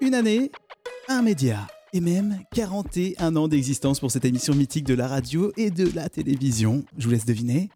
Une 0.01 0.16
année, 0.16 0.51
un 1.07 1.22
média 1.22 1.68
et 1.93 2.01
même 2.01 2.39
41 2.55 3.36
ans 3.36 3.47
d'existence 3.47 3.99
pour 3.99 4.09
cette 4.09 4.26
émission 4.26 4.55
mythique 4.55 4.86
de 4.86 4.95
la 4.95 5.07
radio 5.07 5.51
et 5.57 5.70
de 5.70 5.89
la 5.93 6.09
télévision. 6.09 6.84
Je 6.97 7.05
vous 7.05 7.11
laisse 7.11 7.26
deviner. 7.26 7.70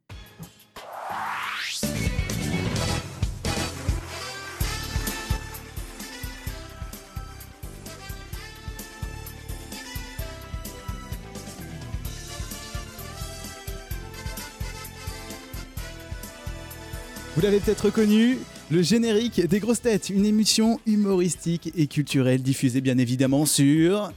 Vous 17.38 17.44
l'avez 17.44 17.60
peut-être 17.60 17.86
reconnu, 17.86 18.40
le 18.72 18.82
générique 18.82 19.46
des 19.46 19.60
grosses 19.60 19.82
têtes, 19.82 20.10
une 20.10 20.26
émission 20.26 20.80
humoristique 20.88 21.72
et 21.78 21.86
culturelle 21.86 22.42
diffusée 22.42 22.82
bien 22.82 22.98
évidemment 22.98 23.46
sur... 23.46 24.12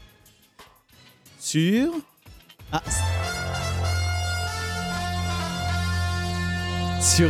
Sur... 1.38 1.92
Ah, 2.72 2.82
sur 7.20 7.28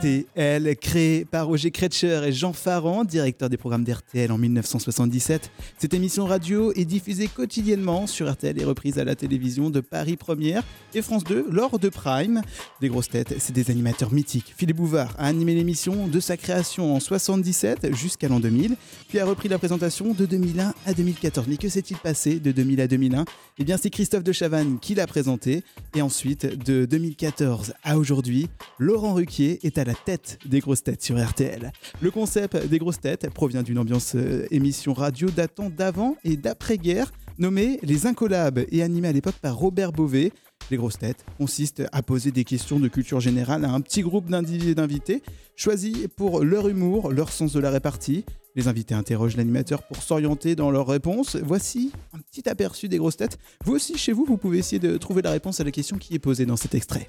RTL, 0.00 0.76
créé 0.76 1.26
par 1.26 1.46
Roger 1.46 1.70
Kretcher 1.70 2.22
et 2.24 2.32
Jean 2.32 2.54
Farand, 2.54 3.04
directeur 3.04 3.50
des 3.50 3.58
programmes 3.58 3.84
d'RTL 3.84 4.32
en 4.32 4.38
1977. 4.38 5.50
Cette 5.76 5.92
émission 5.92 6.24
radio 6.24 6.72
est 6.72 6.86
diffusée 6.86 7.28
quotidiennement 7.28 8.06
sur 8.06 8.32
RTL 8.32 8.58
et 8.58 8.64
reprise 8.64 8.98
à 8.98 9.04
la 9.04 9.14
télévision 9.14 9.68
de 9.68 9.80
Paris 9.80 10.16
Première 10.16 10.62
et 10.94 11.02
France 11.02 11.24
2 11.24 11.48
lors 11.50 11.78
de 11.78 11.90
Prime. 11.90 12.40
Les 12.80 12.88
grosses 12.88 13.10
têtes, 13.10 13.34
c'est 13.40 13.52
des 13.52 13.70
animateurs 13.70 14.10
mythiques. 14.10 14.54
Philippe 14.56 14.78
Bouvard 14.78 15.14
a 15.18 15.26
animé 15.26 15.54
l'émission 15.54 16.06
de 16.06 16.18
sa 16.18 16.38
création 16.38 16.96
en 16.96 17.00
77 17.00 17.94
jusqu'à 17.94 18.28
l'an 18.28 18.40
2000, 18.40 18.74
puis 19.08 19.18
a 19.18 19.26
repris 19.26 19.50
la 19.50 19.58
présentation 19.58 20.14
de 20.14 20.24
2001 20.24 20.72
à 20.86 20.94
2014. 20.94 21.46
Mais 21.46 21.58
que 21.58 21.68
s'est-il 21.68 21.98
passé 21.98 22.40
de 22.40 22.52
2000 22.52 22.80
à 22.80 22.86
2001 22.86 23.26
Eh 23.58 23.64
bien, 23.64 23.76
c'est 23.76 23.90
Christophe 23.90 24.24
de 24.24 24.32
Chavannes 24.32 24.78
qui 24.80 24.94
l'a 24.94 25.06
présenté. 25.06 25.62
Et 25.94 26.00
ensuite, 26.00 26.46
de 26.64 26.86
2014 26.86 27.74
à 27.84 27.98
aujourd'hui, 27.98 28.48
Laurent 28.78 29.09
Ruquier 29.12 29.58
est 29.62 29.78
à 29.78 29.84
la 29.84 29.94
tête 29.94 30.38
des 30.46 30.60
grosses 30.60 30.82
têtes 30.82 31.02
sur 31.02 31.22
RTL. 31.22 31.72
Le 32.00 32.10
concept 32.10 32.56
des 32.68 32.78
grosses 32.78 33.00
têtes 33.00 33.28
provient 33.30 33.62
d'une 33.62 33.78
ambiance 33.78 34.14
euh, 34.14 34.46
émission 34.50 34.92
radio 34.92 35.30
datant 35.30 35.70
d'avant 35.70 36.16
et 36.24 36.36
d'après-guerre, 36.36 37.12
nommée 37.38 37.78
Les 37.82 38.06
Incollables 38.06 38.66
et 38.70 38.82
animée 38.82 39.08
à 39.08 39.12
l'époque 39.12 39.36
par 39.40 39.56
Robert 39.56 39.92
Beauvais. 39.92 40.32
Les 40.70 40.76
grosses 40.76 40.98
têtes 40.98 41.24
consistent 41.38 41.82
à 41.92 42.02
poser 42.02 42.30
des 42.30 42.44
questions 42.44 42.78
de 42.78 42.88
culture 42.88 43.20
générale 43.20 43.64
à 43.64 43.70
un 43.70 43.80
petit 43.80 44.02
groupe 44.02 44.30
d'individus 44.30 44.74
d'invités, 44.74 45.22
choisis 45.56 46.06
pour 46.16 46.44
leur 46.44 46.68
humour, 46.68 47.10
leur 47.10 47.32
sens 47.32 47.52
de 47.52 47.60
la 47.60 47.70
répartie. 47.70 48.24
Les 48.54 48.68
invités 48.68 48.94
interrogent 48.94 49.36
l'animateur 49.36 49.82
pour 49.86 50.02
s'orienter 50.02 50.56
dans 50.56 50.70
leurs 50.70 50.86
réponses. 50.86 51.36
Voici 51.36 51.92
un 52.12 52.18
petit 52.18 52.48
aperçu 52.48 52.88
des 52.88 52.98
grosses 52.98 53.16
têtes. 53.16 53.38
Vous 53.64 53.74
aussi, 53.74 53.96
chez 53.96 54.12
vous, 54.12 54.24
vous 54.24 54.36
pouvez 54.36 54.58
essayer 54.58 54.80
de 54.80 54.96
trouver 54.96 55.22
la 55.22 55.30
réponse 55.30 55.60
à 55.60 55.64
la 55.64 55.70
question 55.70 55.98
qui 55.98 56.14
est 56.14 56.18
posée 56.18 56.46
dans 56.46 56.56
cet 56.56 56.74
extrait. 56.74 57.08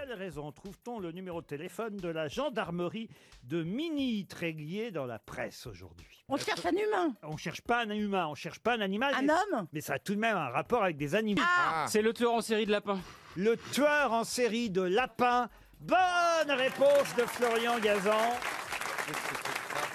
Quelle 0.00 0.12
raison 0.12 0.52
trouve-t-on 0.52 1.00
le 1.00 1.10
numéro 1.10 1.42
de 1.42 1.46
téléphone 1.46 1.96
de 1.96 2.08
la 2.08 2.28
gendarmerie 2.28 3.08
de 3.42 3.64
Mini 3.64 4.26
Tréguier 4.26 4.92
dans 4.92 5.06
la 5.06 5.18
presse 5.18 5.66
aujourd'hui? 5.66 6.24
On 6.28 6.36
cherche 6.36 6.64
un 6.66 6.70
humain. 6.70 7.14
On 7.24 7.36
cherche 7.36 7.62
pas 7.62 7.80
un 7.82 7.90
humain, 7.90 8.28
on 8.28 8.36
cherche 8.36 8.60
pas 8.60 8.74
un 8.74 8.80
animal. 8.80 9.12
Un 9.16 9.22
mais- 9.22 9.32
homme 9.32 9.66
Mais 9.72 9.80
ça 9.80 9.94
a 9.94 9.98
tout 9.98 10.14
de 10.14 10.20
même 10.20 10.36
un 10.36 10.50
rapport 10.50 10.84
avec 10.84 10.98
des 10.98 11.16
animaux. 11.16 11.42
Ah 11.44 11.86
C'est 11.88 12.02
le 12.02 12.12
tueur 12.12 12.32
en 12.32 12.42
série 12.42 12.64
de 12.64 12.70
lapins. 12.70 13.00
Le 13.36 13.56
tueur 13.72 14.12
en 14.12 14.22
série 14.22 14.70
de 14.70 14.82
lapins. 14.82 15.50
Bonne 15.80 16.50
réponse 16.52 17.16
de 17.16 17.22
Florian 17.22 17.80
Gazan. 17.80 18.36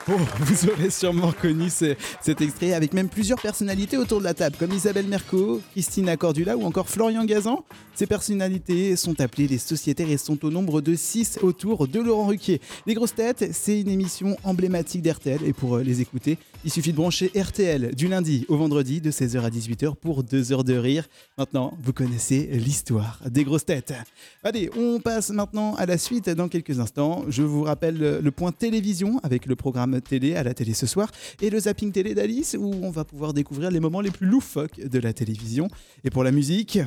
Vous 0.05 0.69
aurez 0.69 0.89
sûrement 0.89 1.31
connu 1.31 1.69
ce- 1.69 1.95
cet 2.21 2.41
extrait 2.41 2.73
avec 2.73 2.93
même 2.93 3.07
plusieurs 3.07 3.41
personnalités 3.41 3.95
autour 3.97 4.19
de 4.19 4.25
la 4.25 4.33
table, 4.33 4.57
comme 4.59 4.73
Isabelle 4.73 5.07
Merco, 5.07 5.61
Christina 5.71 6.17
Cordula 6.17 6.57
ou 6.57 6.63
encore 6.65 6.89
Florian 6.89 7.23
Gazan. 7.23 7.63
Ces 7.95 8.05
personnalités 8.05 8.97
sont 8.97 9.21
appelées 9.21 9.47
les 9.47 9.57
sociétaires 9.57 10.09
et 10.09 10.17
sont 10.17 10.43
au 10.43 10.49
nombre 10.49 10.81
de 10.81 10.95
6 10.95 11.39
autour 11.41 11.87
de 11.87 11.99
Laurent 12.01 12.27
Ruquier. 12.27 12.59
Les 12.85 12.95
grosses 12.95 13.15
têtes, 13.15 13.49
c'est 13.53 13.79
une 13.79 13.87
émission 13.89 14.35
emblématique 14.43 15.01
d'RTL 15.03 15.39
et 15.45 15.53
pour 15.53 15.77
euh, 15.77 15.83
les 15.83 16.01
écouter, 16.01 16.37
il 16.65 16.71
suffit 16.71 16.91
de 16.91 16.97
brancher 16.97 17.31
RTL 17.35 17.95
du 17.95 18.07
lundi 18.09 18.45
au 18.49 18.57
vendredi 18.57 18.99
de 18.99 19.09
16h 19.11 19.39
à 19.41 19.49
18h 19.49 19.95
pour 19.95 20.23
2 20.23 20.51
heures 20.51 20.63
de 20.65 20.73
rire. 20.75 21.07
Maintenant, 21.37 21.77
vous 21.81 21.93
connaissez 21.93 22.49
l'histoire 22.51 23.19
des 23.29 23.43
grosses 23.45 23.65
têtes. 23.65 23.93
Allez, 24.43 24.69
on 24.77 24.99
passe 24.99 25.29
maintenant 25.29 25.75
à 25.75 25.85
la 25.85 25.97
suite 25.97 26.29
dans 26.29 26.49
quelques 26.49 26.79
instants. 26.79 27.23
Je 27.29 27.43
vous 27.43 27.63
rappelle 27.63 27.97
le 27.97 28.19
le 28.21 28.31
point 28.31 28.51
télévision 28.51 29.19
avec 29.23 29.45
le 29.45 29.55
programme 29.55 29.92
télé 30.01 30.35
à 30.35 30.43
la 30.43 30.53
télé 30.53 30.73
ce 30.73 30.85
soir 30.87 31.09
et 31.41 31.49
le 31.49 31.59
zapping 31.59 31.91
télé 31.91 32.13
d'Alice 32.15 32.55
où 32.59 32.71
on 32.81 32.89
va 32.91 33.03
pouvoir 33.03 33.33
découvrir 33.33 33.71
les 33.71 33.79
moments 33.79 34.01
les 34.01 34.11
plus 34.11 34.27
loufoques 34.27 34.79
de 34.79 34.99
la 34.99 35.13
télévision. 35.13 35.67
Et 36.03 36.09
pour 36.09 36.23
la 36.23 36.31
musique, 36.31 36.79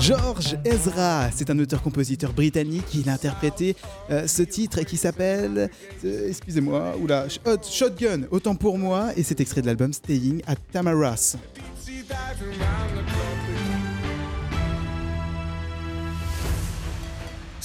George 0.00 0.58
Ezra, 0.64 1.30
c'est 1.34 1.48
un 1.50 1.58
auteur-compositeur 1.58 2.32
britannique. 2.32 2.84
Il 2.94 3.08
a 3.08 3.12
interprété 3.12 3.76
euh, 4.10 4.26
ce 4.26 4.42
titre 4.42 4.80
qui 4.82 4.96
s'appelle, 4.96 5.70
euh, 6.04 6.28
excusez-moi, 6.28 6.96
oula, 7.00 7.28
Sh- 7.28 7.38
Hot 7.46 7.62
Shotgun, 7.62 8.22
autant 8.30 8.54
pour 8.54 8.78
moi, 8.78 9.10
et 9.16 9.22
c'est 9.22 9.40
extrait 9.40 9.62
de 9.62 9.66
l'album 9.66 9.92
Staying 9.92 10.42
at 10.46 10.56
Tamaras. 10.72 11.36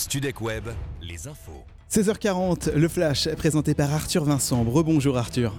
Studek 0.02 0.41
Web, 0.41 0.64
les 0.99 1.28
infos. 1.28 1.64
16h40, 1.91 2.74
le 2.74 2.88
flash 2.88 3.30
présenté 3.38 3.76
par 3.76 3.93
Arthur 3.93 4.24
Vincent. 4.24 4.64
Rebonjour 4.64 5.16
Arthur. 5.16 5.54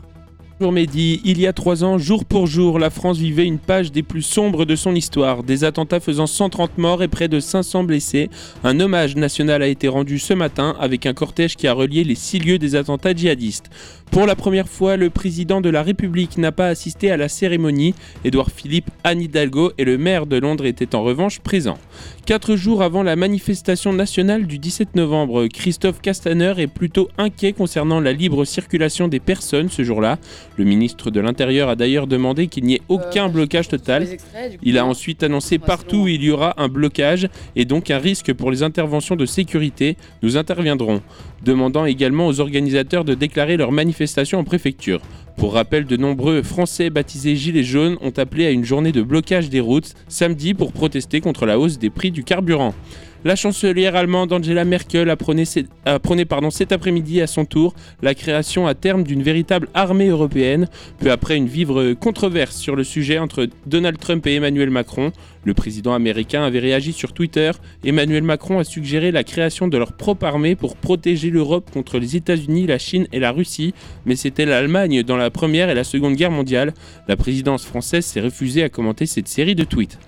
Bonjour 0.59 0.73
Mehdi, 0.73 1.21
il 1.25 1.41
y 1.41 1.47
a 1.47 1.53
trois 1.53 1.83
ans, 1.83 1.97
jour 1.97 2.25
pour 2.25 2.47
jour, 2.47 2.79
la 2.79 2.91
France 2.91 3.19
vivait 3.19 3.47
une 3.47 3.59
page 3.59 3.91
des 3.91 4.03
plus 4.03 4.23
sombres 4.23 4.65
de 4.65 4.77
son 4.77 4.95
histoire. 4.95 5.43
Des 5.43 5.65
attentats 5.65 5.99
faisant 6.01 6.27
130 6.27 6.79
morts 6.79 7.03
et 7.03 7.09
près 7.09 7.29
de 7.29 7.41
500 7.41 7.85
blessés. 7.85 8.31
Un 8.63 8.79
hommage 8.79 9.17
national 9.17 9.63
a 9.63 9.67
été 9.67 9.89
rendu 9.89 10.19
ce 10.19 10.35
matin 10.35 10.77
avec 10.79 11.07
un 11.07 11.15
cortège 11.15 11.57
qui 11.57 11.67
a 11.69 11.73
relié 11.73 12.05
les 12.05 12.15
six 12.15 12.39
lieux 12.39 12.59
des 12.59 12.75
attentats 12.75 13.15
djihadistes. 13.15 13.71
Pour 14.13 14.27
la 14.27 14.37
première 14.37 14.69
fois, 14.69 14.99
le 14.99 15.09
président 15.09 15.63
de 15.63 15.71
la 15.71 15.83
République 15.83 16.37
n'a 16.37 16.53
pas 16.53 16.67
assisté 16.67 17.11
à 17.11 17.17
la 17.17 17.31
cérémonie. 17.31 17.95
Édouard 18.27 18.51
Philippe, 18.51 18.91
Anne 19.05 19.23
Hidalgo 19.23 19.73
et 19.79 19.87
le 19.87 19.97
maire 19.97 20.27
de 20.27 20.37
Londres 20.37 20.67
étaient 20.67 20.95
en 20.95 21.03
revanche 21.03 21.41
présents. 21.41 21.79
Quatre 22.27 22.55
jours 22.55 22.83
avant 22.83 23.03
la 23.03 23.17
manifestation 23.17 23.95
nationale 23.95 24.47
du 24.47 24.59
17 24.59 24.97
novembre, 24.97 25.47
Christophe 25.47 26.03
Castaner 26.03 26.53
est 26.59 26.67
plutôt 26.67 27.09
inquiet 27.17 27.55
concernant 27.55 28.01
la 28.01 28.13
libre 28.13 28.45
circulation 28.45 29.09
des 29.09 29.19
personnes 29.19 29.71
ce 29.71 29.83
jour-là. 29.83 30.19
Le 30.59 30.65
ministre 30.65 31.11
de 31.11 31.19
l'Intérieur 31.19 31.71
a 31.71 31.75
d'ailleurs 31.75 32.07
demandé 32.07 32.49
qu'il 32.49 32.65
n'y 32.65 32.75
ait 32.75 32.83
aucun 32.91 33.31
blocage 33.31 33.69
total. 33.69 34.07
Il 34.63 34.77
a 34.77 34.85
ensuite 34.85 35.23
annoncé 35.23 35.59
partout 35.59 36.03
où 36.03 36.09
il 36.09 36.23
y 36.23 36.31
aura 36.31 36.53
un 36.59 36.69
blocage 36.69 37.29
et 37.57 37.65
donc 37.65 37.91
un 37.91 37.99
risque 37.99 38.35
pour 38.35 38.51
les 38.51 38.63
interventions 38.63 39.17
de 39.17 39.25
sécurité. 39.25 39.97
Nous 40.23 40.37
interviendrons, 40.37 41.01
demandant 41.43 41.87
également 41.87 42.27
aux 42.27 42.41
organisateurs 42.41 43.07
de 43.07 43.15
déclarer 43.15 43.57
leur 43.57 43.73
manifestation 43.73 44.02
en 44.35 44.45
préfecture. 44.45 45.01
Pour 45.37 45.55
rappel, 45.55 45.87
de 45.87 45.97
nombreux 45.97 46.43
Français 46.43 46.91
baptisés 46.91 47.37
Gilets 47.37 47.63
jaunes 47.63 47.97
ont 48.01 48.13
appelé 48.17 48.47
à 48.47 48.51
une 48.51 48.65
journée 48.65 48.93
de 48.93 49.03
blocage 49.03 49.49
des 49.49 49.61
routes 49.61 49.95
samedi 50.09 50.55
pour 50.55 50.73
protester 50.73 51.21
contre 51.21 51.47
la 51.47 51.59
hausse 51.59 51.79
des 51.79 51.91
prix 51.91 52.11
du 52.11 52.25
carburant. 52.25 52.75
La 53.25 53.37
chancelière 53.37 53.95
allemande 53.95 54.33
Angela 54.33 54.65
Merkel 54.65 55.09
apprenait, 55.09 55.45
apprenait, 55.85 56.25
pardon, 56.25 56.51
cet 56.51 56.73
après-midi 56.73 57.21
à 57.21 57.29
son 57.29 57.45
tour 57.45 57.73
la 58.03 58.17
création 58.17 58.67
à 58.67 58.75
terme 58.75 59.05
d'une 59.05 59.23
véritable 59.23 59.69
armée 59.75 60.09
européenne, 60.09 60.67
peu 60.99 61.13
après 61.13 61.37
une 61.37 61.47
vivre 61.47 61.93
controverse 61.93 62.57
sur 62.57 62.75
le 62.75 62.83
sujet 62.83 63.19
entre 63.19 63.47
Donald 63.65 63.97
Trump 63.99 64.27
et 64.27 64.35
Emmanuel 64.35 64.71
Macron. 64.71 65.13
Le 65.45 65.55
président 65.55 65.95
américain 65.95 66.43
avait 66.43 66.59
réagi 66.59 66.93
sur 66.93 67.13
Twitter. 67.13 67.53
Emmanuel 67.85 68.25
Macron 68.25 68.59
a 68.59 68.65
suggéré 68.65 69.13
la 69.13 69.23
création 69.23 69.69
de 69.69 69.79
leur 69.79 69.93
propre 69.93 70.27
armée 70.27 70.57
pour 70.57 70.77
protéger 70.77 71.31
l'Europe 71.31 71.71
contre 71.73 72.01
les 72.01 72.17
États-Unis, 72.17 72.67
la 72.67 72.79
Chine 72.79 73.07
et 73.13 73.21
la 73.21 73.31
Russie, 73.31 73.73
mais 74.05 74.17
c'était 74.17 74.47
l'Allemagne 74.47 75.05
dans 75.05 75.17
la 75.17 75.31
Première 75.31 75.71
et 75.71 75.75
la 75.75 75.85
Seconde 75.85 76.17
Guerre 76.17 76.33
mondiale. 76.33 76.75
La 77.07 77.17
présidence 77.17 77.65
française 77.65 78.05
s'est 78.05 78.21
refusée 78.21 78.65
à 78.65 78.69
commenter 78.69 79.07
cette 79.07 79.29
série 79.29 79.55
de 79.55 79.63
tweets. 79.63 79.99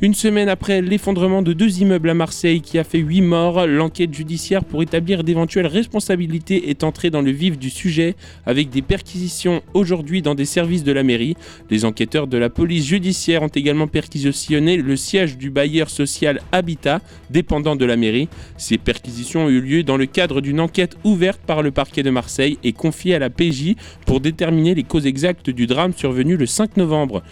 Une 0.00 0.12
semaine 0.12 0.48
après 0.48 0.82
l'effondrement 0.82 1.40
de 1.40 1.52
deux 1.52 1.80
immeubles 1.80 2.10
à 2.10 2.14
Marseille 2.14 2.60
qui 2.60 2.80
a 2.80 2.84
fait 2.84 2.98
8 2.98 3.20
morts, 3.20 3.64
l'enquête 3.64 4.12
judiciaire 4.12 4.64
pour 4.64 4.82
établir 4.82 5.22
d'éventuelles 5.22 5.68
responsabilités 5.68 6.68
est 6.68 6.82
entrée 6.82 7.10
dans 7.10 7.22
le 7.22 7.30
vif 7.30 7.56
du 7.56 7.70
sujet 7.70 8.16
avec 8.44 8.70
des 8.70 8.82
perquisitions 8.82 9.62
aujourd'hui 9.72 10.20
dans 10.20 10.34
des 10.34 10.46
services 10.46 10.82
de 10.82 10.90
la 10.90 11.04
mairie. 11.04 11.36
Les 11.70 11.84
enquêteurs 11.84 12.26
de 12.26 12.36
la 12.36 12.50
police 12.50 12.86
judiciaire 12.86 13.44
ont 13.44 13.48
également 13.48 13.86
perquisitionné 13.86 14.78
le 14.78 14.96
siège 14.96 15.38
du 15.38 15.50
bailleur 15.50 15.88
social 15.88 16.40
Habitat, 16.50 17.00
dépendant 17.30 17.76
de 17.76 17.84
la 17.84 17.96
mairie. 17.96 18.28
Ces 18.56 18.78
perquisitions 18.78 19.44
ont 19.44 19.48
eu 19.48 19.60
lieu 19.60 19.84
dans 19.84 19.96
le 19.96 20.06
cadre 20.06 20.40
d'une 20.40 20.58
enquête 20.58 20.96
ouverte 21.04 21.40
par 21.46 21.62
le 21.62 21.70
parquet 21.70 22.02
de 22.02 22.10
Marseille 22.10 22.58
et 22.64 22.72
confiée 22.72 23.14
à 23.14 23.20
la 23.20 23.30
PJ 23.30 23.76
pour 24.06 24.18
déterminer 24.18 24.74
les 24.74 24.82
causes 24.82 25.06
exactes 25.06 25.50
du 25.50 25.68
drame 25.68 25.92
survenu 25.92 26.36
le 26.36 26.46
5 26.46 26.78
novembre. 26.78 27.22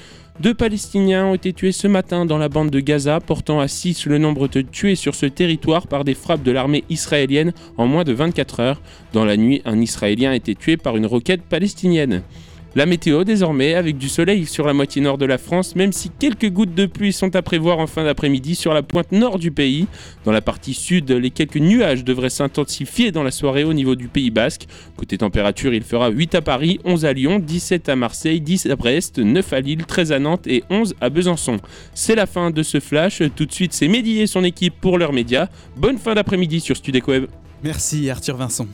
Deux 0.42 0.54
Palestiniens 0.54 1.26
ont 1.26 1.34
été 1.34 1.52
tués 1.52 1.70
ce 1.70 1.86
matin 1.86 2.26
dans 2.26 2.36
la 2.36 2.48
bande 2.48 2.70
de 2.70 2.80
Gaza, 2.80 3.20
portant 3.20 3.60
à 3.60 3.68
6 3.68 4.06
le 4.06 4.18
nombre 4.18 4.48
de 4.48 4.60
tués 4.60 4.96
sur 4.96 5.14
ce 5.14 5.26
territoire 5.26 5.86
par 5.86 6.02
des 6.02 6.14
frappes 6.14 6.42
de 6.42 6.50
l'armée 6.50 6.82
israélienne 6.90 7.52
en 7.76 7.86
moins 7.86 8.02
de 8.02 8.12
24 8.12 8.58
heures. 8.58 8.82
Dans 9.12 9.24
la 9.24 9.36
nuit, 9.36 9.62
un 9.64 9.80
Israélien 9.80 10.32
a 10.32 10.34
été 10.34 10.56
tué 10.56 10.76
par 10.76 10.96
une 10.96 11.06
roquette 11.06 11.42
palestinienne. 11.42 12.24
La 12.74 12.86
météo 12.86 13.22
désormais 13.24 13.74
avec 13.74 13.98
du 13.98 14.08
soleil 14.08 14.46
sur 14.46 14.66
la 14.66 14.72
moitié 14.72 15.02
nord 15.02 15.18
de 15.18 15.26
la 15.26 15.36
France, 15.36 15.76
même 15.76 15.92
si 15.92 16.10
quelques 16.18 16.48
gouttes 16.48 16.74
de 16.74 16.86
pluie 16.86 17.12
sont 17.12 17.36
à 17.36 17.42
prévoir 17.42 17.78
en 17.78 17.86
fin 17.86 18.02
d'après-midi 18.02 18.54
sur 18.54 18.72
la 18.72 18.82
pointe 18.82 19.12
nord 19.12 19.38
du 19.38 19.50
pays. 19.50 19.86
Dans 20.24 20.32
la 20.32 20.40
partie 20.40 20.72
sud, 20.72 21.10
les 21.10 21.30
quelques 21.30 21.58
nuages 21.58 22.02
devraient 22.02 22.30
s'intensifier 22.30 23.12
dans 23.12 23.22
la 23.22 23.30
soirée 23.30 23.64
au 23.64 23.74
niveau 23.74 23.94
du 23.94 24.08
Pays 24.08 24.30
Basque. 24.30 24.66
Côté 24.96 25.18
température, 25.18 25.74
il 25.74 25.82
fera 25.82 26.08
8 26.08 26.34
à 26.36 26.40
Paris, 26.40 26.80
11 26.86 27.04
à 27.04 27.12
Lyon, 27.12 27.38
17 27.40 27.90
à 27.90 27.96
Marseille, 27.96 28.40
10 28.40 28.64
à 28.64 28.76
Brest, 28.76 29.18
9 29.18 29.52
à 29.52 29.60
Lille, 29.60 29.84
13 29.84 30.12
à 30.12 30.18
Nantes 30.18 30.46
et 30.46 30.64
11 30.70 30.94
à 31.02 31.10
Besançon. 31.10 31.58
C'est 31.92 32.14
la 32.14 32.24
fin 32.24 32.50
de 32.50 32.62
ce 32.62 32.80
flash. 32.80 33.22
Tout 33.36 33.44
de 33.44 33.52
suite, 33.52 33.74
c'est 33.74 33.88
Mehdi 33.88 34.20
et 34.20 34.26
son 34.26 34.44
équipe 34.44 34.74
pour 34.80 34.96
leurs 34.96 35.12
médias. 35.12 35.48
Bonne 35.76 35.98
fin 35.98 36.14
d'après-midi 36.14 36.60
sur 36.60 36.74
Studec 36.74 37.06
Web. 37.06 37.26
Merci 37.62 38.08
Arthur 38.08 38.38
Vincent. 38.38 38.66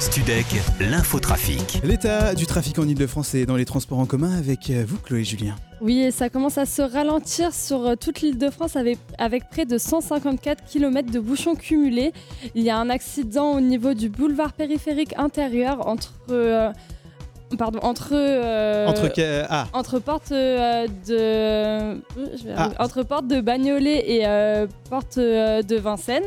Studec, 0.00 0.46
l'infotrafic. 0.80 1.80
L'état 1.84 2.34
du 2.34 2.46
trafic 2.46 2.78
en 2.78 2.88
Ile-de-France 2.88 3.34
et 3.34 3.44
dans 3.44 3.56
les 3.56 3.66
transports 3.66 3.98
en 3.98 4.06
commun 4.06 4.34
avec 4.36 4.70
euh, 4.70 4.82
vous, 4.86 4.96
Chloé 4.98 5.24
Julien. 5.24 5.54
Oui, 5.82 6.00
et 6.00 6.10
ça 6.10 6.30
commence 6.30 6.56
à 6.58 6.64
se 6.66 6.80
ralentir 6.82 7.52
sur 7.52 7.86
euh, 7.86 7.94
toute 7.96 8.22
l'île 8.22 8.38
de 8.38 8.48
France 8.48 8.76
avec, 8.76 8.98
avec 9.18 9.48
près 9.50 9.66
de 9.66 9.76
154 9.76 10.64
km 10.64 11.12
de 11.12 11.20
bouchons 11.20 11.54
cumulés. 11.54 12.12
Il 12.54 12.62
y 12.62 12.70
a 12.70 12.78
un 12.78 12.88
accident 12.88 13.52
au 13.52 13.60
niveau 13.60 13.92
du 13.92 14.08
boulevard 14.08 14.52
périphérique 14.54 15.12
intérieur 15.18 15.86
entre. 15.86 16.14
euh, 16.30 16.72
Pardon, 17.58 17.80
entre. 17.82 18.10
euh, 18.12 18.86
Entre 18.86 19.08
que- 19.12 19.42
ah. 19.50 19.66
Entre 19.74 19.98
porte 19.98 20.32
euh, 20.32 20.86
de. 20.86 21.14
euh, 21.18 21.94
je 22.38 22.44
vais 22.44 22.54
Ah. 22.56 22.70
Entre 22.78 23.02
porte 23.02 23.26
de 23.26 23.40
Bagnolet 23.40 24.04
et 24.10 24.26
euh, 24.26 24.66
porte 24.88 25.18
euh, 25.18 25.60
de 25.62 25.76
Vincennes. 25.76 26.22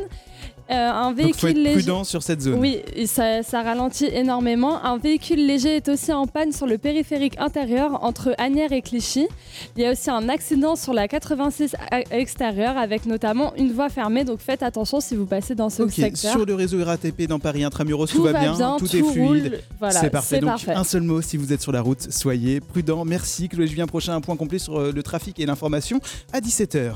Euh, 0.74 0.92
un 0.92 1.08
Donc 1.10 1.18
véhicule 1.18 1.40
faut 1.40 1.48
être 1.48 1.58
léger- 1.58 1.74
prudent 1.74 2.04
sur 2.04 2.24
cette 2.24 2.42
zone. 2.42 2.56
Oui, 2.60 2.80
ça, 3.06 3.44
ça 3.44 3.62
ralentit 3.62 4.06
énormément. 4.06 4.84
Un 4.84 4.98
véhicule 4.98 5.46
léger 5.46 5.76
est 5.78 5.88
aussi 5.90 6.12
en 6.12 6.26
panne 6.28 6.52
sur 6.52 6.66
le 6.68 6.78
périphérique 6.78 7.36
intérieur 7.40 8.04
entre 8.04 8.34
Agnières 8.38 8.72
et 8.72 8.82
Clichy. 8.82 9.28
Il 9.76 9.84
y 9.84 9.86
a 9.86 9.92
aussi 9.92 10.10
un 10.10 10.28
accident 10.30 10.76
sur 10.76 10.94
la 10.94 11.08
86 11.08 11.76
à- 11.92 12.02
extérieure 12.12 12.78
avec 12.78 13.06
notamment 13.06 13.54
une 13.56 13.72
voie 13.72 13.90
fermée. 13.90 14.24
Donc 14.24 14.40
faites 14.40 14.64
attention 14.64 15.00
si 15.00 15.16
vous 15.16 15.26
passez 15.26 15.56
dans 15.56 15.70
ce 15.70 15.84
Ok, 15.84 15.92
secteur. 15.92 16.32
sur 16.32 16.46
le 16.46 16.56
réseau 16.56 16.84
RATP 16.84 17.28
dans 17.28 17.40
Paris 17.40 17.64
Intramuros, 17.64 18.08
tout, 18.08 18.18
Tout 18.18 18.24
va 18.24 18.34
bien, 18.34 18.56
bien, 18.56 18.78
tout, 18.78 18.88
tout 18.88 18.96
est 18.96 19.04
fluide. 19.04 19.62
voilà, 19.80 20.00
c'est 20.00 20.10
parfait. 20.10 20.40
Donc 20.40 20.50
parfait. 20.50 20.74
un 20.74 20.84
seul 20.84 21.02
mot 21.04 21.22
si 21.22 21.38
vous 21.38 21.54
êtes 21.54 21.62
sur 21.62 21.72
la 21.72 21.82
route, 21.82 22.12
soyez 22.12 22.60
prudent. 22.62 23.06
Merci 23.06 23.50
Chloé 23.50 23.68
Julien. 23.68 23.86
Prochain 23.88 24.16
un 24.16 24.22
point 24.22 24.36
complet 24.36 24.60
sur 24.60 24.80
euh, 24.80 24.92
le 24.92 25.04
trafic 25.04 25.40
et 25.40 25.46
l'information 25.46 26.00
à 26.32 26.40
17h. 26.40 26.94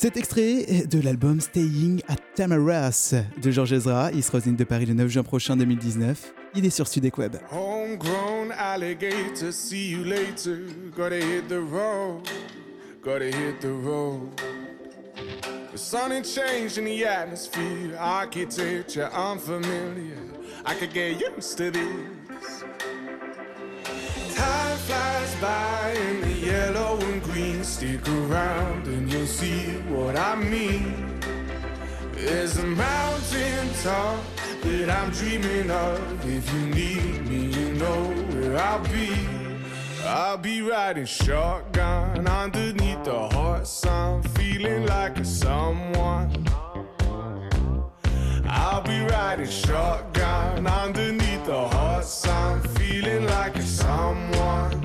Cet 0.00 0.16
extrait 0.16 0.86
de 0.88 1.00
l'album 1.00 1.40
Staying 1.40 2.02
at 2.06 2.18
Tamaras 2.36 3.16
de 3.42 3.50
Georges 3.50 3.72
Ezra. 3.72 4.12
Il 4.12 4.22
sera 4.22 4.38
aux 4.38 4.40
de 4.42 4.62
Paris 4.62 4.86
le 4.86 4.94
9 4.94 5.08
juin 5.08 5.24
prochain 5.24 5.56
2019. 5.56 6.34
Il 6.54 6.64
est 6.64 6.70
sur 6.70 6.86
Studec 6.86 7.18
Web. 7.18 7.34
Homegrown 7.50 8.52
alligator, 8.56 9.52
see 9.52 9.90
you 9.90 10.04
later. 10.04 10.60
Gotta 10.96 11.16
hit 11.16 11.48
the 11.48 11.58
road, 11.58 12.22
gotta 13.02 13.24
hit 13.24 13.60
the 13.60 13.72
road. 13.84 14.40
The 15.72 15.76
sun 15.76 16.12
ain't 16.12 16.26
changing 16.26 16.84
the 16.84 17.04
atmosphere, 17.04 17.96
architecture 17.98 19.10
unfamiliar. 19.12 20.16
I 20.64 20.74
could 20.74 20.94
get 20.94 21.20
used 21.20 21.58
to 21.58 21.72
this. 21.72 22.17
Time 24.38 24.78
flies 24.86 25.34
by 25.40 25.96
in 26.08 26.20
the 26.20 26.32
yellow 26.50 26.98
and 27.00 27.22
green. 27.22 27.64
Stick 27.64 28.08
around 28.08 28.86
and 28.86 29.12
you'll 29.12 29.26
see 29.26 29.62
what 29.92 30.16
I 30.16 30.36
mean. 30.36 31.20
There's 32.12 32.56
a 32.58 32.66
mountain 32.66 33.68
top 33.82 34.20
that 34.62 34.90
I'm 34.90 35.10
dreaming 35.10 35.70
of. 35.70 35.98
If 36.24 36.52
you 36.54 36.60
need 36.66 37.26
me, 37.28 37.40
you 37.58 37.72
know 37.74 38.00
where 38.30 38.56
I'll 38.58 38.84
be. 38.84 39.10
I'll 40.04 40.38
be 40.38 40.62
riding 40.62 41.04
shotgun 41.04 42.26
underneath 42.26 43.02
the 43.04 43.28
hot 43.30 43.66
sun, 43.66 44.22
feeling 44.22 44.86
like 44.86 45.18
a 45.18 45.24
someone. 45.24 46.30
I'll 48.58 48.82
be 48.82 49.00
riding 49.00 49.48
shotgun 49.48 50.66
underneath 50.66 51.44
the 51.46 51.68
hot 51.68 52.04
sun, 52.04 52.60
feeling 52.76 53.24
like 53.26 53.54
a 53.54 53.62
someone. 53.62 54.82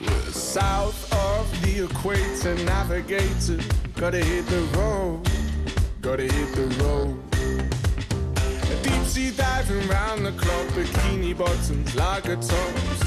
We're 0.00 0.32
south 0.32 1.00
of 1.12 1.44
the 1.62 1.84
equator, 1.84 2.54
navigator. 2.64 3.60
Gotta 3.96 4.24
hit 4.24 4.46
the 4.46 4.62
road, 4.78 5.28
gotta 6.00 6.22
hit 6.22 6.50
the 6.54 6.66
road. 6.82 7.18
Deep 8.82 9.04
sea 9.04 9.30
diving 9.30 9.86
round 9.88 10.24
the 10.24 10.32
clock, 10.32 10.66
bikini 10.68 11.36
bottoms, 11.36 11.94
lager 11.94 12.36
tops. 12.36 13.02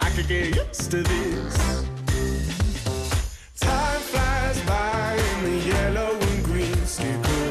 I 0.00 0.10
could 0.16 0.26
get 0.26 0.56
used 0.56 0.90
to 0.90 1.02
this. 1.02 1.56
Time 3.60 4.00
flies 4.10 4.58
by 4.62 5.18
in 5.30 5.44
the 5.44 5.56
yellow 5.68 6.17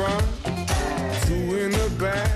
front, 0.00 0.24
two 1.26 1.58
in 1.58 1.70
the 1.72 1.90
back, 1.98 2.30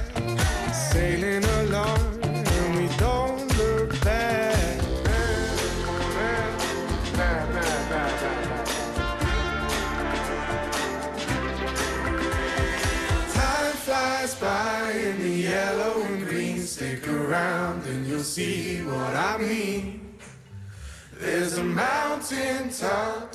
sailing 0.75 1.45
along, 1.61 2.21
and 2.23 2.77
we 2.77 2.87
don't 2.97 3.47
look 3.59 3.91
back. 4.05 4.81
Time 13.33 13.77
flies 13.87 14.35
by 14.35 14.91
in 14.91 15.19
the 15.23 15.37
yellow 15.51 16.03
and 16.03 16.27
green. 16.27 16.61
Stick 16.61 17.09
around 17.09 17.87
and 17.87 18.07
you'll 18.07 18.31
see 18.37 18.83
what 18.83 19.15
I 19.15 19.39
mean. 19.39 20.17
There's 21.19 21.57
a 21.57 21.65
mountain 21.65 22.69
top 22.69 23.35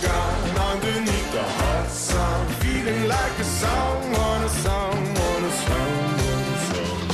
shotgun 0.00 0.56
underneath 0.72 1.32
the 1.32 1.42
hot 1.42 1.88
sun, 1.90 2.46
feeling 2.60 3.08
like 3.08 3.38
a 3.40 3.44
someone, 3.44 4.42
a 4.44 4.48
someone, 4.48 5.44
a 5.44 5.52
someone, 5.64 6.54
a 6.54 6.58
someone. 6.58 7.04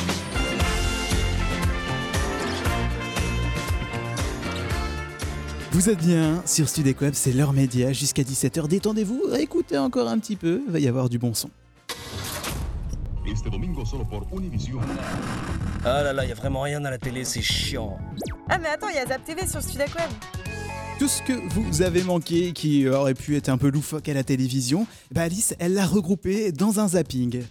Vous 5.72 5.88
êtes 5.88 5.98
bien 5.98 6.42
sur 6.46 6.68
Studec 6.68 7.00
Web, 7.00 7.14
c'est 7.14 7.32
l'heure 7.32 7.52
média 7.52 7.92
jusqu'à 7.92 8.22
17h. 8.22 8.66
Détendez-vous, 8.68 9.34
écoutez 9.38 9.78
encore 9.78 10.08
un 10.08 10.18
petit 10.18 10.36
peu, 10.36 10.62
il 10.66 10.72
va 10.72 10.78
y 10.78 10.88
avoir 10.88 11.08
du 11.08 11.18
bon 11.18 11.32
son. 11.32 11.50
Este 13.26 13.48
domingo 13.48 13.84
solo 13.84 14.04
por 14.04 14.26
Univision. 14.32 14.80
Ah 15.84 16.02
là 16.02 16.12
là, 16.12 16.24
y 16.24 16.32
a 16.32 16.34
vraiment 16.34 16.62
rien 16.62 16.84
à 16.84 16.90
la 16.90 16.98
télé, 16.98 17.24
c'est 17.24 17.42
chiant. 17.42 17.96
Ah 18.48 18.58
mais 18.58 18.68
attends, 18.68 18.88
il 18.88 18.96
y 18.96 18.98
a 18.98 19.06
Zap 19.06 19.24
TV 19.24 19.46
sur 19.46 19.62
Studec 19.62 19.94
Web. 19.94 20.10
Tout 21.00 21.08
ce 21.08 21.22
que 21.22 21.32
vous 21.32 21.80
avez 21.80 22.02
manqué, 22.02 22.52
qui 22.52 22.86
aurait 22.86 23.14
pu 23.14 23.34
être 23.34 23.48
un 23.48 23.56
peu 23.56 23.70
loufoque 23.70 24.06
à 24.10 24.12
la 24.12 24.22
télévision, 24.22 24.86
bah 25.10 25.22
Alice, 25.22 25.54
elle 25.58 25.72
l'a 25.72 25.86
regroupé 25.86 26.52
dans 26.52 26.78
un 26.78 26.88
zapping. 26.88 27.42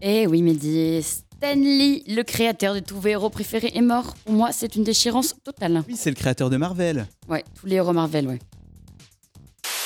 Eh 0.00 0.28
oui, 0.28 0.40
Mehdi, 0.40 1.02
Stan 1.02 1.56
Lee, 1.56 2.04
le 2.06 2.22
créateur 2.22 2.76
de 2.76 2.78
tous 2.78 3.00
vos 3.00 3.08
héros 3.08 3.28
préférés, 3.28 3.72
est 3.74 3.80
mort. 3.80 4.14
Pour 4.24 4.34
moi, 4.34 4.52
c'est 4.52 4.76
une 4.76 4.84
déchirance 4.84 5.34
totale. 5.42 5.82
Oui, 5.88 5.96
c'est 5.96 6.10
le 6.10 6.14
créateur 6.14 6.48
de 6.48 6.56
Marvel. 6.56 7.08
Ouais, 7.28 7.42
tous 7.56 7.66
les 7.66 7.74
héros 7.74 7.92
Marvel, 7.92 8.28
ouais. 8.28 8.38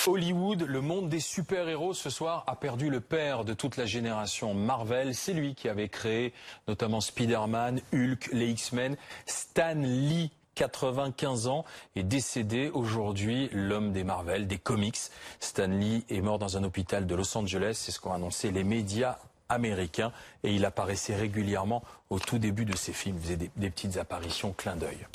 Hollywood, 0.07 0.67
le 0.69 0.83
monde 0.83 1.09
des 1.09 1.21
super-héros 1.21 1.95
ce 1.95 2.11
soir 2.11 2.45
a 2.47 2.55
perdu 2.55 2.91
le 2.91 3.01
père 3.01 3.47
de 3.47 3.55
toute 3.55 3.79
la 3.79 3.87
génération 3.87 4.53
Marvel. 4.53 5.15
C'est 5.15 5.33
lui 5.33 5.55
qui 5.55 5.71
avait 5.71 5.89
créé 5.89 6.35
notamment 6.69 7.01
Spider-Man, 7.01 7.81
Hulk, 7.95 8.29
les 8.35 8.51
X-Men. 8.51 8.95
Stan 9.25 9.75
Lee, 9.75 10.31
95 10.57 11.47
ans, 11.47 11.65
est 11.95 12.03
décédé 12.03 12.71
aujourd'hui, 12.75 13.49
l'homme 13.53 13.93
des 13.93 14.03
Marvel, 14.03 14.49
des 14.49 14.59
comics. 14.59 14.99
Stan 15.39 15.69
Lee 15.69 16.05
est 16.11 16.21
mort 16.21 16.41
dans 16.41 16.57
un 16.57 16.65
hôpital 16.65 17.07
de 17.07 17.15
Los 17.15 17.37
Angeles, 17.39 17.75
c'est 17.75 17.93
ce 17.93 18.01
qu'ont 18.01 18.13
annoncé 18.13 18.51
les 18.51 18.65
médias 18.65 19.19
américains. 19.49 20.11
Et 20.43 20.55
il 20.55 20.65
apparaissait 20.65 21.15
régulièrement 21.15 21.83
au 22.11 22.19
tout 22.19 22.39
début 22.39 22.65
de 22.65 22.75
ses 22.75 22.93
films, 22.93 23.17
il 23.19 23.23
faisait 23.23 23.37
des, 23.37 23.51
des 23.57 23.71
petites 23.71 23.97
apparitions 23.99 24.53
clin 24.57 24.75
d'œil. 24.75 25.07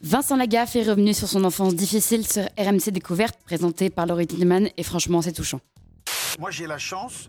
Vincent 0.00 0.36
Lagaffe 0.36 0.76
est 0.76 0.88
revenu 0.88 1.12
sur 1.12 1.26
son 1.26 1.42
enfance 1.42 1.74
difficile 1.74 2.24
sur 2.24 2.44
RMC 2.56 2.90
Découverte, 2.92 3.36
présenté 3.44 3.90
par 3.90 4.06
Laurie 4.06 4.28
Tillman, 4.28 4.68
et 4.76 4.82
franchement, 4.84 5.22
c'est 5.22 5.32
touchant. 5.32 5.60
Moi, 6.38 6.52
j'ai 6.52 6.68
la 6.68 6.78
chance 6.78 7.28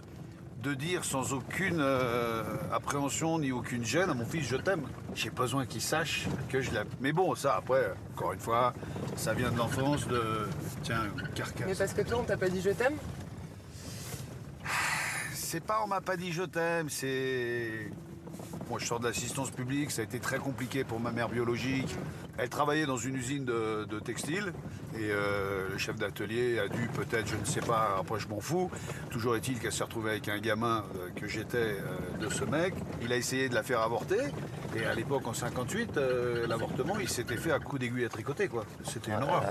de 0.61 0.73
dire 0.73 1.05
sans 1.05 1.33
aucune 1.33 1.79
euh, 1.79 2.43
appréhension 2.73 3.39
ni 3.39 3.51
aucune 3.51 3.85
gêne 3.85 4.09
à 4.09 4.13
mon 4.13 4.25
fils 4.25 4.45
je 4.47 4.57
t'aime. 4.57 4.83
J'ai 5.15 5.29
besoin 5.29 5.65
qu'il 5.65 5.81
sache 5.81 6.27
que 6.49 6.61
je 6.61 6.71
l'aime. 6.71 6.87
Mais 6.99 7.11
bon, 7.13 7.33
ça 7.35 7.55
après, 7.55 7.93
encore 8.15 8.33
une 8.33 8.39
fois, 8.39 8.73
ça 9.15 9.33
vient 9.33 9.51
de 9.51 9.57
l'enfance 9.57 10.07
de 10.07 10.47
tiens 10.83 11.03
carcasse. 11.35 11.67
Mais 11.67 11.75
parce 11.75 11.93
que 11.93 12.01
toi, 12.01 12.19
on 12.19 12.23
t'a 12.23 12.37
pas 12.37 12.49
dit 12.49 12.61
je 12.61 12.71
t'aime? 12.71 12.95
C'est 15.33 15.63
pas 15.63 15.81
on 15.83 15.87
m'a 15.87 16.01
pas 16.01 16.17
dit 16.17 16.31
je 16.31 16.43
t'aime, 16.43 16.89
c'est 16.89 17.89
moi 18.69 18.79
je 18.79 18.85
sors 18.85 18.99
de 18.99 19.07
l'assistance 19.07 19.51
publique, 19.51 19.91
ça 19.91 20.01
a 20.01 20.05
été 20.05 20.19
très 20.19 20.37
compliqué 20.37 20.83
pour 20.83 20.99
ma 20.99 21.11
mère 21.11 21.29
biologique. 21.29 21.95
Elle 22.37 22.49
travaillait 22.49 22.85
dans 22.85 22.97
une 22.97 23.15
usine 23.15 23.45
de, 23.45 23.85
de 23.85 23.99
textile 23.99 24.53
et 24.95 25.09
euh, 25.11 25.69
le 25.71 25.77
chef 25.77 25.95
d'atelier 25.97 26.59
a 26.59 26.67
dû 26.67 26.87
peut-être, 26.93 27.27
je 27.27 27.35
ne 27.35 27.45
sais 27.45 27.61
pas, 27.61 27.97
après 27.99 28.19
je 28.19 28.27
m'en 28.27 28.39
fous. 28.39 28.69
Toujours 29.09 29.35
est-il 29.35 29.59
qu'elle 29.59 29.73
s'est 29.73 29.83
retrouvée 29.83 30.11
avec 30.11 30.29
un 30.29 30.39
gamin 30.39 30.85
euh, 30.95 31.09
que 31.15 31.27
j'étais 31.27 31.57
euh, 31.57 32.17
de 32.21 32.29
ce 32.29 32.43
mec. 32.45 32.73
Il 33.01 33.11
a 33.11 33.17
essayé 33.17 33.49
de 33.49 33.55
la 33.55 33.63
faire 33.63 33.81
avorter 33.81 34.19
et 34.75 34.85
à 34.85 34.93
l'époque 34.93 35.27
en 35.27 35.33
58, 35.33 35.97
euh, 35.97 36.47
l'avortement 36.47 36.99
il 36.99 37.09
s'était 37.09 37.37
fait 37.37 37.51
à 37.51 37.59
coups 37.59 37.81
d'aiguille 37.81 38.05
à 38.05 38.09
tricoter 38.09 38.47
quoi. 38.47 38.65
C'était 38.83 39.11
une 39.11 39.23
horreur. 39.23 39.43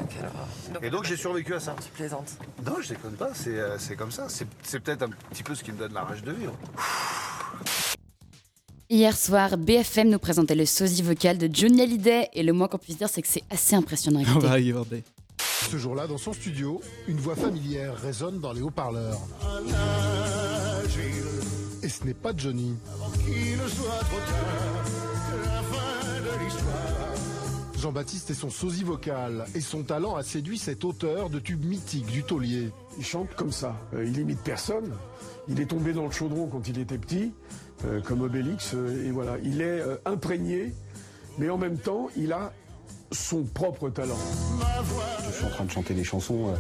Et 0.83 0.91
donc 0.91 1.05
j'ai 1.05 1.17
survécu 1.17 1.55
à 1.55 1.61
ça. 1.61 1.75
Tu 1.83 1.91
plaisantes. 1.91 2.39
Non, 2.65 2.77
je 2.81 2.91
déconne 2.91 3.15
pas, 3.15 3.31
c'est 3.35 3.59
euh, 3.59 3.77
comme 3.97 4.13
ça. 4.13 4.29
C'est 4.29 4.47
c'est 4.63 4.81
peut-être 4.81 5.03
un 5.03 5.11
petit 5.31 5.43
peu 5.43 5.55
ce 5.55 5.65
qui 5.65 5.73
me 5.73 5.79
donne 5.79 5.93
la 5.93 6.03
rage 6.03 6.23
de 6.23 6.33
vivre. 6.33 6.55
Hier 8.91 9.15
soir, 9.15 9.59
BFM 9.59 10.09
nous 10.09 10.19
présentait 10.19 10.55
le 10.55 10.65
sosie 10.65 11.03
vocal 11.03 11.37
de 11.37 11.47
Johnny 11.53 11.83
Hallyday, 11.83 12.31
et 12.33 12.43
le 12.43 12.55
moins 12.55 12.69
qu'on 12.69 12.79
puisse 12.79 12.97
dire, 12.97 13.11
c'est 13.11 13.21
que 13.21 13.29
c'est 13.29 13.45
assez 13.51 13.77
impressionnant 13.77 14.23
On 14.35 14.39
va 14.39 14.55
regarder. 14.55 15.03
Ce 15.71 15.77
jour-là, 15.77 16.07
dans 16.07 16.17
son 16.17 16.33
studio, 16.33 16.81
une 17.07 17.19
voix 17.19 17.37
familière 17.37 17.95
résonne 17.99 18.41
dans 18.41 18.55
les 18.55 18.63
haut-parleurs. 18.63 19.21
Et 21.83 21.89
ce 21.91 22.05
n'est 22.05 22.15
pas 22.15 22.33
Johnny. 22.35 22.77
Jean-Baptiste 27.79 28.31
est 28.31 28.35
son 28.35 28.49
sosie 28.49 28.85
vocal 28.85 29.45
et 29.55 29.61
son 29.61 29.83
talent 29.83 30.17
a 30.17 30.23
séduit 30.23 30.57
cet 30.57 30.87
auteur 30.87 31.29
de 31.29 31.39
tubes 31.39 31.65
mythiques 31.65 32.07
du 32.07 32.23
taulier. 32.23 32.71
Il 32.99 33.05
chante 33.05 33.35
comme 33.37 33.53
ça. 33.53 33.77
Euh, 33.93 34.07
il 34.07 34.19
imite 34.19 34.41
personne. 34.41 34.95
Il 35.49 35.61
est 35.61 35.67
tombé 35.67 35.93
dans 35.93 36.05
le 36.05 36.11
chaudron 36.11 36.47
quand 36.47 36.69
il 36.69 36.79
était 36.79 36.99
petit, 36.99 37.33
euh, 37.85 38.01
comme 38.03 38.23
Obélix. 38.23 38.75
euh, 38.75 39.07
et 39.07 39.11
voilà, 39.11 39.37
il 39.43 39.61
est 39.61 39.81
euh, 39.81 39.97
imprégné, 40.05 40.73
mais 41.39 41.49
en 41.51 41.59
même 41.59 41.79
temps, 41.79 42.09
il 42.17 42.33
a 42.33 42.53
son 43.13 43.45
propre 43.45 43.89
talent. 43.89 44.19
Je 45.27 45.33
suis 45.33 45.45
en 45.47 45.51
train 45.51 45.65
de 45.65 45.71
chanter 45.71 45.95
des 45.95 46.05
chansons 46.05 46.49
euh, 46.49 46.57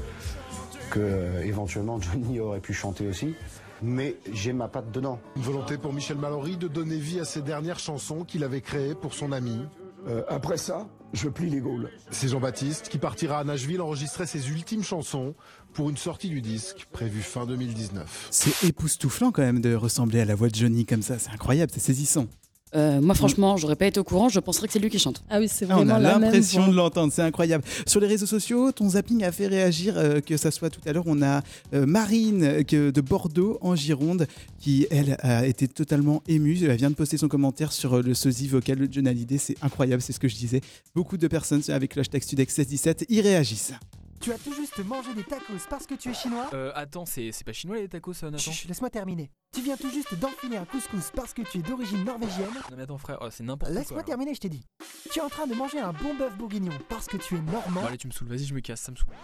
que 0.91 1.01
euh, 1.01 1.45
éventuellement 1.45 2.01
Johnny 2.01 2.41
aurait 2.41 2.61
pu 2.61 2.72
chanter 2.72 3.07
aussi, 3.07 3.34
mais 3.82 4.16
j'ai 4.32 4.55
ma 4.55 4.68
patte 4.68 4.91
dedans. 4.91 5.18
Une 5.36 5.43
volonté 5.43 5.76
pour 5.76 5.93
Michel 5.93 6.16
Mallory 6.16 6.57
de 6.57 6.68
donner 6.68 6.97
vie 6.97 7.20
à 7.20 7.24
ses 7.24 7.43
dernières 7.43 7.78
chansons 7.78 8.24
qu'il 8.24 8.43
avait 8.45 8.62
créées 8.62 8.95
pour 8.95 9.12
son 9.12 9.32
ami. 9.32 9.61
Euh, 10.09 10.22
après 10.28 10.57
ça, 10.57 10.86
je 11.13 11.29
plie 11.29 11.51
les 11.51 11.61
Gaules. 11.61 11.91
C'est 12.11 12.29
Jean-Baptiste 12.29 12.89
qui 12.89 12.99
partira 12.99 13.39
à 13.39 13.45
Nashville 13.45 13.81
enregistrer 13.81 14.27
ses 14.27 14.51
ultimes 14.51 14.83
chansons 14.83 15.35
pour 15.73 15.91
une 15.91 15.97
sortie 15.97 16.29
du 16.29 16.41
disque 16.41 16.87
prévue 16.93 17.23
fin 17.23 17.47
2019. 17.47 18.29
C'est 18.31 18.67
époustouflant 18.67 19.31
quand 19.31 19.43
même 19.43 19.61
de 19.61 19.75
ressembler 19.75 20.21
à 20.21 20.25
la 20.25 20.35
voix 20.35 20.49
de 20.49 20.55
Johnny 20.55 20.87
comme 20.87 21.03
ça, 21.03 21.19
c'est 21.19 21.31
incroyable, 21.31 21.73
c'est 21.75 21.81
saisissant. 21.81 22.27
Euh, 22.75 23.01
moi, 23.01 23.14
franchement, 23.14 23.57
j'aurais 23.57 23.77
pas 23.77 23.87
été 23.87 23.99
au 23.99 24.05
courant, 24.05 24.29
je 24.29 24.41
penserais 24.41 24.66
que 24.66 24.73
c'est 24.73 24.79
lui 24.79 24.91
qui 24.91 24.99
chante. 24.99 25.23
Ah 25.31 25.39
oui, 25.39 25.49
c'est 25.49 25.66
Ah, 25.69 25.79
on 25.79 25.85
vraiment 25.85 25.95
a 25.95 26.19
l'impression 26.19 26.69
de 26.69 26.75
l'entendre, 26.75 27.12
c'est 27.12 27.23
incroyable. 27.23 27.64
Sur 27.87 28.01
les 28.01 28.07
réseaux 28.07 28.27
sociaux, 28.27 28.73
ton 28.73 28.91
zapping 28.91 29.25
a 29.25 29.33
fait 29.33 29.47
réagir, 29.47 29.97
euh, 29.97 30.21
que 30.21 30.37
ça 30.37 30.51
soit 30.51 30.71
tout 30.71 30.81
à 30.87 30.93
l'heure, 30.93 31.05
on 31.07 31.23
a 31.23 31.43
euh, 31.75 31.87
Marine 31.87 32.64
que, 32.64 32.91
de 32.91 33.01
Bordeaux 33.01 33.59
en 33.61 33.75
Gironde 33.75 34.27
qui, 34.59 34.87
elle, 34.91 35.16
a 35.21 35.47
été 35.47 35.69
totalement 35.69 36.23
émue. 36.29 36.59
Elle 36.62 36.77
vient 36.77 36.91
de 36.91 36.95
poster 36.95 37.16
son 37.16 37.29
commentaire 37.29 37.73
sur 37.73 37.95
euh, 37.95 38.03
le 38.03 38.14
sosie 38.14 38.49
vocal 38.49 38.79
de 38.79 38.89
John 38.91 39.07
Hallyday, 39.07 39.39
c'est 39.39 39.57
incroyable, 39.62 40.03
c'est 40.03 40.12
ce 40.12 40.21
que 40.21 40.29
je 40.29 40.37
disais. 40.37 40.61
Beaucoup 40.95 41.16
de 41.16 41.29
personnes 41.29 41.62
avec 41.69 41.97
le 41.97 42.01
hashtag 42.01 42.23
Studex 42.23 42.59
1617 42.59 43.07
y 43.09 43.21
réagissent. 43.21 43.73
Tu 44.21 44.33
as 44.33 44.39
tout 44.39 44.53
juste 44.53 44.79
mangé 44.85 45.14
des 45.14 45.23
tacos 45.23 45.66
parce 45.71 45.87
que 45.87 45.95
tu 45.95 46.11
es 46.11 46.14
chinois 46.14 46.51
Euh, 46.53 46.73
attends, 46.75 47.07
c'est 47.07 47.31
c'est 47.33 47.45
pas 47.45 47.53
chinois 47.53 47.77
les 47.77 47.89
tacos, 47.89 48.12
ça, 48.14 48.31
Nathan 48.31 48.51
Chut, 48.51 48.69
laisse-moi 48.69 48.91
terminer. 48.91 49.31
Tu 49.55 49.62
viens 49.62 49.77
tout 49.77 49.91
juste 49.91 50.14
d'enfiler 50.19 50.57
un 50.57 50.64
couscous 50.64 51.11
parce 51.14 51.33
que 51.33 51.43
tu 51.43 51.59
es 51.59 51.62
d'origine 51.62 52.05
norvégienne 52.05 52.49
Non 52.71 52.77
mais 52.77 52.83
attends 52.83 52.99
frère, 52.99 53.19
oh, 53.21 53.29
c'est 53.31 53.45
n'importe 53.45 53.71
quoi. 53.73 53.81
Laisse-moi 53.81 53.99
alors. 54.01 54.07
terminer, 54.07 54.35
je 54.35 54.41
t'ai 54.41 54.49
dit. 54.49 54.64
Tu 55.12 55.19
es 55.19 55.23
en 55.23 55.29
train 55.29 55.47
de 55.47 55.55
manger 55.55 55.79
un 55.79 55.93
bon 55.93 56.14
bœuf 56.14 56.37
bourguignon 56.37 56.73
parce 56.89 57.07
que 57.07 57.16
tu 57.16 57.37
es 57.37 57.41
normand. 57.41 57.81
Bon 57.83 57.87
allez, 57.87 57.97
tu 57.99 58.09
me 58.09 58.12
saoules, 58.12 58.29
vas-y, 58.29 58.45
je 58.45 58.55
me 58.55 58.61
casse, 58.61 58.81
ça 58.81 58.93
me 58.93 58.97
saoule. 58.97 59.14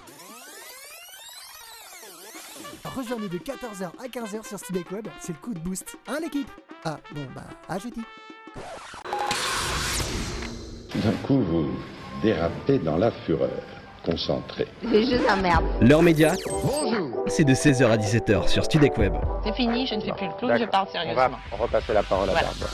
Rejoins-nous 2.85 3.29
de 3.29 3.39
14h 3.39 3.91
à 3.99 4.07
15h 4.09 4.47
sur 4.47 4.59
Studek 4.59 4.91
Web, 4.93 5.09
c'est 5.21 5.33
le 5.33 5.39
coup 5.39 5.55
de 5.55 5.59
boost. 5.59 5.97
Hein 6.07 6.19
l'équipe? 6.21 6.51
Ah 6.85 6.99
bon 7.15 7.27
bah 7.35 7.45
à 7.69 7.79
jeudi. 7.79 8.01
D'un 10.95 11.13
coup, 11.27 11.41
vous 11.41 11.71
dérapez 12.23 12.79
dans 12.79 12.97
la 12.97 13.11
fureur. 13.11 13.51
Concentré. 14.05 14.67
Les 14.83 15.05
jeux 15.07 15.21
emmerdent. 15.31 15.65
L'heure 15.81 16.03
média, 16.03 16.33
Bonjour 16.47 17.25
c'est 17.27 17.45
de 17.45 17.55
16h 17.55 17.87
à 17.91 17.97
17h 17.97 18.49
sur 18.49 18.65
Studek 18.65 18.99
Web. 18.99 19.15
C'est 19.45 19.55
fini, 19.55 19.87
je 19.87 19.95
ne 19.95 20.01
fais 20.03 20.13
plus 20.13 20.27
le 20.27 20.33
clown, 20.39 20.59
je 20.59 20.65
parle 20.67 20.89
sérieusement. 20.89 21.39
repasser 21.59 21.95
la 21.95 22.03
parole 22.03 22.29
Voilà. 22.29 22.49
Barbara. 22.49 22.71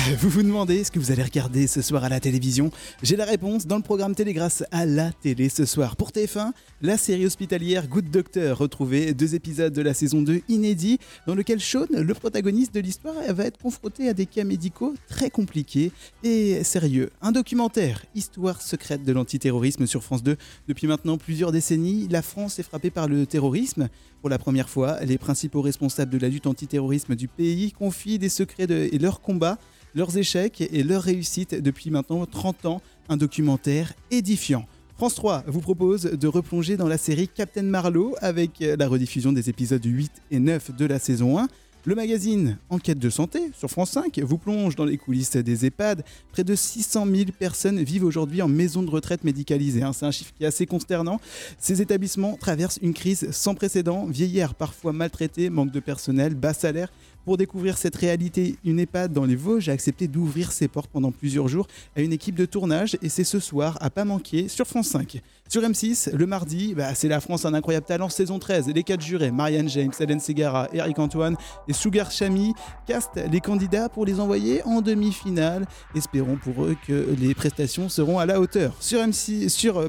Vous 0.18 0.28
vous 0.28 0.42
demandez 0.42 0.84
ce 0.84 0.90
que 0.90 0.98
vous 0.98 1.10
allez 1.10 1.22
regarder 1.22 1.66
ce 1.66 1.82
soir 1.82 2.04
à 2.04 2.08
la 2.08 2.20
télévision 2.20 2.70
J'ai 3.02 3.16
la 3.16 3.24
réponse 3.24 3.66
dans 3.66 3.76
le 3.76 3.82
programme 3.82 4.14
télé 4.14 4.32
grâce 4.32 4.64
à 4.70 4.86
la 4.86 5.12
télé 5.12 5.48
ce 5.48 5.64
soir. 5.64 5.96
Pour 5.96 6.10
TF1, 6.10 6.52
la 6.80 6.96
série 6.96 7.26
hospitalière 7.26 7.88
Good 7.88 8.10
Doctor 8.10 8.56
retrouvée 8.56 9.12
deux 9.14 9.34
épisodes 9.34 9.72
de 9.72 9.82
la 9.82 9.92
saison 9.92 10.22
2 10.22 10.42
inédits 10.48 10.98
dans 11.26 11.34
lequel 11.34 11.60
Sean, 11.60 11.86
le 11.90 12.14
protagoniste 12.14 12.74
de 12.74 12.80
l'histoire, 12.80 13.14
va 13.28 13.44
être 13.44 13.58
confronté 13.58 14.08
à 14.08 14.14
des 14.14 14.26
cas 14.26 14.44
médicaux 14.44 14.94
très 15.08 15.28
compliqués 15.28 15.92
et 16.22 16.64
sérieux. 16.64 17.10
Un 17.20 17.32
documentaire, 17.32 18.04
Histoire 18.14 18.62
secrète 18.62 19.04
de 19.04 19.12
l'antiterrorisme 19.12 19.86
sur 19.86 20.02
France 20.02 20.22
2. 20.22 20.36
Depuis 20.68 20.86
maintenant 20.86 21.18
plusieurs 21.18 21.52
décennies, 21.52 22.08
la 22.10 22.22
France 22.22 22.58
est 22.58 22.64
frappée 22.64 22.90
par 22.90 23.08
le 23.08 23.26
terrorisme. 23.26 23.88
Pour 24.20 24.30
la 24.30 24.38
première 24.38 24.68
fois, 24.68 25.00
les 25.02 25.18
principaux 25.18 25.62
responsables 25.62 26.12
de 26.12 26.18
la 26.18 26.28
lutte 26.28 26.46
antiterrorisme 26.46 27.16
du 27.16 27.26
pays 27.28 27.72
confient 27.72 28.18
des 28.18 28.28
secrets 28.28 28.64
et 28.64 28.98
leurs 28.98 29.20
combats, 29.20 29.58
leurs 29.94 30.16
échecs 30.16 30.60
et 30.60 30.82
leurs 30.82 31.02
réussites 31.02 31.54
depuis 31.54 31.90
maintenant 31.90 32.24
30 32.26 32.66
ans. 32.66 32.82
Un 33.08 33.16
documentaire 33.16 33.92
édifiant. 34.10 34.66
France 34.96 35.14
3 35.14 35.44
vous 35.46 35.60
propose 35.60 36.02
de 36.02 36.28
replonger 36.28 36.76
dans 36.76 36.86
la 36.86 36.98
série 36.98 37.26
Captain 37.26 37.62
Marlowe 37.62 38.14
avec 38.20 38.60
la 38.60 38.86
rediffusion 38.86 39.32
des 39.32 39.48
épisodes 39.48 39.84
8 39.84 40.12
et 40.30 40.38
9 40.38 40.76
de 40.76 40.84
la 40.86 40.98
saison 40.98 41.38
1. 41.38 41.48
Le 41.86 41.94
magazine 41.94 42.58
Enquête 42.68 42.98
de 42.98 43.08
santé 43.08 43.40
sur 43.58 43.70
France 43.70 43.92
5 43.92 44.18
vous 44.18 44.36
plonge 44.36 44.76
dans 44.76 44.84
les 44.84 44.98
coulisses 44.98 45.36
des 45.36 45.64
EHPAD. 45.64 46.04
Près 46.30 46.44
de 46.44 46.54
600 46.54 47.06
000 47.06 47.30
personnes 47.38 47.82
vivent 47.82 48.04
aujourd'hui 48.04 48.42
en 48.42 48.48
maison 48.48 48.82
de 48.82 48.90
retraite 48.90 49.24
médicalisée. 49.24 49.82
hein. 49.82 49.94
C'est 49.94 50.04
un 50.04 50.10
chiffre 50.10 50.34
qui 50.36 50.44
est 50.44 50.46
assez 50.46 50.66
consternant. 50.66 51.18
Ces 51.58 51.80
établissements 51.80 52.36
traversent 52.36 52.78
une 52.82 52.92
crise 52.92 53.30
sans 53.30 53.54
précédent. 53.54 54.04
Vieillards 54.04 54.54
parfois 54.54 54.92
maltraités, 54.92 55.48
manque 55.48 55.72
de 55.72 55.80
personnel, 55.80 56.34
bas 56.34 56.52
salaire. 56.52 56.92
Pour 57.24 57.36
découvrir 57.36 57.76
cette 57.76 57.96
réalité, 57.96 58.56
une 58.64 58.80
EHPAD 58.80 59.12
dans 59.12 59.26
les 59.26 59.36
Vosges 59.36 59.68
a 59.68 59.72
accepté 59.72 60.08
d'ouvrir 60.08 60.52
ses 60.52 60.68
portes 60.68 60.90
pendant 60.90 61.12
plusieurs 61.12 61.48
jours 61.48 61.66
à 61.94 62.00
une 62.00 62.12
équipe 62.12 62.34
de 62.34 62.46
tournage 62.46 62.96
et 63.02 63.10
c'est 63.10 63.24
ce 63.24 63.38
soir 63.40 63.76
à 63.80 63.90
pas 63.90 64.06
manquer 64.06 64.48
sur 64.48 64.66
France 64.66 64.88
5. 64.88 65.20
Sur 65.50 65.62
M6, 65.62 66.14
le 66.14 66.26
mardi, 66.28 66.74
bah, 66.76 66.94
c'est 66.94 67.08
la 67.08 67.18
France 67.20 67.44
un 67.44 67.54
incroyable 67.54 67.84
talent 67.84 68.08
saison 68.08 68.38
13. 68.38 68.68
Les 68.72 68.84
quatre 68.84 69.00
jurés, 69.00 69.32
Marianne 69.32 69.68
James, 69.68 69.90
Hélène 69.98 70.20
Segara, 70.20 70.68
Eric 70.72 70.96
Antoine 71.00 71.34
et 71.66 71.72
Sugar 71.72 72.12
Chami, 72.12 72.54
castent 72.86 73.18
les 73.28 73.40
candidats 73.40 73.88
pour 73.88 74.06
les 74.06 74.20
envoyer 74.20 74.62
en 74.62 74.80
demi-finale. 74.80 75.66
Espérons 75.96 76.36
pour 76.36 76.66
eux 76.66 76.76
que 76.86 77.16
les 77.18 77.34
prestations 77.34 77.88
seront 77.88 78.20
à 78.20 78.26
la 78.26 78.38
hauteur. 78.38 78.76
Sur 78.78 79.00
M6, 79.00 79.48
sur, 79.48 79.78
euh, 79.78 79.88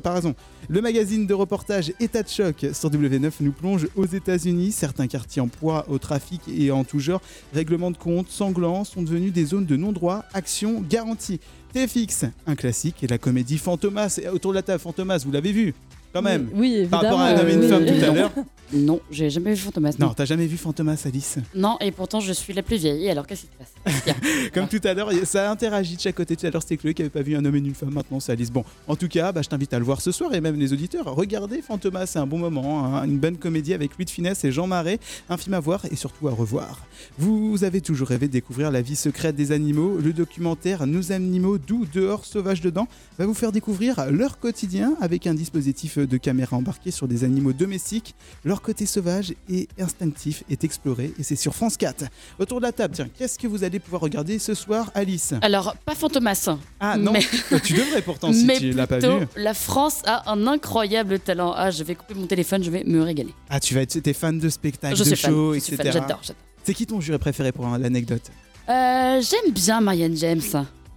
le 0.67 0.81
magazine 0.81 1.27
de 1.27 1.33
reportage 1.35 1.93
État 1.99 2.23
de 2.23 2.27
choc 2.27 2.65
sur 2.73 2.89
W9 2.89 3.31
nous 3.41 3.51
plonge 3.51 3.87
aux 3.95 4.07
États-Unis. 4.07 4.71
Certains 4.71 5.05
quartiers 5.05 5.43
en 5.43 5.47
proie 5.47 5.85
au 5.89 5.99
trafic 5.99 6.41
et 6.47 6.71
en 6.71 6.83
tout 6.83 6.97
genre, 6.97 7.21
règlements 7.53 7.91
de 7.91 7.97
compte 7.97 8.29
sanglants 8.29 8.83
sont 8.83 9.03
devenus 9.03 9.31
des 9.31 9.45
zones 9.45 9.67
de 9.67 9.75
non-droit, 9.75 10.25
action 10.33 10.81
garantie. 10.81 11.39
TFX, 11.73 12.25
un 12.47 12.55
classique, 12.55 13.03
et 13.03 13.07
la 13.07 13.17
comédie 13.17 13.57
Fantomas. 13.57 14.19
Autour 14.31 14.51
de 14.51 14.55
la 14.55 14.61
table, 14.61 14.79
Fantomas, 14.79 15.23
vous 15.25 15.31
l'avez 15.31 15.51
vu 15.51 15.73
quand 16.13 16.21
même 16.21 16.49
Oui, 16.53 16.73
évidemment. 16.75 16.89
Par 16.89 17.01
rapport 17.01 17.19
à 17.21 17.27
un 17.27 17.39
homme 17.39 17.49
et 17.49 17.53
une 17.53 17.63
femme 17.69 17.85
tout 17.85 18.05
à 18.05 18.13
l'heure. 18.13 18.31
Non, 18.73 19.01
j'ai 19.11 19.29
jamais 19.29 19.51
vu 19.53 19.57
Fantomas. 19.57 19.95
Non, 19.99 20.13
t'as 20.13 20.23
jamais 20.23 20.45
vu 20.47 20.55
Fantomas, 20.55 21.01
Alice 21.05 21.39
Non, 21.53 21.75
et 21.81 21.91
pourtant 21.91 22.21
je 22.21 22.31
suis 22.31 22.53
la 22.53 22.63
plus 22.63 22.77
vieille. 22.77 23.09
Alors 23.09 23.27
qu'est-ce 23.27 23.41
qui 23.41 23.47
se 23.47 23.91
passe? 24.05 24.15
Comme 24.53 24.69
tout 24.69 24.79
à 24.85 24.93
l'heure, 24.93 25.09
ça 25.25 25.49
a 25.49 25.51
interagi 25.51 25.97
de 25.97 26.01
chaque 26.01 26.15
côté. 26.15 26.37
Tout 26.37 26.45
à 26.45 26.51
l'heure, 26.51 26.61
c'était 26.61 26.77
Chloé 26.77 26.93
qui 26.93 27.01
avait 27.01 27.09
pas 27.09 27.21
vu 27.21 27.35
un 27.35 27.43
homme 27.43 27.55
et 27.55 27.59
une 27.59 27.75
femme. 27.75 27.91
Maintenant, 27.91 28.21
c'est 28.21 28.31
Alice. 28.31 28.49
Bon, 28.49 28.63
en 28.87 28.95
tout 28.95 29.09
cas, 29.09 29.33
bah, 29.33 29.41
je 29.41 29.49
t'invite 29.49 29.73
à 29.73 29.79
le 29.79 29.83
voir 29.83 29.99
ce 29.99 30.13
soir 30.13 30.33
et 30.33 30.39
même 30.39 30.57
les 30.57 30.71
auditeurs. 30.71 31.13
Regardez 31.13 31.61
Fantomas, 31.61 32.05
c'est 32.05 32.19
un 32.19 32.25
bon 32.25 32.37
moment. 32.37 32.85
hein. 32.95 33.03
Une 33.05 33.17
bonne 33.19 33.35
comédie 33.35 33.73
avec 33.73 33.97
Louis 33.97 34.05
de 34.05 34.09
Finesse 34.09 34.45
et 34.45 34.53
Jean 34.53 34.67
Marais. 34.67 34.99
Un 35.29 35.35
film 35.35 35.53
à 35.53 35.59
voir 35.59 35.83
et 35.91 35.97
surtout 35.97 36.29
à 36.29 36.31
revoir. 36.31 36.85
Vous 37.17 37.65
avez 37.65 37.81
toujours 37.81 38.07
rêvé 38.07 38.27
de 38.27 38.31
découvrir 38.33 38.71
la 38.71 38.81
vie 38.81 38.95
secrète 38.95 39.35
des 39.35 39.51
animaux. 39.51 39.97
Le 40.01 40.13
documentaire 40.13 40.87
Nos 40.87 41.11
animaux 41.11 41.57
doux, 41.57 41.85
dehors, 41.93 42.23
sauvages 42.23 42.61
dedans 42.61 42.87
va 43.19 43.25
vous 43.25 43.33
faire 43.33 43.51
découvrir 43.51 44.09
leur 44.11 44.39
quotidien 44.39 44.95
avec 45.01 45.27
un 45.27 45.33
dispositif 45.33 45.97
de 46.05 46.17
caméra 46.17 46.55
embarqué 46.57 46.91
sur 46.91 47.07
des 47.07 47.23
animaux 47.23 47.53
domestiques. 47.53 48.15
Leur 48.43 48.61
côté 48.61 48.85
sauvage 48.85 49.33
et 49.49 49.67
instinctif 49.79 50.43
est 50.49 50.63
exploré 50.63 51.13
et 51.19 51.23
c'est 51.23 51.35
sur 51.35 51.53
France 51.55 51.77
4. 51.77 52.05
Autour 52.39 52.59
de 52.59 52.65
la 52.65 52.71
table, 52.71 52.93
tiens, 52.95 53.09
qu'est-ce 53.17 53.37
que 53.39 53.47
vous 53.47 53.63
allez 53.63 53.79
pouvoir 53.79 54.01
regarder 54.01 54.39
ce 54.39 54.53
soir, 54.53 54.91
Alice 54.95 55.33
Alors, 55.41 55.75
pas 55.85 55.95
Fantomas. 55.95 56.49
Ah 56.79 56.97
non, 56.97 57.11
mais- 57.13 57.59
tu 57.63 57.73
devrais 57.73 58.01
pourtant 58.01 58.31
si 58.33 58.45
mais 58.45 58.57
tu 58.57 58.71
l'as 58.71 58.87
pas 58.87 58.99
vu. 58.99 59.25
La 59.35 59.53
France 59.53 60.01
a 60.05 60.31
un 60.31 60.47
incroyable 60.47 61.19
talent. 61.19 61.53
Ah, 61.55 61.71
je 61.71 61.83
vais 61.83 61.95
couper 61.95 62.13
mon 62.13 62.27
téléphone, 62.27 62.63
je 62.63 62.71
vais 62.71 62.83
me 62.83 63.01
régaler. 63.01 63.33
Ah, 63.49 63.59
tu 63.59 63.73
vas 63.75 63.81
être, 63.81 63.99
t'es 63.99 64.13
fan 64.13 64.39
de 64.39 64.49
spectacles, 64.49 64.95
Je 64.95 65.03
de 65.09 65.15
shows, 65.15 65.53
etc. 65.55 65.77
j'adore, 65.83 66.19
j'adore. 66.21 66.41
C'est 66.63 66.73
qui 66.73 66.85
ton 66.85 67.01
juré 67.01 67.17
préféré 67.17 67.51
pour 67.51 67.67
l'anecdote? 67.67 68.21
Euh, 68.69 69.21
J'aime 69.21 69.51
bien 69.53 69.81
Marianne 69.81 70.15
James. 70.15 70.41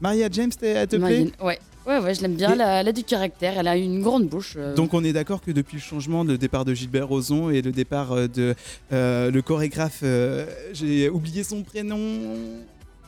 Maria 0.01 0.29
James, 0.31 0.51
t'es- 0.51 0.69
elle 0.69 0.87
te 0.87 0.97
plaît? 0.97 1.01
Marianne- 1.01 1.31
Ouais, 1.43 1.59
ouais, 1.87 1.99
ouais, 1.99 2.15
je 2.15 2.23
l'aime 2.23 2.35
bien. 2.35 2.53
Elle 2.53 2.61
a, 2.61 2.81
elle 2.81 2.89
a 2.89 2.93
du 2.93 3.05
caractère, 3.05 3.55
elle 3.59 3.69
a 3.69 3.77
une 3.77 4.03
grande 4.03 4.29
bouche. 4.29 4.55
euh. 4.57 4.75
Donc 4.75 4.95
on 4.95 5.03
est 5.05 5.13
d'accord 5.13 5.41
que 5.41 5.51
depuis 5.51 5.77
le 5.77 5.83
changement 5.83 6.25
de 6.25 6.37
départ 6.37 6.65
de 6.65 6.75
Gilbert 6.75 7.09
Rozon 7.09 7.51
et 7.51 7.63
le 7.63 7.73
départ 7.73 8.13
euh, 8.13 8.29
de 8.29 8.55
euh, 8.93 9.31
le 9.31 9.43
chorégraphe, 9.43 10.01
euh, 10.03 10.47
j'ai 10.73 11.09
oublié 11.09 11.45
son 11.45 11.63
prénom. 11.63 11.99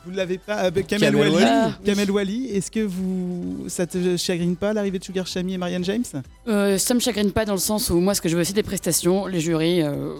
Vous 0.05 0.11
ne 0.13 0.17
l'avez 0.17 0.37
pas 0.37 0.71
Kamel, 0.71 0.85
Kamel 0.85 1.15
Wally. 1.17 1.33
Wally. 1.33 1.45
Ah, 1.45 1.71
oui. 1.79 1.85
Kamel 1.85 2.11
Wally. 2.11 2.45
Est-ce 2.55 2.71
que 2.71 2.79
vous 2.79 3.65
ça 3.67 3.85
te 3.85 4.15
chagrine 4.15 4.55
pas 4.55 4.71
l'arrivée 4.71 4.99
de 4.99 5.03
Sugar 5.03 5.27
Chami 5.27 5.55
et 5.55 5.57
Marianne 5.57 5.83
James? 5.83 6.05
Euh, 6.47 6.77
ça 6.77 6.93
me 6.93 7.01
chagrine 7.01 7.31
pas 7.33 7.43
dans 7.43 7.53
le 7.53 7.59
sens 7.59 7.89
où 7.89 7.99
moi, 7.99 8.13
ce 8.13 8.21
que 8.21 8.29
je 8.29 8.37
veux, 8.37 8.45
c'est 8.45 8.53
des 8.53 8.63
prestations. 8.63 9.25
Les 9.25 9.41
jurys, 9.41 9.81
euh, 9.81 10.13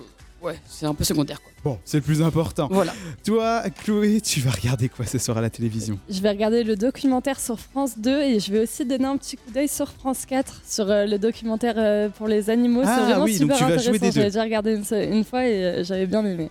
ouais, 0.48 0.60
c'est 0.68 0.86
un 0.86 0.94
peu 0.94 1.04
secondaire. 1.04 1.42
Quoi. 1.42 1.52
Bon, 1.64 1.80
c'est 1.86 1.98
le 1.98 2.04
plus 2.04 2.22
important. 2.22 2.68
Voilà. 2.72 2.94
Toi, 3.26 3.64
Chloé, 3.84 4.22
tu 4.22 4.40
vas 4.42 4.52
regarder 4.52 4.90
quoi 4.90 5.06
ce 5.06 5.18
soir 5.18 5.38
à 5.38 5.42
la 5.42 5.50
télévision? 5.50 6.00
Je 6.10 6.22
vais 6.22 6.30
regarder 6.30 6.64
le 6.64 6.76
documentaire 6.76 7.40
sur 7.40 7.60
France 7.60 7.98
2 8.00 8.22
et 8.22 8.40
je 8.40 8.52
vais 8.52 8.60
aussi 8.62 8.86
donner 8.86 9.06
un 9.06 9.18
petit 9.18 9.38
coup 9.38 9.52
d'œil 9.52 9.68
sur 9.68 9.92
France 9.92 10.26
4 10.26 10.62
sur 10.68 10.90
euh, 10.90 11.06
le 11.06 11.18
documentaire 11.18 11.76
euh, 11.78 12.10
pour 12.10 12.28
les 12.28 12.50
animaux. 12.50 12.82
Ah 12.86 12.96
c'est 12.96 13.04
vraiment 13.04 13.24
oui, 13.26 13.40
donc 13.40 13.52
tu 13.54 13.60
vas 13.60 13.66
intéressant. 13.66 13.90
jouer 13.90 14.00
des 14.00 14.08
deux. 14.08 14.14
J'avais 14.14 14.28
déjà 14.28 14.44
regardé 14.44 14.82
une 14.92 15.24
fois 15.24 15.46
et 15.46 15.64
euh, 15.64 15.84
j'avais 15.84 16.06
bien 16.08 16.26
aimé. 16.26 16.50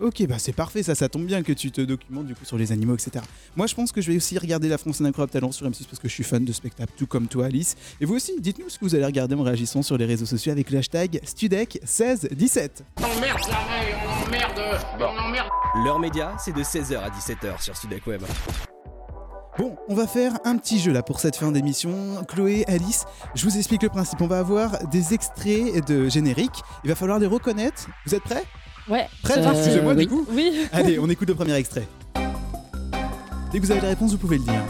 Ok, 0.00 0.26
bah 0.26 0.36
c'est 0.38 0.54
parfait, 0.54 0.82
ça, 0.82 0.94
ça 0.94 1.10
tombe 1.10 1.26
bien 1.26 1.42
que 1.42 1.52
tu 1.52 1.70
te 1.70 1.82
documentes 1.82 2.26
du 2.26 2.34
coup 2.34 2.46
sur 2.46 2.56
les 2.56 2.72
animaux, 2.72 2.94
etc. 2.94 3.22
Moi, 3.54 3.66
je 3.66 3.74
pense 3.74 3.92
que 3.92 4.00
je 4.00 4.10
vais 4.10 4.16
aussi 4.16 4.38
regarder 4.38 4.66
La 4.68 4.78
France 4.78 5.02
un 5.02 5.04
incroyable 5.04 5.32
talent 5.32 5.52
sur 5.52 5.68
M6 5.68 5.84
parce 5.84 5.98
que 5.98 6.08
je 6.08 6.14
suis 6.14 6.24
fan 6.24 6.42
de 6.42 6.52
spectacle, 6.52 6.90
tout 6.96 7.06
comme 7.06 7.28
toi, 7.28 7.46
Alice. 7.46 7.76
Et 8.00 8.06
vous 8.06 8.14
aussi, 8.14 8.32
dites-nous 8.40 8.70
ce 8.70 8.78
que 8.78 8.86
vous 8.86 8.94
allez 8.94 9.04
regarder 9.04 9.34
en 9.34 9.42
réagissant 9.42 9.82
sur 9.82 9.98
les 9.98 10.06
réseaux 10.06 10.24
sociaux 10.24 10.52
avec 10.52 10.70
le 10.70 10.78
hashtag 10.78 11.20
Studec1617. 11.22 12.70
On 12.96 13.02
emmerde 13.02 13.38
jamais, 13.40 13.94
on 14.02 14.26
emmerde, 14.26 14.80
on 15.00 15.28
emmerde. 15.28 15.48
L'heure 15.84 15.98
média, 15.98 16.34
c'est 16.42 16.54
de 16.54 16.62
16h 16.62 16.98
à 16.98 17.10
17h 17.10 17.62
sur 17.62 17.76
Studek 17.76 18.06
Web. 18.06 18.22
Bon, 19.58 19.76
on 19.88 19.94
va 19.94 20.06
faire 20.06 20.38
un 20.44 20.56
petit 20.56 20.78
jeu 20.78 20.92
là 20.92 21.02
pour 21.02 21.20
cette 21.20 21.36
fin 21.36 21.52
d'émission. 21.52 22.24
Chloé, 22.26 22.64
Alice, 22.66 23.04
je 23.34 23.44
vous 23.44 23.58
explique 23.58 23.82
le 23.82 23.90
principe. 23.90 24.22
On 24.22 24.26
va 24.26 24.38
avoir 24.38 24.86
des 24.88 25.12
extraits 25.12 25.86
de 25.86 26.08
générique. 26.08 26.62
Il 26.84 26.88
va 26.88 26.94
falloir 26.94 27.18
les 27.18 27.26
reconnaître. 27.26 27.88
Vous 28.06 28.14
êtes 28.14 28.22
prêts? 28.22 28.44
Ouais. 28.90 29.08
Prêts 29.22 29.38
Euh, 29.38 29.52
Excusez-moi 29.52 29.94
oui. 29.96 30.06
du 30.06 30.08
coup. 30.08 30.26
Oui. 30.30 30.66
Allez, 30.72 30.98
on 30.98 31.08
écoute 31.08 31.28
le 31.28 31.34
premier 31.34 31.54
extrait. 31.54 31.86
Dès 33.52 33.58
que 33.58 33.64
vous 33.64 33.70
avez 33.72 33.80
la 33.80 33.88
réponse, 33.88 34.12
vous 34.12 34.18
pouvez 34.18 34.38
le 34.38 34.44
dire. 34.44 34.62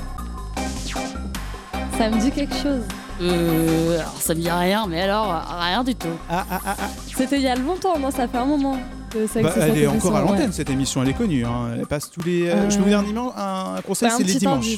Ça 1.98 2.08
me 2.10 2.18
dit 2.20 2.30
quelque 2.30 2.54
chose. 2.54 2.82
Euh, 3.20 3.98
alors, 4.00 4.16
ça 4.18 4.34
me 4.34 4.40
dit 4.40 4.50
rien, 4.50 4.86
mais 4.86 5.02
alors, 5.02 5.42
rien 5.60 5.84
du 5.84 5.94
tout. 5.94 6.08
Ah, 6.30 6.46
ah, 6.50 6.60
ah, 6.64 6.76
ah. 6.80 6.88
C'était 7.14 7.36
il 7.36 7.42
y 7.42 7.48
a 7.48 7.54
longtemps, 7.56 7.98
non 7.98 8.10
Ça 8.10 8.26
fait 8.26 8.38
un 8.38 8.46
moment 8.46 8.78
que 9.10 9.26
ça 9.26 9.42
Bah, 9.42 9.50
existe, 9.50 9.68
elle 9.76 9.82
est 9.82 9.86
encore 9.86 10.16
à 10.16 10.20
l'antenne 10.22 10.46
ouais. 10.46 10.52
cette 10.52 10.70
émission, 10.70 11.02
elle 11.02 11.10
est 11.10 11.14
connue. 11.14 11.44
hein. 11.44 11.72
Elle 11.78 11.86
passe 11.86 12.10
tous 12.10 12.22
les. 12.22 12.48
euh, 12.48 12.54
Euh, 12.54 12.70
Je 12.70 12.76
peux 12.78 12.82
vous 12.84 12.88
dire 12.88 13.00
un, 13.00 13.80
conseil, 13.86 14.08
Ouais, 14.08 14.14
un 14.14 14.18
c'est 14.18 14.24
les 14.24 14.34
dimanches. 14.34 14.76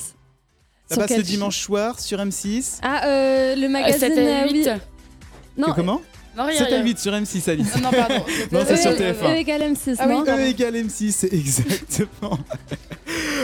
Ça 0.91 0.97
passe 0.97 1.17
le 1.17 1.23
dimanche 1.23 1.59
soir 1.61 2.01
sur 2.01 2.19
M6. 2.19 2.81
Ah, 2.83 3.07
euh, 3.07 3.55
le 3.55 3.69
magazine. 3.69 4.01
Sept 4.01 4.19
et 4.19 4.29
euh, 4.29 4.47
oui. 4.51 4.65
huit. 4.65 4.71
Non, 5.57 5.69
Que- 5.69 5.73
comment? 5.77 6.01
7 6.35 6.41
à 6.41 6.45
rien. 6.47 6.83
8 6.85 6.99
sur 6.99 7.13
M6, 7.13 7.51
Alice. 7.51 7.77
Non, 7.83 7.91
pardon. 7.91 8.25
Non, 8.53 8.61
c'est 8.67 8.77
sur 8.77 8.91
E 8.93 8.95
TF1. 8.97 9.35
égale 9.37 9.63
M6, 9.73 9.97
Ah 9.99 10.07
oui, 10.09 10.15
non 10.15 10.25
E 10.25 10.41
égale 10.41 10.75
M6, 10.77 11.27
exactement. 11.33 12.39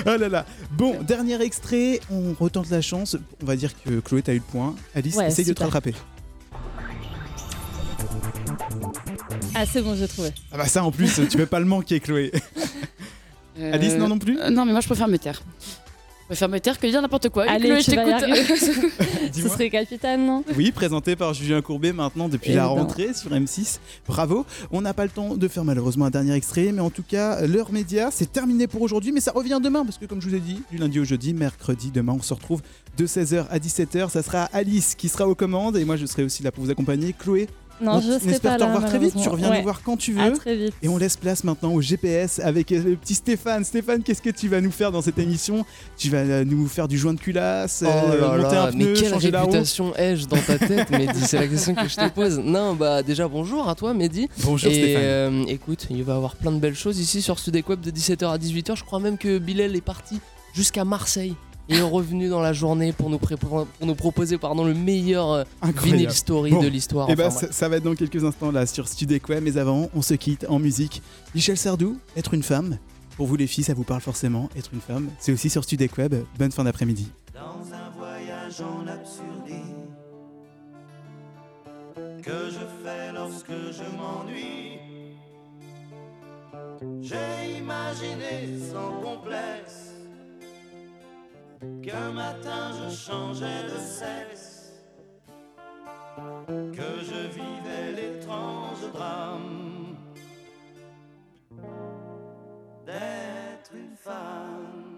oh 0.06 0.16
là 0.16 0.28
là. 0.28 0.46
Bon, 0.72 0.96
dernier 1.02 1.40
extrait, 1.42 2.00
on 2.10 2.34
retente 2.38 2.70
la 2.70 2.80
chance. 2.80 3.16
On 3.42 3.46
va 3.46 3.56
dire 3.56 3.72
que 3.82 4.00
Chloé, 4.00 4.22
t'as 4.22 4.32
eu 4.32 4.36
le 4.36 4.42
point. 4.42 4.74
Alice, 4.94 5.16
Ouais, 5.16 5.28
essaye 5.28 5.44
de 5.44 5.52
te 5.52 5.62
rattraper. 5.62 5.94
Ah, 9.54 9.64
c'est 9.66 9.82
bon, 9.82 9.94
j'ai 9.96 10.08
trouvé. 10.08 10.30
Ah 10.52 10.56
bah 10.58 10.66
ça 10.66 10.84
en 10.84 10.90
plus, 10.92 11.20
tu 11.28 11.36
peux 11.36 11.46
pas 11.46 11.58
le 11.60 11.66
manquer, 11.66 12.00
Chloé. 12.00 12.32
Euh, 13.60 13.72
Alice, 13.74 13.94
non 13.94 14.06
non 14.06 14.20
plus 14.20 14.38
euh, 14.38 14.50
Non, 14.50 14.64
mais 14.64 14.70
moi, 14.70 14.80
je 14.80 14.86
préfère 14.86 15.08
me 15.08 15.18
taire. 15.18 15.42
Je 16.28 16.34
préfère 16.34 16.48
me 16.50 16.60
taire 16.60 16.78
que 16.78 16.86
dire 16.86 17.00
n'importe 17.00 17.30
quoi. 17.30 17.44
Allez, 17.48 17.68
Chloé, 17.70 17.80
je 17.80 17.90
t'écoute. 17.90 19.32
Ce 19.32 19.48
serait 19.48 19.70
capitaine, 19.70 20.26
non 20.26 20.44
Oui, 20.54 20.72
présenté 20.72 21.16
par 21.16 21.32
Julien 21.32 21.62
Courbet 21.62 21.94
maintenant 21.94 22.28
depuis 22.28 22.52
la 22.52 22.66
rentrée 22.66 23.14
sur 23.14 23.30
M6. 23.30 23.78
Bravo. 24.06 24.44
On 24.70 24.82
n'a 24.82 24.92
pas 24.92 25.04
le 25.04 25.10
temps 25.10 25.36
de 25.36 25.48
faire 25.48 25.64
malheureusement 25.64 26.04
un 26.04 26.10
dernier 26.10 26.34
extrait, 26.34 26.70
mais 26.70 26.82
en 26.82 26.90
tout 26.90 27.02
cas, 27.02 27.46
l'heure 27.46 27.72
média, 27.72 28.10
c'est 28.12 28.30
terminé 28.30 28.66
pour 28.66 28.82
aujourd'hui, 28.82 29.10
mais 29.10 29.20
ça 29.20 29.32
revient 29.32 29.58
demain 29.62 29.86
parce 29.86 29.96
que 29.96 30.04
comme 30.04 30.20
je 30.20 30.28
vous 30.28 30.34
ai 30.34 30.40
dit, 30.40 30.60
du 30.70 30.76
lundi 30.76 31.00
au 31.00 31.04
jeudi, 31.04 31.32
mercredi, 31.32 31.90
demain, 31.90 32.12
on 32.18 32.22
se 32.22 32.34
retrouve 32.34 32.60
de 32.98 33.06
16h 33.06 33.46
à 33.48 33.58
17h. 33.58 34.10
Ça 34.10 34.22
sera 34.22 34.44
Alice 34.52 34.96
qui 34.96 35.08
sera 35.08 35.26
aux 35.26 35.34
commandes 35.34 35.78
et 35.78 35.84
moi 35.86 35.96
je 35.96 36.04
serai 36.04 36.24
aussi 36.24 36.42
là 36.42 36.52
pour 36.52 36.62
vous 36.62 36.70
accompagner. 36.70 37.14
Chloé, 37.18 37.48
Non, 37.80 37.92
on 37.92 38.00
je 38.00 38.18
serai 38.18 38.30
espère 38.32 38.52
pas 38.52 38.56
te 38.56 38.60
là, 38.60 38.66
revoir 38.74 38.88
très 38.88 38.98
vite. 38.98 39.14
Tu 39.20 39.28
reviens 39.28 39.50
Ouais. 39.50 39.58
nous 39.58 39.62
voir 39.62 39.82
quand 39.82 39.96
tu 39.96 40.12
veux. 40.12 40.20
À 40.20 40.30
très 40.32 40.56
vite. 40.56 40.74
Et 40.82 40.88
on 40.88 40.96
laisse 40.98 41.16
place 41.16 41.44
maintenant 41.44 41.72
au 41.72 41.80
GPS 41.80 42.38
avec 42.40 42.72
euh, 42.72 42.82
le 42.82 42.96
petit 42.96 43.14
Stéphane. 43.14 43.64
Stéphane, 43.64 44.02
qu'est-ce 44.02 44.22
que 44.22 44.30
tu 44.30 44.48
vas 44.48 44.60
nous 44.60 44.70
faire 44.70 44.90
dans 44.92 45.02
cette 45.02 45.18
émission? 45.18 45.64
Tu 45.96 46.10
vas 46.10 46.18
euh, 46.18 46.44
nous 46.44 46.66
faire 46.66 46.88
du 46.88 46.98
joint 46.98 47.14
de 47.14 47.20
culasse, 47.20 47.84
Oh 47.86 47.88
euh, 47.90 48.20
là 48.20 48.36
monter 48.42 48.54
là, 48.54 48.62
un 48.64 48.70
pneu, 48.72 48.86
mais 48.86 48.92
quelle 49.00 49.10
changer 49.10 49.30
réputation 49.30 49.94
ai-je 49.96 50.26
dans 50.26 50.36
ta 50.40 50.58
tête, 50.58 50.90
Mehdi? 50.90 51.20
C'est 51.24 51.38
la 51.38 51.46
question 51.48 51.74
que 51.74 51.88
je 51.88 51.96
te 51.96 52.08
pose. 52.08 52.38
Non, 52.38 52.74
bah 52.74 53.02
déjà 53.02 53.28
bonjour 53.28 53.68
à 53.68 53.74
toi, 53.74 53.94
Mehdi. 53.94 54.28
Bonjour, 54.44 54.70
Et, 54.70 54.74
Stéphane. 54.74 55.02
euh, 55.02 55.44
écoute, 55.48 55.86
il 55.90 56.02
va 56.02 56.14
y 56.14 56.16
avoir 56.16 56.36
plein 56.36 56.52
de 56.52 56.58
belles 56.58 56.74
choses 56.74 56.98
ici 56.98 57.22
sur 57.22 57.38
Sudek 57.38 57.68
Web 57.68 57.80
de 57.80 57.90
17h 57.90 58.26
à 58.32 58.38
18h. 58.38 58.76
Je 58.76 58.84
crois 58.84 59.00
même 59.00 59.18
que 59.18 59.38
Bilal 59.38 59.76
est 59.76 59.80
parti 59.80 60.20
jusqu'à 60.54 60.84
Marseille 60.84 61.34
et 61.68 61.76
est 61.76 61.82
revenu 61.82 62.28
dans 62.28 62.40
la 62.40 62.52
journée 62.52 62.92
pour 62.92 63.10
nous, 63.10 63.18
pour 63.18 63.66
nous 63.82 63.94
proposer 63.94 64.38
pardon, 64.38 64.64
le 64.64 64.74
meilleur 64.74 65.30
euh, 65.32 65.44
Incroyable. 65.62 65.98
vinyl 65.98 66.12
story 66.12 66.50
Bon, 66.50 66.62
de 66.62 66.68
l'histoire. 66.68 67.06
eh 67.10 67.14
ben, 67.16 67.26
Enfin, 67.26 67.46
ça, 67.46 67.52
ça 67.52 67.68
va 67.68 67.76
être 67.76 67.84
dans 67.84 67.94
quelques 67.94 68.24
instants 68.24 68.50
là 68.50 68.66
sur 68.66 68.88
Studek 68.88 69.28
Web, 69.28 69.42
mais 69.44 69.56
avant, 69.58 69.88
on 69.94 70.02
se 70.02 70.14
quitte 70.14 70.46
en 70.48 70.58
musique. 70.58 71.02
Michel 71.34 71.56
Sardou, 71.56 71.98
être 72.16 72.34
une 72.34 72.42
femme. 72.42 72.78
Pour 73.16 73.26
vous 73.26 73.36
les 73.36 73.46
filles, 73.46 73.64
ça 73.64 73.74
vous 73.74 73.82
parle 73.84 74.00
forcément, 74.00 74.48
être 74.56 74.70
une 74.72 74.80
femme. 74.80 75.08
C'est 75.18 75.32
aussi 75.32 75.50
sur 75.50 75.64
Studek 75.64 75.96
Web. 75.98 76.14
Bonne 76.38 76.52
fin 76.52 76.64
d'après-midi. 76.64 77.08
Dans 77.34 77.74
un 77.74 77.90
voyage 77.98 78.60
en 78.60 78.86
absurdie 78.86 79.74
que 82.22 82.50
je 82.50 82.84
fais 82.84 83.12
lorsque 83.14 83.50
je 83.50 83.96
m'ennuie. 83.96 84.78
J'ai 87.02 87.58
imaginé 87.58 88.58
sans 88.72 89.00
complexe 89.02 89.87
qu'un 91.82 92.12
matin 92.12 92.72
je 92.72 92.94
changeais 92.94 93.64
de 93.64 93.78
sexe, 93.78 94.72
que 96.46 96.90
je 97.02 97.28
vivais 97.28 97.92
l'étrange 97.96 98.92
drame 98.92 99.96
d'être 102.86 103.72
une 103.74 103.96
femme. 103.96 104.88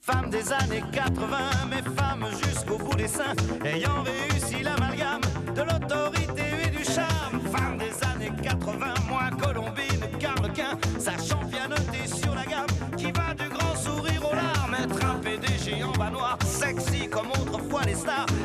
Femme 0.00 0.30
des 0.30 0.52
années 0.52 0.82
80, 0.92 1.36
mais 1.70 1.82
femme 1.82 2.26
jusqu'au 2.42 2.78
bout 2.78 2.96
des 2.96 3.08
seins, 3.08 3.34
ayant 3.64 4.02
réussi 4.02 4.62
l'amalgame 4.62 5.20
de 5.54 5.62
l'autorité 5.62 6.42
et 6.66 6.70
du 6.70 6.84
charme. 6.84 7.40
Femme 7.52 7.78
des 7.78 7.92
années 8.06 8.32
80, 8.42 8.94
moins 9.08 9.30
Colombine, 9.30 10.18
Carlequin, 10.18 10.78
sachant 10.98 11.39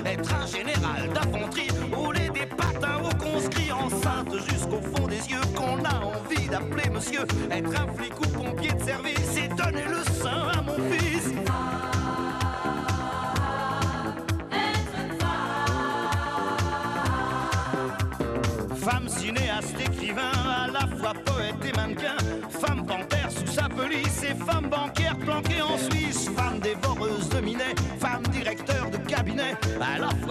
Être 0.05 0.33
un 0.35 0.45
général 0.45 1.09
d'infanterie, 1.13 1.69
rouler 1.93 2.29
des 2.33 2.45
patins 2.45 2.99
au 3.03 3.15
conscrit, 3.15 3.71
enceinte 3.71 4.33
jusqu'au 4.49 4.81
fond 4.81 5.07
des 5.07 5.17
yeux, 5.29 5.41
qu'on 5.55 5.83
a 5.85 6.03
envie 6.03 6.47
d'appeler 6.47 6.89
monsieur. 6.89 7.21
Être 7.51 7.81
un 7.81 7.93
flic 7.93 8.19
ou 8.19 8.27
pompier 8.27 8.73
de 8.73 8.83
service 8.83 9.37
et 9.37 9.47
donner 9.47 9.85
le 9.87 10.03
sein 10.21 10.49
à 10.57 10.61
mon 10.61 10.77
fils. 10.91 11.33
Femme 18.75 19.07
cinéaste, 19.07 19.79
écrivain, 19.79 20.31
à 20.45 20.67
la 20.67 20.87
fois 20.97 21.13
poète 21.25 21.55
et 21.65 21.75
mannequin. 21.75 22.17
Femme 22.49 22.85
panthère 22.85 23.31
sous 23.31 23.47
sa 23.47 23.69
police 23.69 24.21
et 24.23 24.35
femme 24.35 24.69
bancaire 24.69 25.15
planquée 25.17 25.61
en 25.61 25.77
Suisse. 25.77 26.29
Femme 26.35 26.59
dévoreuse 26.59 27.29
de 27.29 27.39
minet, 27.39 27.73
femme 27.99 28.23
directeur 28.31 28.84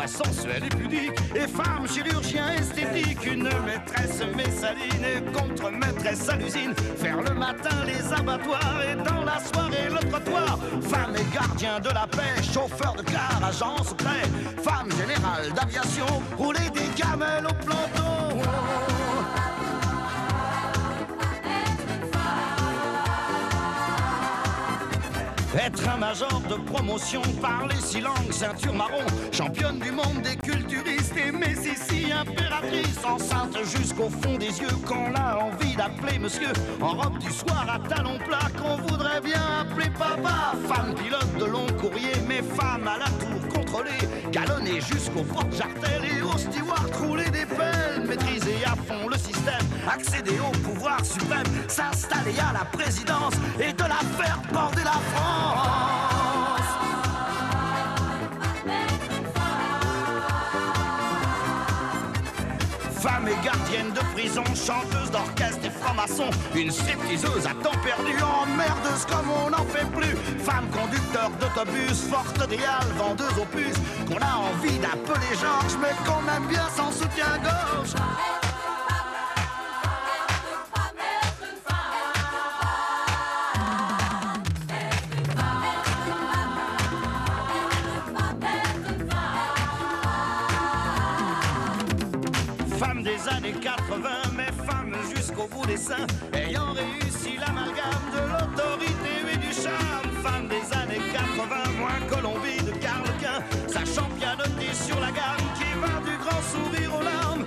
sensuelle 0.06 0.64
et 0.64 0.76
pudique. 0.76 1.18
Et 1.34 1.48
femme 1.48 1.86
chirurgien 1.88 2.52
esthétique, 2.52 3.24
une 3.26 3.48
maîtresse 3.64 4.20
messaline 4.36 5.04
et 5.04 5.32
contre-maîtresse 5.32 6.28
à 6.28 6.36
l'usine. 6.36 6.74
Faire 6.96 7.22
le 7.22 7.34
matin 7.34 7.84
les 7.86 8.12
abattoirs 8.12 8.80
et 8.82 8.96
dans 8.96 9.24
la 9.24 9.38
soirée 9.40 9.88
le 9.90 10.08
trottoir. 10.08 10.58
Femme 10.82 11.14
et 11.16 11.34
gardien 11.34 11.80
de 11.80 11.88
la 11.88 12.06
paix, 12.06 12.42
chauffeur 12.42 12.94
de 12.94 13.02
car, 13.02 13.40
agent 13.42 13.82
secret. 13.84 14.22
Femme 14.62 14.90
générale 14.90 15.52
d'aviation, 15.54 16.06
rouler 16.36 16.70
des 16.72 16.88
gamelles 17.00 17.46
au 17.46 17.64
planton. 17.64 18.93
Être 25.56 25.88
un 25.88 25.98
major 25.98 26.42
de 26.50 26.56
promotion, 26.56 27.22
parler 27.40 27.76
six 27.80 28.00
langues, 28.00 28.32
ceinture 28.32 28.74
marron, 28.74 29.04
championne 29.30 29.78
du 29.78 29.92
monde 29.92 30.20
des 30.22 30.36
culturistes 30.36 31.14
et 31.16 31.30
Messissi, 31.30 32.10
impératrice, 32.10 32.98
enceinte 33.04 33.56
jusqu'au 33.62 34.10
fond 34.10 34.36
des 34.36 34.46
yeux, 34.60 34.76
qu'on 34.86 35.14
a 35.14 35.36
envie 35.36 35.76
d'appeler 35.76 36.18
monsieur, 36.18 36.52
en 36.80 36.94
robe 36.94 37.18
du 37.18 37.30
soir 37.30 37.66
à 37.68 37.78
talons 37.88 38.18
plats, 38.18 38.50
qu'on 38.58 38.76
voudrait 38.82 39.20
bien 39.20 39.40
appeler 39.60 39.90
papa, 39.90 40.54
femme 40.66 40.94
pilote 40.96 41.38
de 41.38 41.44
long 41.44 41.66
courrier, 41.80 42.14
mais 42.26 42.42
femme 42.42 42.88
à 42.88 42.98
la 42.98 43.10
tour 43.20 43.48
contrôlée, 43.54 44.30
galonnée 44.32 44.80
jusqu'au 44.80 45.22
porte-jartel 45.22 46.02
et 46.04 46.22
au 46.22 46.36
steward 46.36 46.94
rouler 47.00 47.30
des 47.30 47.46
pelles, 47.46 47.83
accéder 49.94 50.38
au 50.40 50.50
pouvoir 50.58 51.04
suprême, 51.04 51.46
s'installer 51.68 52.34
à 52.38 52.52
la 52.52 52.64
présidence 52.64 53.34
et 53.60 53.72
de 53.72 53.82
la 53.82 54.02
faire 54.18 54.40
border 54.52 54.82
la 54.84 54.98
France. 55.12 55.70
Femme 63.00 63.28
et 63.28 63.44
gardienne 63.44 63.92
de 63.92 64.00
prison, 64.14 64.44
chanteuse 64.54 65.10
d'orchestre 65.10 65.66
et 65.66 65.70
franc-maçon, 65.70 66.30
une 66.54 66.70
stripteaseuse 66.70 67.46
à 67.46 67.54
temps 67.62 67.78
perdu, 67.84 68.14
emmerdeuse 68.22 69.04
comme 69.06 69.30
on 69.30 69.50
n'en 69.50 69.66
fait 69.66 69.86
plus. 69.92 70.16
Femme 70.42 70.66
conducteur 70.70 71.30
d'autobus, 71.38 72.00
forte 72.10 72.42
idéale, 72.44 72.88
vendeuse 72.96 73.46
puces, 73.52 73.80
qu'on 74.08 74.22
a 74.22 74.36
envie 74.50 74.78
d'appeler 74.78 75.36
Georges, 75.40 75.76
mais 75.80 75.94
qu'on 76.06 76.24
aime 76.34 76.48
bien 76.48 76.66
sans 76.74 76.90
soutien-gorge. 76.90 77.94
Ayant 95.66 96.72
réussi 96.72 97.38
l'amalgame 97.38 98.06
de 98.12 98.20
l'autorité 98.32 99.14
et 99.32 99.36
du 99.36 99.52
charme. 99.52 100.10
Femme 100.22 100.48
des 100.48 100.76
années 100.76 101.00
80, 101.12 101.78
moins 101.78 102.00
Colombie 102.08 102.62
de 102.64 102.72
Carlequin, 102.78 103.42
sachant 103.66 104.08
pianoter 104.18 104.74
sur 104.74 105.00
la 105.00 105.10
gamme 105.10 105.46
qui 105.56 105.72
va 105.80 106.00
du 106.04 106.16
grand 106.18 106.42
sourire 106.42 106.94
aux 106.94 107.02
larmes. 107.02 107.44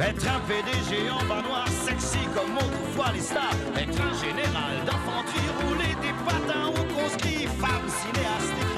Être 0.00 0.26
un 0.28 0.40
PDG 0.48 1.10
en 1.10 1.24
bas 1.26 1.42
noir, 1.42 1.68
sexy 1.68 2.18
comme 2.34 2.56
autrefois 2.56 3.12
les 3.12 3.20
stars. 3.20 3.54
Être 3.76 4.00
un 4.00 4.14
général 4.14 4.74
d'infanterie, 4.86 5.50
rouler 5.60 5.94
des 6.00 6.14
patins 6.24 6.68
au 6.68 6.84
conscrit. 6.94 7.46
Femme 7.60 7.86
cinéaste, 7.86 8.69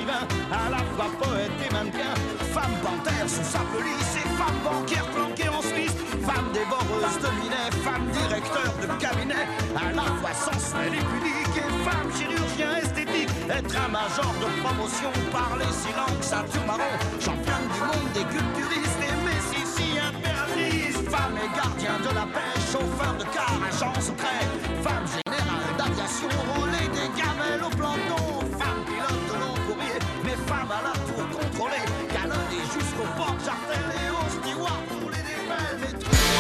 à 0.67 0.71
la 0.71 0.83
fois 0.95 1.11
poète 1.21 1.59
et 1.65 1.73
mannequin. 1.73 2.15
Femme 2.55 2.77
panthère 2.83 3.29
sous 3.29 3.45
sa 3.45 3.61
police 3.75 4.13
et 4.17 4.29
femme 4.39 4.61
bancaire 4.65 5.07
planquée 5.15 5.49
en 5.49 5.63
Suisse. 5.63 5.97
Femme 6.23 6.49
dévoreuse 6.53 7.19
de 7.25 7.31
minet, 7.41 7.69
femme 7.83 8.07
directeur 8.13 8.71
de 8.83 8.87
cabinet. 9.01 9.47
À 9.75 9.93
la 9.93 10.07
fois 10.21 10.35
sensuelle 10.35 10.95
et 10.95 11.05
pudique 11.11 11.57
et 11.57 11.73
femme 11.87 12.09
chirurgien 12.15 12.77
esthétique. 12.83 13.31
Être 13.51 13.75
un 13.77 13.89
major 13.89 14.33
de 14.43 14.49
promotion, 14.63 15.13
parler 15.33 15.71
six 15.73 15.95
langues, 15.97 16.23
ceinture 16.23 16.67
marron. 16.67 16.95
Championne 17.19 17.67
du 17.75 17.81
monde 17.81 18.11
des 18.15 18.27
culturistes 18.31 19.03
et 19.03 19.17
Messissi 19.27 19.99
impératrice. 19.99 20.99
Femme 21.11 21.37
et 21.37 21.51
gardien 21.57 21.97
de 21.99 22.15
la 22.15 22.27
paix, 22.35 22.55
chauffeur 22.71 23.15
de 23.19 23.25
car, 23.35 23.53
secret. 24.01 24.29
Femme 24.33 24.52